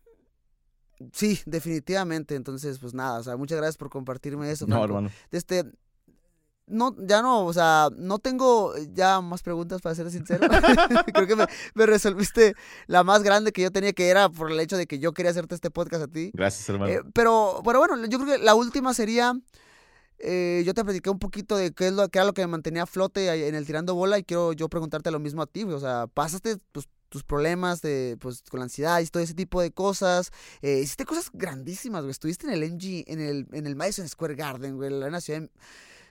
Sí, 1.11 1.39
definitivamente. 1.45 2.35
Entonces, 2.35 2.79
pues 2.79 2.93
nada, 2.93 3.19
o 3.19 3.23
sea, 3.23 3.37
muchas 3.37 3.57
gracias 3.57 3.77
por 3.77 3.89
compartirme 3.89 4.49
eso. 4.51 4.65
No, 4.67 4.83
hermano. 4.83 5.11
Este, 5.31 5.65
no, 6.67 6.95
ya 6.99 7.21
no, 7.21 7.45
o 7.45 7.53
sea, 7.53 7.89
no 7.95 8.19
tengo 8.19 8.73
ya 8.93 9.21
más 9.21 9.41
preguntas 9.41 9.81
para 9.81 9.95
ser 9.95 10.11
sincero. 10.11 10.47
Creo 11.13 11.27
que 11.27 11.35
me, 11.35 11.85
resolviste 11.85 12.55
la 12.87 13.03
más 13.03 13.23
grande 13.23 13.51
que 13.51 13.61
yo 13.61 13.71
tenía, 13.71 13.93
que 13.93 14.09
era 14.09 14.29
por 14.29 14.51
el 14.51 14.59
hecho 14.59 14.77
de 14.77 14.85
que 14.85 14.99
yo 14.99 15.13
quería 15.13 15.31
hacerte 15.31 15.55
este 15.55 15.71
podcast 15.71 16.03
a 16.03 16.07
ti. 16.07 16.31
Gracias, 16.33 16.67
hermano. 16.67 16.91
Eh, 16.91 17.01
pero, 17.13 17.61
pero 17.63 17.79
bueno, 17.79 18.05
yo 18.07 18.19
creo 18.19 18.37
que 18.37 18.43
la 18.43 18.53
última 18.53 18.93
sería, 18.93 19.33
eh, 20.19 20.63
yo 20.65 20.73
te 20.73 20.83
platiqué 20.83 21.09
un 21.09 21.19
poquito 21.19 21.55
de 21.55 21.71
qué, 21.71 21.87
es 21.87 21.93
lo, 21.93 22.09
qué 22.09 22.19
era 22.19 22.25
lo 22.25 22.33
que 22.33 22.41
me 22.41 22.47
mantenía 22.47 22.83
a 22.83 22.87
flote 22.87 23.47
en 23.47 23.55
el 23.55 23.65
tirando 23.65 23.95
bola 23.95 24.19
y 24.19 24.23
quiero 24.23 24.51
yo 24.51 24.67
preguntarte 24.67 25.09
lo 25.09 25.19
mismo 25.19 25.41
a 25.41 25.47
ti, 25.47 25.63
o 25.63 25.79
sea, 25.79 26.07
pasaste 26.07 26.57
tus, 26.73 26.89
tus 27.07 27.23
problemas 27.23 27.81
de, 27.81 28.17
pues, 28.19 28.41
con 28.41 28.59
la 28.59 28.65
ansiedad 28.65 28.99
y 28.99 29.07
todo 29.07 29.23
ese 29.23 29.33
tipo 29.33 29.61
de 29.61 29.71
cosas. 29.71 30.31
Eh, 30.61 30.79
hiciste 30.83 31.05
cosas 31.05 31.29
grandísimas, 31.31 32.01
güey. 32.01 32.11
Estuviste 32.11 32.45
en 32.45 32.53
el 32.53 32.73
MG, 32.73 33.05
en 33.07 33.21
el, 33.21 33.47
en 33.53 33.67
el 33.67 33.77
Madison 33.77 34.07
Square 34.07 34.35
Garden, 34.35 34.75
güey, 34.75 34.91
en 34.91 35.11
la 35.11 35.21
ciudad 35.21 35.49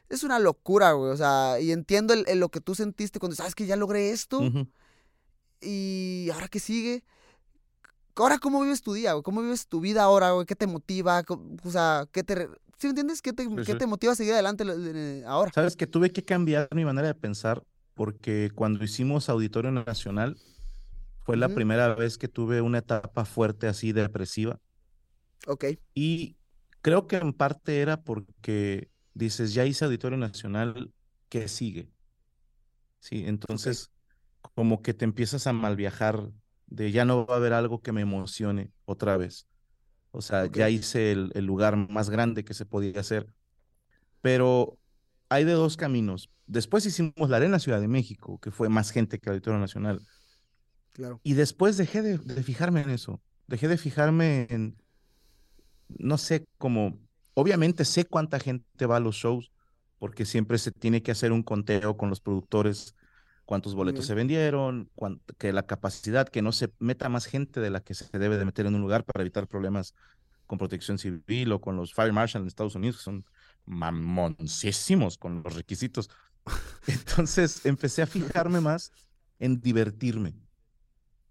es 0.08 0.22
una 0.22 0.38
locura, 0.38 0.92
güey. 0.92 1.10
O 1.10 1.16
sea, 1.16 1.58
y 1.60 1.72
entiendo 1.72 2.14
el, 2.14 2.38
lo 2.38 2.48
que 2.48 2.60
tú 2.60 2.74
sentiste 2.74 3.18
cuando 3.18 3.36
sabes 3.36 3.54
que 3.54 3.66
ya 3.66 3.76
logré 3.76 4.10
esto. 4.10 4.40
Y 5.60 6.28
ahora 6.32 6.48
qué 6.48 6.60
sigue. 6.60 7.04
Ahora, 8.14 8.38
¿cómo 8.38 8.62
vives 8.62 8.82
tu 8.82 8.94
día, 8.94 9.12
güey? 9.12 9.22
¿Cómo 9.22 9.42
vives 9.42 9.66
tu 9.66 9.80
vida 9.80 10.02
ahora, 10.02 10.30
güey? 10.30 10.46
¿Qué 10.46 10.56
te 10.56 10.66
motiva? 10.66 11.22
O 11.64 11.70
sea, 11.70 12.08
¿qué 12.12 12.22
te... 12.22 12.48
¿Sí 12.78 12.86
me 12.86 12.90
entiendes? 12.90 13.22
¿Qué 13.22 13.32
te, 13.32 13.46
¿qué 13.64 13.74
te 13.74 13.86
motiva 13.86 14.12
a 14.12 14.16
seguir 14.16 14.34
adelante 14.34 14.64
ahora? 15.26 15.50
Sabes 15.54 15.76
que 15.76 15.86
tuve 15.86 16.12
que 16.12 16.22
cambiar 16.22 16.68
mi 16.74 16.84
manera 16.84 17.08
de 17.08 17.14
pensar 17.14 17.62
porque 17.94 18.50
cuando 18.54 18.84
hicimos 18.84 19.28
Auditorio 19.28 19.70
Nacional 19.70 20.36
fue 21.24 21.36
la 21.36 21.48
primera 21.48 21.94
vez 21.94 22.18
que 22.18 22.28
tuve 22.28 22.60
una 22.60 22.78
etapa 22.78 23.24
fuerte 23.24 23.66
así 23.66 23.92
depresiva. 23.92 24.60
Ok. 25.46 25.64
Y 25.94 26.36
creo 26.82 27.06
que 27.06 27.16
en 27.16 27.32
parte 27.32 27.80
era 27.80 28.02
porque 28.02 28.90
dices, 29.16 29.54
ya 29.54 29.64
hice 29.64 29.84
Auditorio 29.84 30.18
Nacional, 30.18 30.92
¿qué 31.28 31.48
sigue? 31.48 31.90
Sí, 33.00 33.24
entonces 33.26 33.90
como 34.54 34.82
que 34.82 34.94
te 34.94 35.04
empiezas 35.04 35.46
a 35.46 35.52
mal 35.52 35.74
viajar 35.74 36.30
de 36.66 36.92
ya 36.92 37.04
no 37.04 37.26
va 37.26 37.34
a 37.34 37.36
haber 37.38 37.52
algo 37.52 37.80
que 37.80 37.92
me 37.92 38.02
emocione 38.02 38.72
otra 38.84 39.16
vez. 39.16 39.46
O 40.10 40.20
sea, 40.20 40.46
ya 40.46 40.70
hice 40.70 41.12
el, 41.12 41.44
lugar 41.44 41.76
más 41.76 42.10
grande 42.10 42.44
que 42.44 42.54
se 42.54 42.64
podía 42.64 43.00
hacer. 43.00 43.26
Pero 44.22 44.78
hay 45.28 45.44
de 45.44 45.52
dos 45.52 45.76
caminos. 45.76 46.30
Después 46.46 46.86
hicimos 46.86 47.28
la 47.28 47.36
Arena 47.36 47.58
Ciudad 47.58 47.80
de 47.80 47.88
México, 47.88 48.38
que 48.40 48.50
fue 48.50 48.68
más 48.68 48.90
gente 48.90 49.18
que 49.18 49.30
Auditorio 49.30 49.58
Nacional. 49.58 50.00
Claro. 50.92 51.20
Y 51.22 51.34
después 51.34 51.76
dejé 51.76 52.02
de, 52.02 52.18
de 52.18 52.42
fijarme 52.42 52.80
en 52.80 52.90
eso. 52.90 53.20
Dejé 53.46 53.68
de 53.68 53.76
fijarme 53.76 54.46
en, 54.50 54.76
no 55.88 56.16
sé, 56.18 56.46
como 56.56 56.98
Obviamente 57.38 57.84
sé 57.84 58.06
cuánta 58.06 58.40
gente 58.40 58.86
va 58.86 58.96
a 58.96 59.00
los 59.00 59.16
shows, 59.16 59.52
porque 59.98 60.24
siempre 60.24 60.56
se 60.56 60.72
tiene 60.72 61.02
que 61.02 61.10
hacer 61.10 61.32
un 61.32 61.42
conteo 61.42 61.98
con 61.98 62.08
los 62.08 62.18
productores, 62.18 62.96
cuántos 63.44 63.74
boletos 63.74 64.06
se 64.06 64.14
vendieron, 64.14 64.90
que 65.36 65.52
la 65.52 65.66
capacidad, 65.66 66.26
que 66.26 66.40
no 66.40 66.50
se 66.50 66.72
meta 66.78 67.10
más 67.10 67.26
gente 67.26 67.60
de 67.60 67.68
la 67.68 67.80
que 67.80 67.92
se 67.92 68.18
debe 68.18 68.38
de 68.38 68.46
meter 68.46 68.64
en 68.64 68.74
un 68.74 68.80
lugar 68.80 69.04
para 69.04 69.20
evitar 69.20 69.46
problemas 69.48 69.92
con 70.46 70.56
protección 70.56 70.96
civil 70.96 71.52
o 71.52 71.60
con 71.60 71.76
los 71.76 71.92
fire 71.92 72.14
marshal 72.14 72.40
en 72.40 72.48
Estados 72.48 72.74
Unidos, 72.74 72.96
que 72.96 73.02
son 73.02 73.26
mamoncísimos 73.66 75.18
con 75.18 75.42
los 75.42 75.54
requisitos. 75.54 76.08
Entonces 76.86 77.66
empecé 77.66 78.00
a 78.00 78.06
fijarme 78.06 78.60
más 78.62 78.92
en 79.38 79.60
divertirme. 79.60 80.32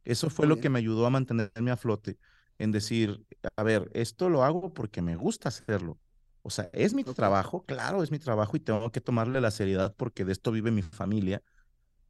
Eso 0.03 0.29
fue 0.29 0.45
lo 0.45 0.59
que 0.59 0.69
me 0.69 0.77
ayudó 0.77 1.07
a 1.07 1.09
mantenerme 1.09 1.71
a 1.71 1.77
flote 1.77 2.19
en 2.57 2.71
decir, 2.71 3.25
a 3.55 3.63
ver, 3.63 3.89
esto 3.93 4.29
lo 4.29 4.43
hago 4.43 4.73
porque 4.73 5.01
me 5.01 5.15
gusta 5.15 5.49
hacerlo. 5.49 5.99
O 6.41 6.49
sea, 6.49 6.69
es 6.73 6.93
mi 6.93 7.03
trabajo, 7.03 7.65
claro, 7.65 8.03
es 8.03 8.11
mi 8.11 8.19
trabajo 8.19 8.55
y 8.55 8.59
tengo 8.59 8.91
que 8.91 9.01
tomarle 9.01 9.41
la 9.41 9.51
seriedad 9.51 9.95
porque 9.97 10.25
de 10.25 10.31
esto 10.31 10.51
vive 10.51 10.71
mi 10.71 10.81
familia. 10.83 11.41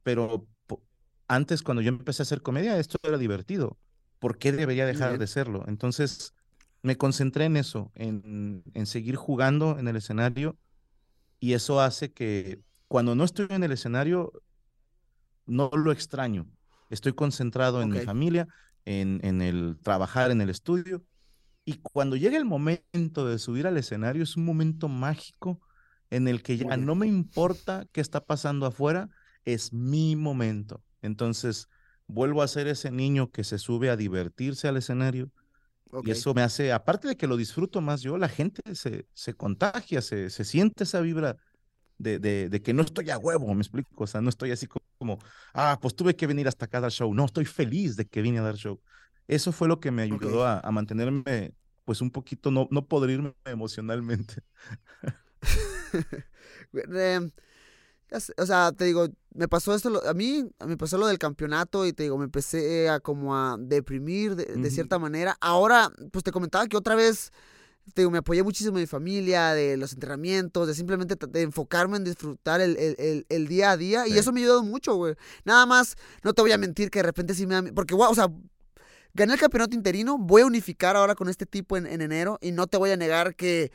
Pero 0.02 0.46
antes, 1.28 1.62
cuando 1.62 1.82
yo 1.82 1.88
empecé 1.88 2.22
a 2.22 2.24
hacer 2.24 2.42
comedia, 2.42 2.78
esto 2.78 2.98
era 3.02 3.18
divertido. 3.18 3.78
¿Por 4.18 4.38
qué 4.38 4.52
debería 4.52 4.86
dejar 4.86 5.18
de 5.18 5.26
serlo? 5.26 5.64
Entonces, 5.66 6.34
me 6.82 6.96
concentré 6.96 7.46
en 7.46 7.56
eso, 7.56 7.90
en, 7.94 8.62
en 8.74 8.86
seguir 8.86 9.16
jugando 9.16 9.78
en 9.78 9.88
el 9.88 9.96
escenario 9.96 10.56
y 11.40 11.54
eso 11.54 11.80
hace 11.80 12.12
que 12.12 12.62
cuando 12.88 13.14
no 13.14 13.24
estoy 13.24 13.46
en 13.50 13.64
el 13.64 13.72
escenario, 13.72 14.32
no 15.46 15.70
lo 15.72 15.92
extraño. 15.92 16.46
Estoy 16.90 17.14
concentrado 17.14 17.82
en 17.82 17.90
mi 17.90 18.00
familia, 18.00 18.46
en, 18.86 19.20
en 19.22 19.42
el 19.42 19.78
trabajar 19.82 20.30
en 20.30 20.40
el 20.40 20.48
estudio. 20.48 21.04
Y 21.66 21.74
cuando 21.78 22.16
llega 22.16 22.38
el 22.38 22.44
momento 22.44 23.26
de 23.26 23.38
subir 23.38 23.66
al 23.66 23.76
escenario, 23.76 24.22
es 24.22 24.36
un 24.36 24.44
momento 24.44 24.88
mágico 24.88 25.60
en 26.10 26.28
el 26.28 26.42
que 26.42 26.56
ya 26.56 26.76
no 26.76 26.94
me 26.94 27.06
importa 27.06 27.86
qué 27.92 28.00
está 28.00 28.24
pasando 28.24 28.66
afuera, 28.66 29.10
es 29.44 29.72
mi 29.72 30.16
momento. 30.16 30.84
Entonces, 31.02 31.68
vuelvo 32.06 32.42
a 32.42 32.48
ser 32.48 32.68
ese 32.68 32.90
niño 32.90 33.30
que 33.30 33.44
se 33.44 33.58
sube 33.58 33.90
a 33.90 33.96
divertirse 33.96 34.68
al 34.68 34.76
escenario. 34.76 35.30
Y 36.04 36.10
eso 36.10 36.34
me 36.34 36.42
hace, 36.42 36.72
aparte 36.72 37.08
de 37.08 37.16
que 37.16 37.26
lo 37.26 37.36
disfruto 37.36 37.80
más 37.80 38.02
yo, 38.02 38.18
la 38.18 38.28
gente 38.28 38.74
se, 38.74 39.06
se 39.14 39.34
contagia, 39.34 40.02
se, 40.02 40.30
se 40.30 40.44
siente 40.44 40.84
esa 40.84 41.00
vibra 41.00 41.36
de, 41.98 42.18
de, 42.18 42.48
de 42.48 42.62
que 42.62 42.72
no 42.74 42.82
estoy 42.82 43.10
a 43.10 43.18
huevo, 43.18 43.52
me 43.54 43.62
explico. 43.62 44.04
O 44.04 44.06
sea, 44.06 44.20
no 44.20 44.28
estoy 44.28 44.50
así 44.50 44.66
co- 44.66 44.80
como, 44.98 45.18
ah, 45.54 45.78
pues 45.80 45.94
tuve 45.94 46.16
que 46.16 46.26
venir 46.26 46.48
hasta 46.48 46.66
acá 46.66 46.78
a 46.78 46.82
dar 46.82 46.92
show. 46.92 47.12
No, 47.14 47.24
estoy 47.24 47.44
feliz 47.44 47.96
de 47.96 48.06
que 48.06 48.22
vine 48.22 48.38
a 48.38 48.42
dar 48.42 48.56
show. 48.56 48.80
Eso 49.28 49.52
fue 49.52 49.68
lo 49.68 49.80
que 49.80 49.90
me 49.90 50.02
ayudó 50.02 50.44
a, 50.44 50.60
a 50.60 50.70
mantenerme, 50.70 51.54
pues 51.84 52.00
un 52.00 52.10
poquito, 52.10 52.50
no, 52.50 52.68
no 52.70 52.86
podrirme 52.86 53.34
emocionalmente. 53.44 54.42
Eh, 56.92 57.20
o 58.36 58.46
sea, 58.46 58.72
te 58.72 58.84
digo, 58.84 59.08
me 59.34 59.48
pasó 59.48 59.74
esto, 59.74 60.00
a 60.08 60.14
mí 60.14 60.48
me 60.64 60.76
pasó 60.76 60.96
lo 60.96 61.06
del 61.06 61.18
campeonato 61.18 61.86
y 61.86 61.92
te 61.92 62.04
digo, 62.04 62.18
me 62.18 62.24
empecé 62.24 62.88
a 62.88 63.00
como 63.00 63.36
a 63.36 63.56
deprimir 63.58 64.36
de, 64.36 64.70
cierta 64.70 64.98
manera. 64.98 65.36
Ahora, 65.40 65.90
pues 66.12 66.22
te 66.22 66.30
comentaba 66.30 66.66
que 66.68 66.76
otra 66.76 66.94
vez, 66.94 67.32
te 67.94 68.02
digo, 68.02 68.10
me 68.10 68.18
apoyé 68.18 68.42
muchísimo 68.42 68.76
en 68.78 68.82
mi 68.82 68.86
familia, 68.86 69.52
de 69.54 69.76
los 69.76 69.92
entrenamientos, 69.92 70.66
de 70.66 70.74
simplemente 70.74 71.14
de 71.28 71.42
enfocarme 71.42 71.96
en 71.96 72.04
disfrutar 72.04 72.60
el, 72.60 72.76
el- 72.76 72.96
el- 72.98 73.26
el 73.28 73.48
día 73.48 73.70
a 73.70 73.76
día 73.76 74.06
y 74.08 74.18
eso 74.18 74.32
me 74.32 74.40
ayudó 74.40 74.62
mucho, 74.62 74.94
güey. 74.96 75.14
Nada 75.44 75.66
más, 75.66 75.96
no 76.22 76.32
te 76.34 76.42
voy 76.42 76.52
a 76.52 76.58
mentir 76.58 76.90
que 76.90 76.98
de 76.98 77.04
repente 77.04 77.34
sí 77.34 77.46
me 77.46 77.54
da, 77.54 77.62
porque, 77.74 77.94
guau, 77.94 78.10
o 78.10 78.14
sea... 78.14 78.28
Gané 79.14 79.32
el 79.32 79.40
campeonato 79.40 79.74
interino, 79.74 80.18
voy 80.18 80.42
a 80.42 80.46
unificar 80.46 80.94
ahora 80.94 81.14
con 81.14 81.30
este 81.30 81.46
tipo 81.46 81.78
en, 81.78 81.86
en 81.86 82.02
enero 82.02 82.36
y 82.42 82.52
no 82.52 82.66
te 82.66 82.76
voy 82.76 82.90
a 82.90 82.98
negar 82.98 83.34
que 83.34 83.72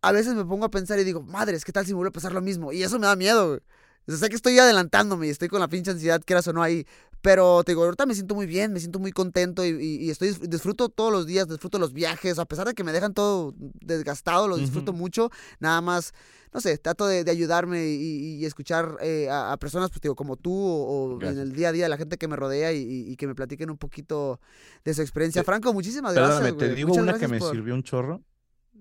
a 0.00 0.10
veces 0.10 0.34
me 0.34 0.44
pongo 0.46 0.64
a 0.64 0.70
pensar 0.70 0.98
y 0.98 1.04
digo, 1.04 1.20
madres, 1.22 1.66
¿qué 1.66 1.72
tal 1.72 1.84
si 1.84 1.92
me 1.92 1.96
vuelve 1.96 2.08
a 2.08 2.12
pasar 2.12 2.32
lo 2.32 2.40
mismo? 2.40 2.72
Y 2.72 2.82
eso 2.82 2.98
me 2.98 3.06
da 3.06 3.14
miedo, 3.14 3.46
güey. 3.48 3.60
O 4.08 4.10
sea, 4.10 4.18
sé 4.18 4.28
que 4.30 4.36
estoy 4.36 4.58
adelantándome 4.58 5.26
y 5.26 5.30
estoy 5.30 5.48
con 5.48 5.60
la 5.60 5.68
pinche 5.68 5.90
ansiedad, 5.90 6.20
quieras 6.24 6.48
o 6.48 6.52
no 6.54 6.62
ahí. 6.62 6.86
Pero 7.20 7.62
te 7.64 7.72
digo, 7.72 7.84
ahorita 7.84 8.06
me 8.06 8.14
siento 8.14 8.34
muy 8.34 8.46
bien, 8.46 8.72
me 8.72 8.78
siento 8.80 8.98
muy 9.00 9.10
contento 9.12 9.64
y, 9.66 9.70
y- 9.70 10.04
y 10.06 10.10
estoy 10.10 10.30
disfruto 10.48 10.88
todos 10.88 11.12
los 11.12 11.26
días, 11.26 11.48
disfruto 11.48 11.78
los 11.78 11.92
viajes, 11.92 12.38
a 12.38 12.44
pesar 12.46 12.66
de 12.68 12.74
que 12.74 12.84
me 12.84 12.92
dejan 12.92 13.12
todo 13.12 13.54
desgastado, 13.58 14.46
lo 14.48 14.56
disfruto 14.56 14.92
mucho. 14.92 15.30
Nada 15.58 15.80
más, 15.80 16.12
no 16.54 16.60
sé, 16.60 16.78
trato 16.78 17.06
de, 17.08 17.24
de 17.24 17.30
ayudarme 17.32 17.88
y, 17.88 18.36
y 18.36 18.44
escuchar 18.46 18.96
eh, 19.02 19.28
a, 19.28 19.52
a 19.52 19.56
personas, 19.58 19.90
pues 19.90 20.00
digo, 20.00 20.14
como 20.14 20.36
tú 20.36 20.54
o, 20.54 21.16
o 21.16 21.22
en 21.22 21.38
el 21.38 21.52
día 21.52 21.70
a 21.70 21.72
día, 21.72 21.88
la 21.88 21.96
gente 21.96 22.16
que 22.18 22.28
me 22.28 22.36
rodea 22.36 22.72
y, 22.72 23.16
que 23.16 23.26
me 23.26 23.34
platiquen 23.34 23.68
un 23.68 23.78
poquito 23.78 24.40
de 24.84 24.94
su 24.94 25.02
experiencia. 25.02 25.42
Te- 25.42 25.46
Franco, 25.46 25.72
muchísimas 25.74 26.14
Perdóname, 26.14 26.52
gracias. 26.52 26.58
te 26.58 26.74
digo 26.76 26.88
Muchas 26.90 27.02
una 27.02 27.18
que 27.18 27.26
me 27.28 27.40
por- 27.40 27.50
sirvió 27.52 27.74
un 27.74 27.82
chorro. 27.82 28.22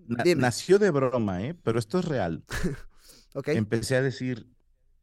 Na- 0.06 0.24
nació 0.38 0.78
de 0.80 0.92
broma, 0.92 1.44
¿eh? 1.44 1.56
Pero 1.64 1.80
esto 1.80 2.00
es 2.00 2.06
real. 2.06 2.44
Empecé 3.46 3.96
a 3.98 4.02
decir 4.02 4.48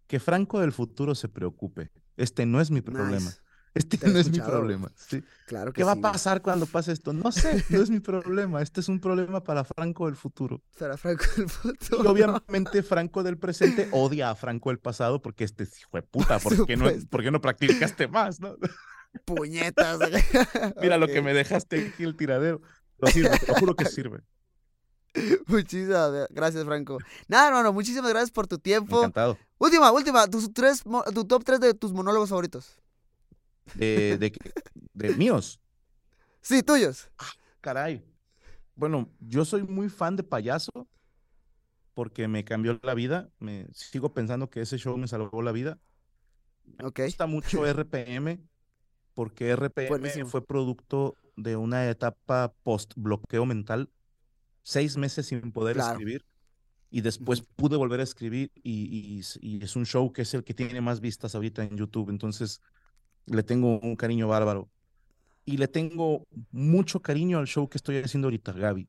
que 0.07 0.21
Franco 0.21 0.61
del 0.61 0.73
futuro 0.73 1.15
se 1.15 1.29
preocupe. 1.29 1.91
Este 2.17 2.47
no 2.47 2.61
es 2.61 2.71
mi 2.71 2.81
problema. 2.81 3.17
Nice. 3.19 3.39
Este 3.75 3.99
no 4.09 4.19
es 4.21 4.31
mi 4.31 4.39
problema. 4.39 4.89
Sí. 4.95 5.23
Claro 5.47 5.73
que 5.73 5.79
¿Qué 5.81 5.85
va 5.85 5.93
a 5.93 5.97
pasar 5.97 6.43
cuando 6.43 6.65
pase 6.67 6.93
esto? 6.93 7.13
No 7.13 7.33
sé, 7.33 7.65
no 7.71 7.83
es 7.83 7.91
mi 7.91 7.99
problema. 7.99 8.63
Este 8.63 8.81
es 8.81 8.89
un 8.89 9.01
problema 9.01 9.43
para 9.43 9.65
Franco 9.65 10.07
del 10.07 10.15
futuro. 10.15 10.63
Para 10.79 10.97
Franco 10.97 11.25
del 11.37 11.49
futuro. 11.49 12.05
Y 12.05 12.07
obviamente 12.07 12.85
Franco 12.85 13.25
del 13.25 13.37
presente 13.37 13.89
odia 13.91 14.31
a 14.31 14.37
Franco 14.37 14.71
del 14.71 14.79
pasado 14.79 15.21
porque 15.21 15.43
este 15.43 15.65
es 15.65 15.81
hijo 15.81 15.97
de 15.97 16.03
puta, 16.03 16.39
Por 16.39 16.57
¿por 16.57 16.67
qué 16.67 16.77
no, 16.77 16.85
supuesto. 16.87 17.11
por 17.11 17.23
qué 17.25 17.31
no 17.33 17.41
practicaste 17.41 18.07
más? 18.07 18.39
no? 18.39 18.55
Puñetas. 19.25 19.99
Mira 20.81 20.97
lo 20.97 21.09
que 21.09 21.23
me 21.23 21.35
dejaste 21.35 21.89
aquí 21.89 22.05
el 22.05 22.17
tiradero. 22.17 22.61
Lo 22.99 23.09
sirve, 23.09 23.37
te 23.41 23.47
lo 23.49 23.55
juro 23.55 23.75
que 23.75 23.87
sirve. 23.87 24.21
Muchísimas 25.47 26.29
gracias, 26.31 26.65
Franco. 26.65 26.99
Nada, 27.29 27.49
hermano, 27.49 27.73
muchísimas 27.73 28.11
gracias 28.11 28.31
por 28.31 28.47
tu 28.47 28.59
tiempo. 28.59 28.99
Encantado. 28.99 29.39
Última, 29.59 29.93
última, 29.93 30.29
tus 30.29 30.53
tres, 30.53 30.83
tu 31.15 31.25
top 31.25 31.45
3 31.45 31.61
de 31.61 31.75
tus 31.75 31.93
monólogos 31.93 32.29
favoritos. 32.29 32.77
De, 33.75 34.19
de, 34.93 35.15
míos. 35.15 35.61
Sí, 36.41 36.62
tuyos. 36.62 37.09
Caray. 37.61 38.05
Bueno, 38.75 39.09
yo 39.21 39.45
soy 39.45 39.62
muy 39.62 39.89
fan 39.89 40.17
de 40.17 40.23
payaso 40.23 40.89
porque 41.95 42.29
me 42.29 42.45
cambió 42.45 42.79
la 42.83 42.95
vida. 42.95 43.31
Me 43.39 43.67
sigo 43.73 44.12
pensando 44.12 44.51
que 44.51 44.61
ese 44.61 44.77
show 44.77 44.97
me 44.99 45.09
salvó 45.09 45.41
la 45.43 45.53
vida. 45.53 45.79
Me 46.65 46.91
gusta 46.91 47.27
mucho 47.27 47.65
RPM 47.73 48.41
porque 49.15 49.55
RPM 49.55 49.89
Buenísimo. 49.89 50.29
fue 50.29 50.45
producto 50.45 51.17
de 51.37 51.57
una 51.57 51.89
etapa 51.89 52.53
post 52.62 52.93
bloqueo 52.97 53.47
mental, 53.47 53.89
seis 54.65 54.99
meses 54.99 55.27
sin 55.29 55.53
poder 55.53 55.77
Claro. 55.77 55.79
escribir 55.79 56.23
y 56.91 57.03
después 57.03 57.43
pude 57.57 57.77
volver 57.77 58.01
a 58.01 58.05
escribir 58.05 58.51
y, 58.55 59.21
y 59.41 59.65
es 59.65 59.77
un 59.77 59.87
show 59.87 60.12
que 60.12 60.23
es 60.23 60.35
el 60.35 60.45
que 60.45 60.55
tiene 60.55 60.81
más 60.81 61.01
vistas 61.01 61.35
ahorita 61.35 61.65
en 61.65 61.77
YouTube, 61.77 62.11
entonces 62.11 62.61
le 63.27 63.43
tengo 63.43 63.81
un 63.81 63.97
cariño 63.97 64.29
bárbaro 64.29 64.71
y 65.45 65.57
le 65.59 65.69
tengo 65.69 66.25
mucho 66.51 67.03
cariño 67.03 67.39
al 67.39 67.47
show 67.47 67.69
que 67.69 67.79
estoy 67.79 67.99
haciendo 67.99 68.27
ahorita, 68.29 68.53
Gaby. 68.53 68.89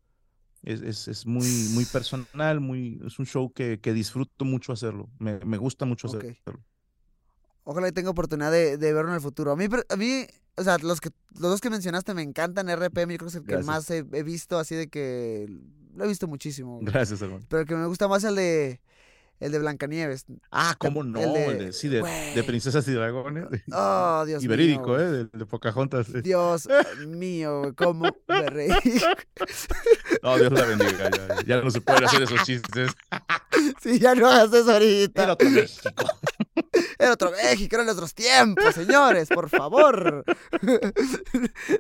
Es, 0.63 0.81
es, 0.81 1.07
es 1.09 1.25
muy, 1.27 1.69
muy 1.69 1.85
personal, 1.87 2.59
muy, 2.61 2.99
es 3.05 3.19
un 3.19 3.25
show 3.27 3.51
que, 3.53 3.79
que 3.81 3.93
disfruto 3.93 4.45
mucho 4.45 4.73
hacerlo, 4.73 5.09
me, 5.19 5.39
me 5.45 5.57
gusta 5.57 5.85
mucho 5.85 6.07
Ok. 6.07 6.25
hacerlo. 6.45 6.63
Ojalá 7.63 7.87
y 7.87 7.91
tenga 7.91 8.11
oportunidad 8.11 8.51
de, 8.51 8.77
de 8.77 8.93
verlo 8.93 9.09
en 9.11 9.15
el 9.15 9.21
futuro. 9.21 9.51
A 9.51 9.55
mí, 9.55 9.65
a 9.89 9.95
mí, 9.95 10.25
o 10.57 10.63
sea, 10.63 10.77
los 10.77 11.01
que 11.01 11.09
los 11.33 11.51
dos 11.51 11.61
que 11.61 11.69
mencionaste 11.69 12.13
me 12.13 12.21
encantan. 12.21 12.69
RPM, 12.69 13.11
yo 13.11 13.17
creo 13.17 13.19
que 13.19 13.25
es 13.27 13.35
el 13.35 13.43
que 13.43 13.57
más 13.59 13.89
he, 13.89 14.05
he 14.13 14.23
visto, 14.23 14.57
así 14.57 14.75
de 14.75 14.87
que 14.87 15.47
lo 15.95 16.05
he 16.05 16.07
visto 16.07 16.27
muchísimo. 16.27 16.79
Gracias, 16.81 17.21
hermano. 17.21 17.45
Pero 17.49 17.61
el 17.61 17.67
que 17.67 17.75
me 17.75 17.87
gusta 17.87 18.07
más 18.07 18.23
es 18.23 18.29
el 18.29 18.35
de 18.35 18.81
el 19.39 19.51
de 19.51 19.59
Blancanieves. 19.59 20.25
Ah, 20.51 20.75
¿cómo 20.77 21.03
no? 21.03 21.19
el 21.19 21.33
de- 21.33 21.45
El 21.45 21.57
de- 21.59 21.73
sí, 21.73 21.87
de. 21.89 22.43
Princesas 22.45 22.87
y 22.87 22.91
Dragones. 22.93 23.45
Oh, 23.71 24.23
Dios 24.27 24.43
y 24.43 24.47
mío. 24.47 24.57
verídico, 24.57 24.85
güey. 24.93 25.01
¿eh? 25.01 25.05
De, 25.11 25.25
de 25.31 25.45
Pocahontas. 25.45 26.07
Dios 26.23 26.67
mío, 27.07 27.59
güey, 27.61 27.73
cómo 27.73 28.09
me 28.27 28.49
reí. 28.49 28.69
No, 30.23 30.37
Dios 30.37 30.51
la 30.53 30.65
bendiga. 30.65 31.09
Ya, 31.11 31.43
ya 31.45 31.61
no 31.61 31.69
se 31.69 31.81
pueden 31.81 32.03
hacer 32.05 32.23
esos 32.23 32.41
chistes. 32.43 32.89
Sí, 33.81 33.99
ya 33.99 34.15
no 34.15 34.27
hagas 34.27 34.51
eso 34.53 34.71
ahorita. 34.71 35.23
Era 35.23 35.33
otro 35.33 35.49
México. 35.51 36.05
Era 36.97 37.13
otro 37.13 37.31
México, 37.31 37.75
eran 37.75 37.85
nuestros 37.85 38.13
tiempos, 38.15 38.73
señores, 38.73 39.29
por 39.29 39.49
favor. 39.49 40.23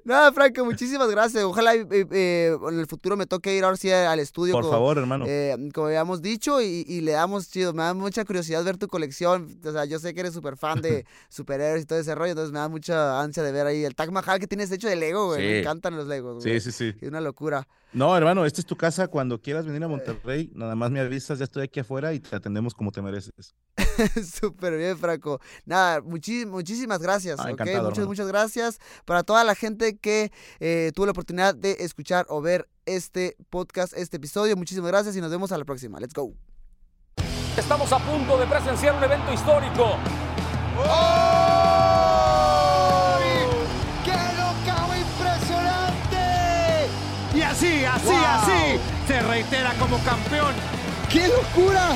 Nada, 0.03 0.31
Franco, 0.31 0.63
muchísimas 0.65 1.09
gracias. 1.09 1.43
Ojalá 1.43 1.73
eh, 1.75 1.87
eh, 1.89 2.55
en 2.69 2.79
el 2.79 2.85
futuro 2.87 3.17
me 3.17 3.25
toque 3.25 3.55
ir 3.55 3.63
ahora 3.63 3.77
sí 3.77 3.91
al 3.91 4.19
estudio. 4.19 4.53
Por 4.53 4.61
como, 4.63 4.73
favor, 4.73 4.97
hermano. 4.97 5.25
eh, 5.27 5.55
como 5.73 5.87
habíamos 5.87 6.21
dicho, 6.21 6.61
y, 6.61 6.85
y 6.87 7.01
le 7.01 7.13
damos 7.13 7.44
chido. 7.49 7.73
Me 7.73 7.83
da 7.83 7.93
mucha 7.93 8.23
curiosidad 8.25 8.63
ver 8.63 8.77
tu 8.77 8.87
colección. 8.87 9.59
O 9.63 9.71
sea, 9.71 9.85
yo 9.85 9.99
sé 9.99 10.13
que 10.13 10.19
eres 10.21 10.33
súper 10.33 10.57
fan 10.57 10.81
de 10.81 11.05
superhéroes 11.29 11.83
y 11.83 11.85
todo 11.85 11.99
ese 11.99 12.15
rollo, 12.15 12.31
entonces 12.31 12.51
me 12.51 12.59
da 12.59 12.67
mucha 12.69 13.21
ansia 13.21 13.43
de 13.43 13.51
ver 13.51 13.65
ahí 13.67 13.83
el 13.83 13.95
Taj 13.95 14.09
Mahal 14.09 14.39
que 14.39 14.47
tienes 14.47 14.71
hecho 14.71 14.87
de 14.87 14.95
Lego, 14.95 15.27
güey. 15.27 15.41
Me 15.41 15.53
Sí. 15.53 15.59
encantan 15.59 15.95
los 15.95 16.07
Legos, 16.07 16.43
Sí, 16.43 16.49
güey. 16.49 16.61
sí, 16.61 16.71
sí. 16.71 16.93
Es 17.01 17.07
una 17.09 17.21
locura. 17.21 17.67
No, 17.93 18.15
hermano, 18.17 18.45
esta 18.45 18.59
es 18.59 18.65
tu 18.65 18.75
casa. 18.75 19.07
Cuando 19.07 19.41
quieras 19.41 19.65
venir 19.65 19.83
a 19.83 19.87
Monterrey, 19.87 20.51
nada 20.53 20.75
más 20.75 20.91
me 20.91 20.99
avisas, 20.99 21.39
ya 21.39 21.45
estoy 21.45 21.63
aquí 21.63 21.79
afuera 21.79 22.13
y 22.13 22.19
te 22.19 22.35
atendemos 22.35 22.73
como 22.73 22.91
te 22.91 23.01
mereces. 23.01 23.55
Súper 24.41 24.77
bien, 24.77 24.97
Franco. 24.97 25.39
Nada, 25.65 26.01
muchísimas 26.01 27.01
gracias. 27.01 27.39
Ah, 27.39 27.43
¿ok? 27.43 27.49
encantado, 27.51 27.83
Muchas, 27.83 27.97
hermano. 27.99 28.07
muchas 28.09 28.27
gracias 28.27 28.79
para 29.05 29.23
toda 29.23 29.43
la 29.45 29.55
gente 29.55 29.97
que 29.97 30.31
eh, 30.59 30.91
tuvo 30.93 31.05
la 31.05 31.11
oportunidad 31.11 31.55
de 31.55 31.77
escuchar 31.79 32.25
o 32.29 32.41
ver 32.41 32.67
este 32.85 33.37
podcast, 33.49 33.93
este 33.95 34.17
episodio. 34.17 34.57
Muchísimas 34.57 34.89
gracias 34.91 35.15
y 35.15 35.21
nos 35.21 35.31
vemos 35.31 35.51
a 35.53 35.57
la 35.57 35.63
próxima. 35.65 35.99
Let's 35.99 36.13
go. 36.13 36.33
Estamos 37.57 37.91
a 37.93 37.99
punto 37.99 38.37
de 38.37 38.45
presenciar 38.47 38.95
un 38.95 39.03
evento 39.03 39.31
histórico. 39.31 39.95
¡Qué 44.03 44.11
locao 44.11 44.93
impresionante! 44.93 46.17
Y 47.33 47.41
así, 47.41 47.85
así, 47.85 48.07
¡Wow! 48.07 48.25
así, 48.25 48.79
se 49.07 49.21
reitera 49.21 49.73
como 49.79 49.97
campeón. 49.99 50.53
¡Qué 51.09 51.29
locura! 51.29 51.95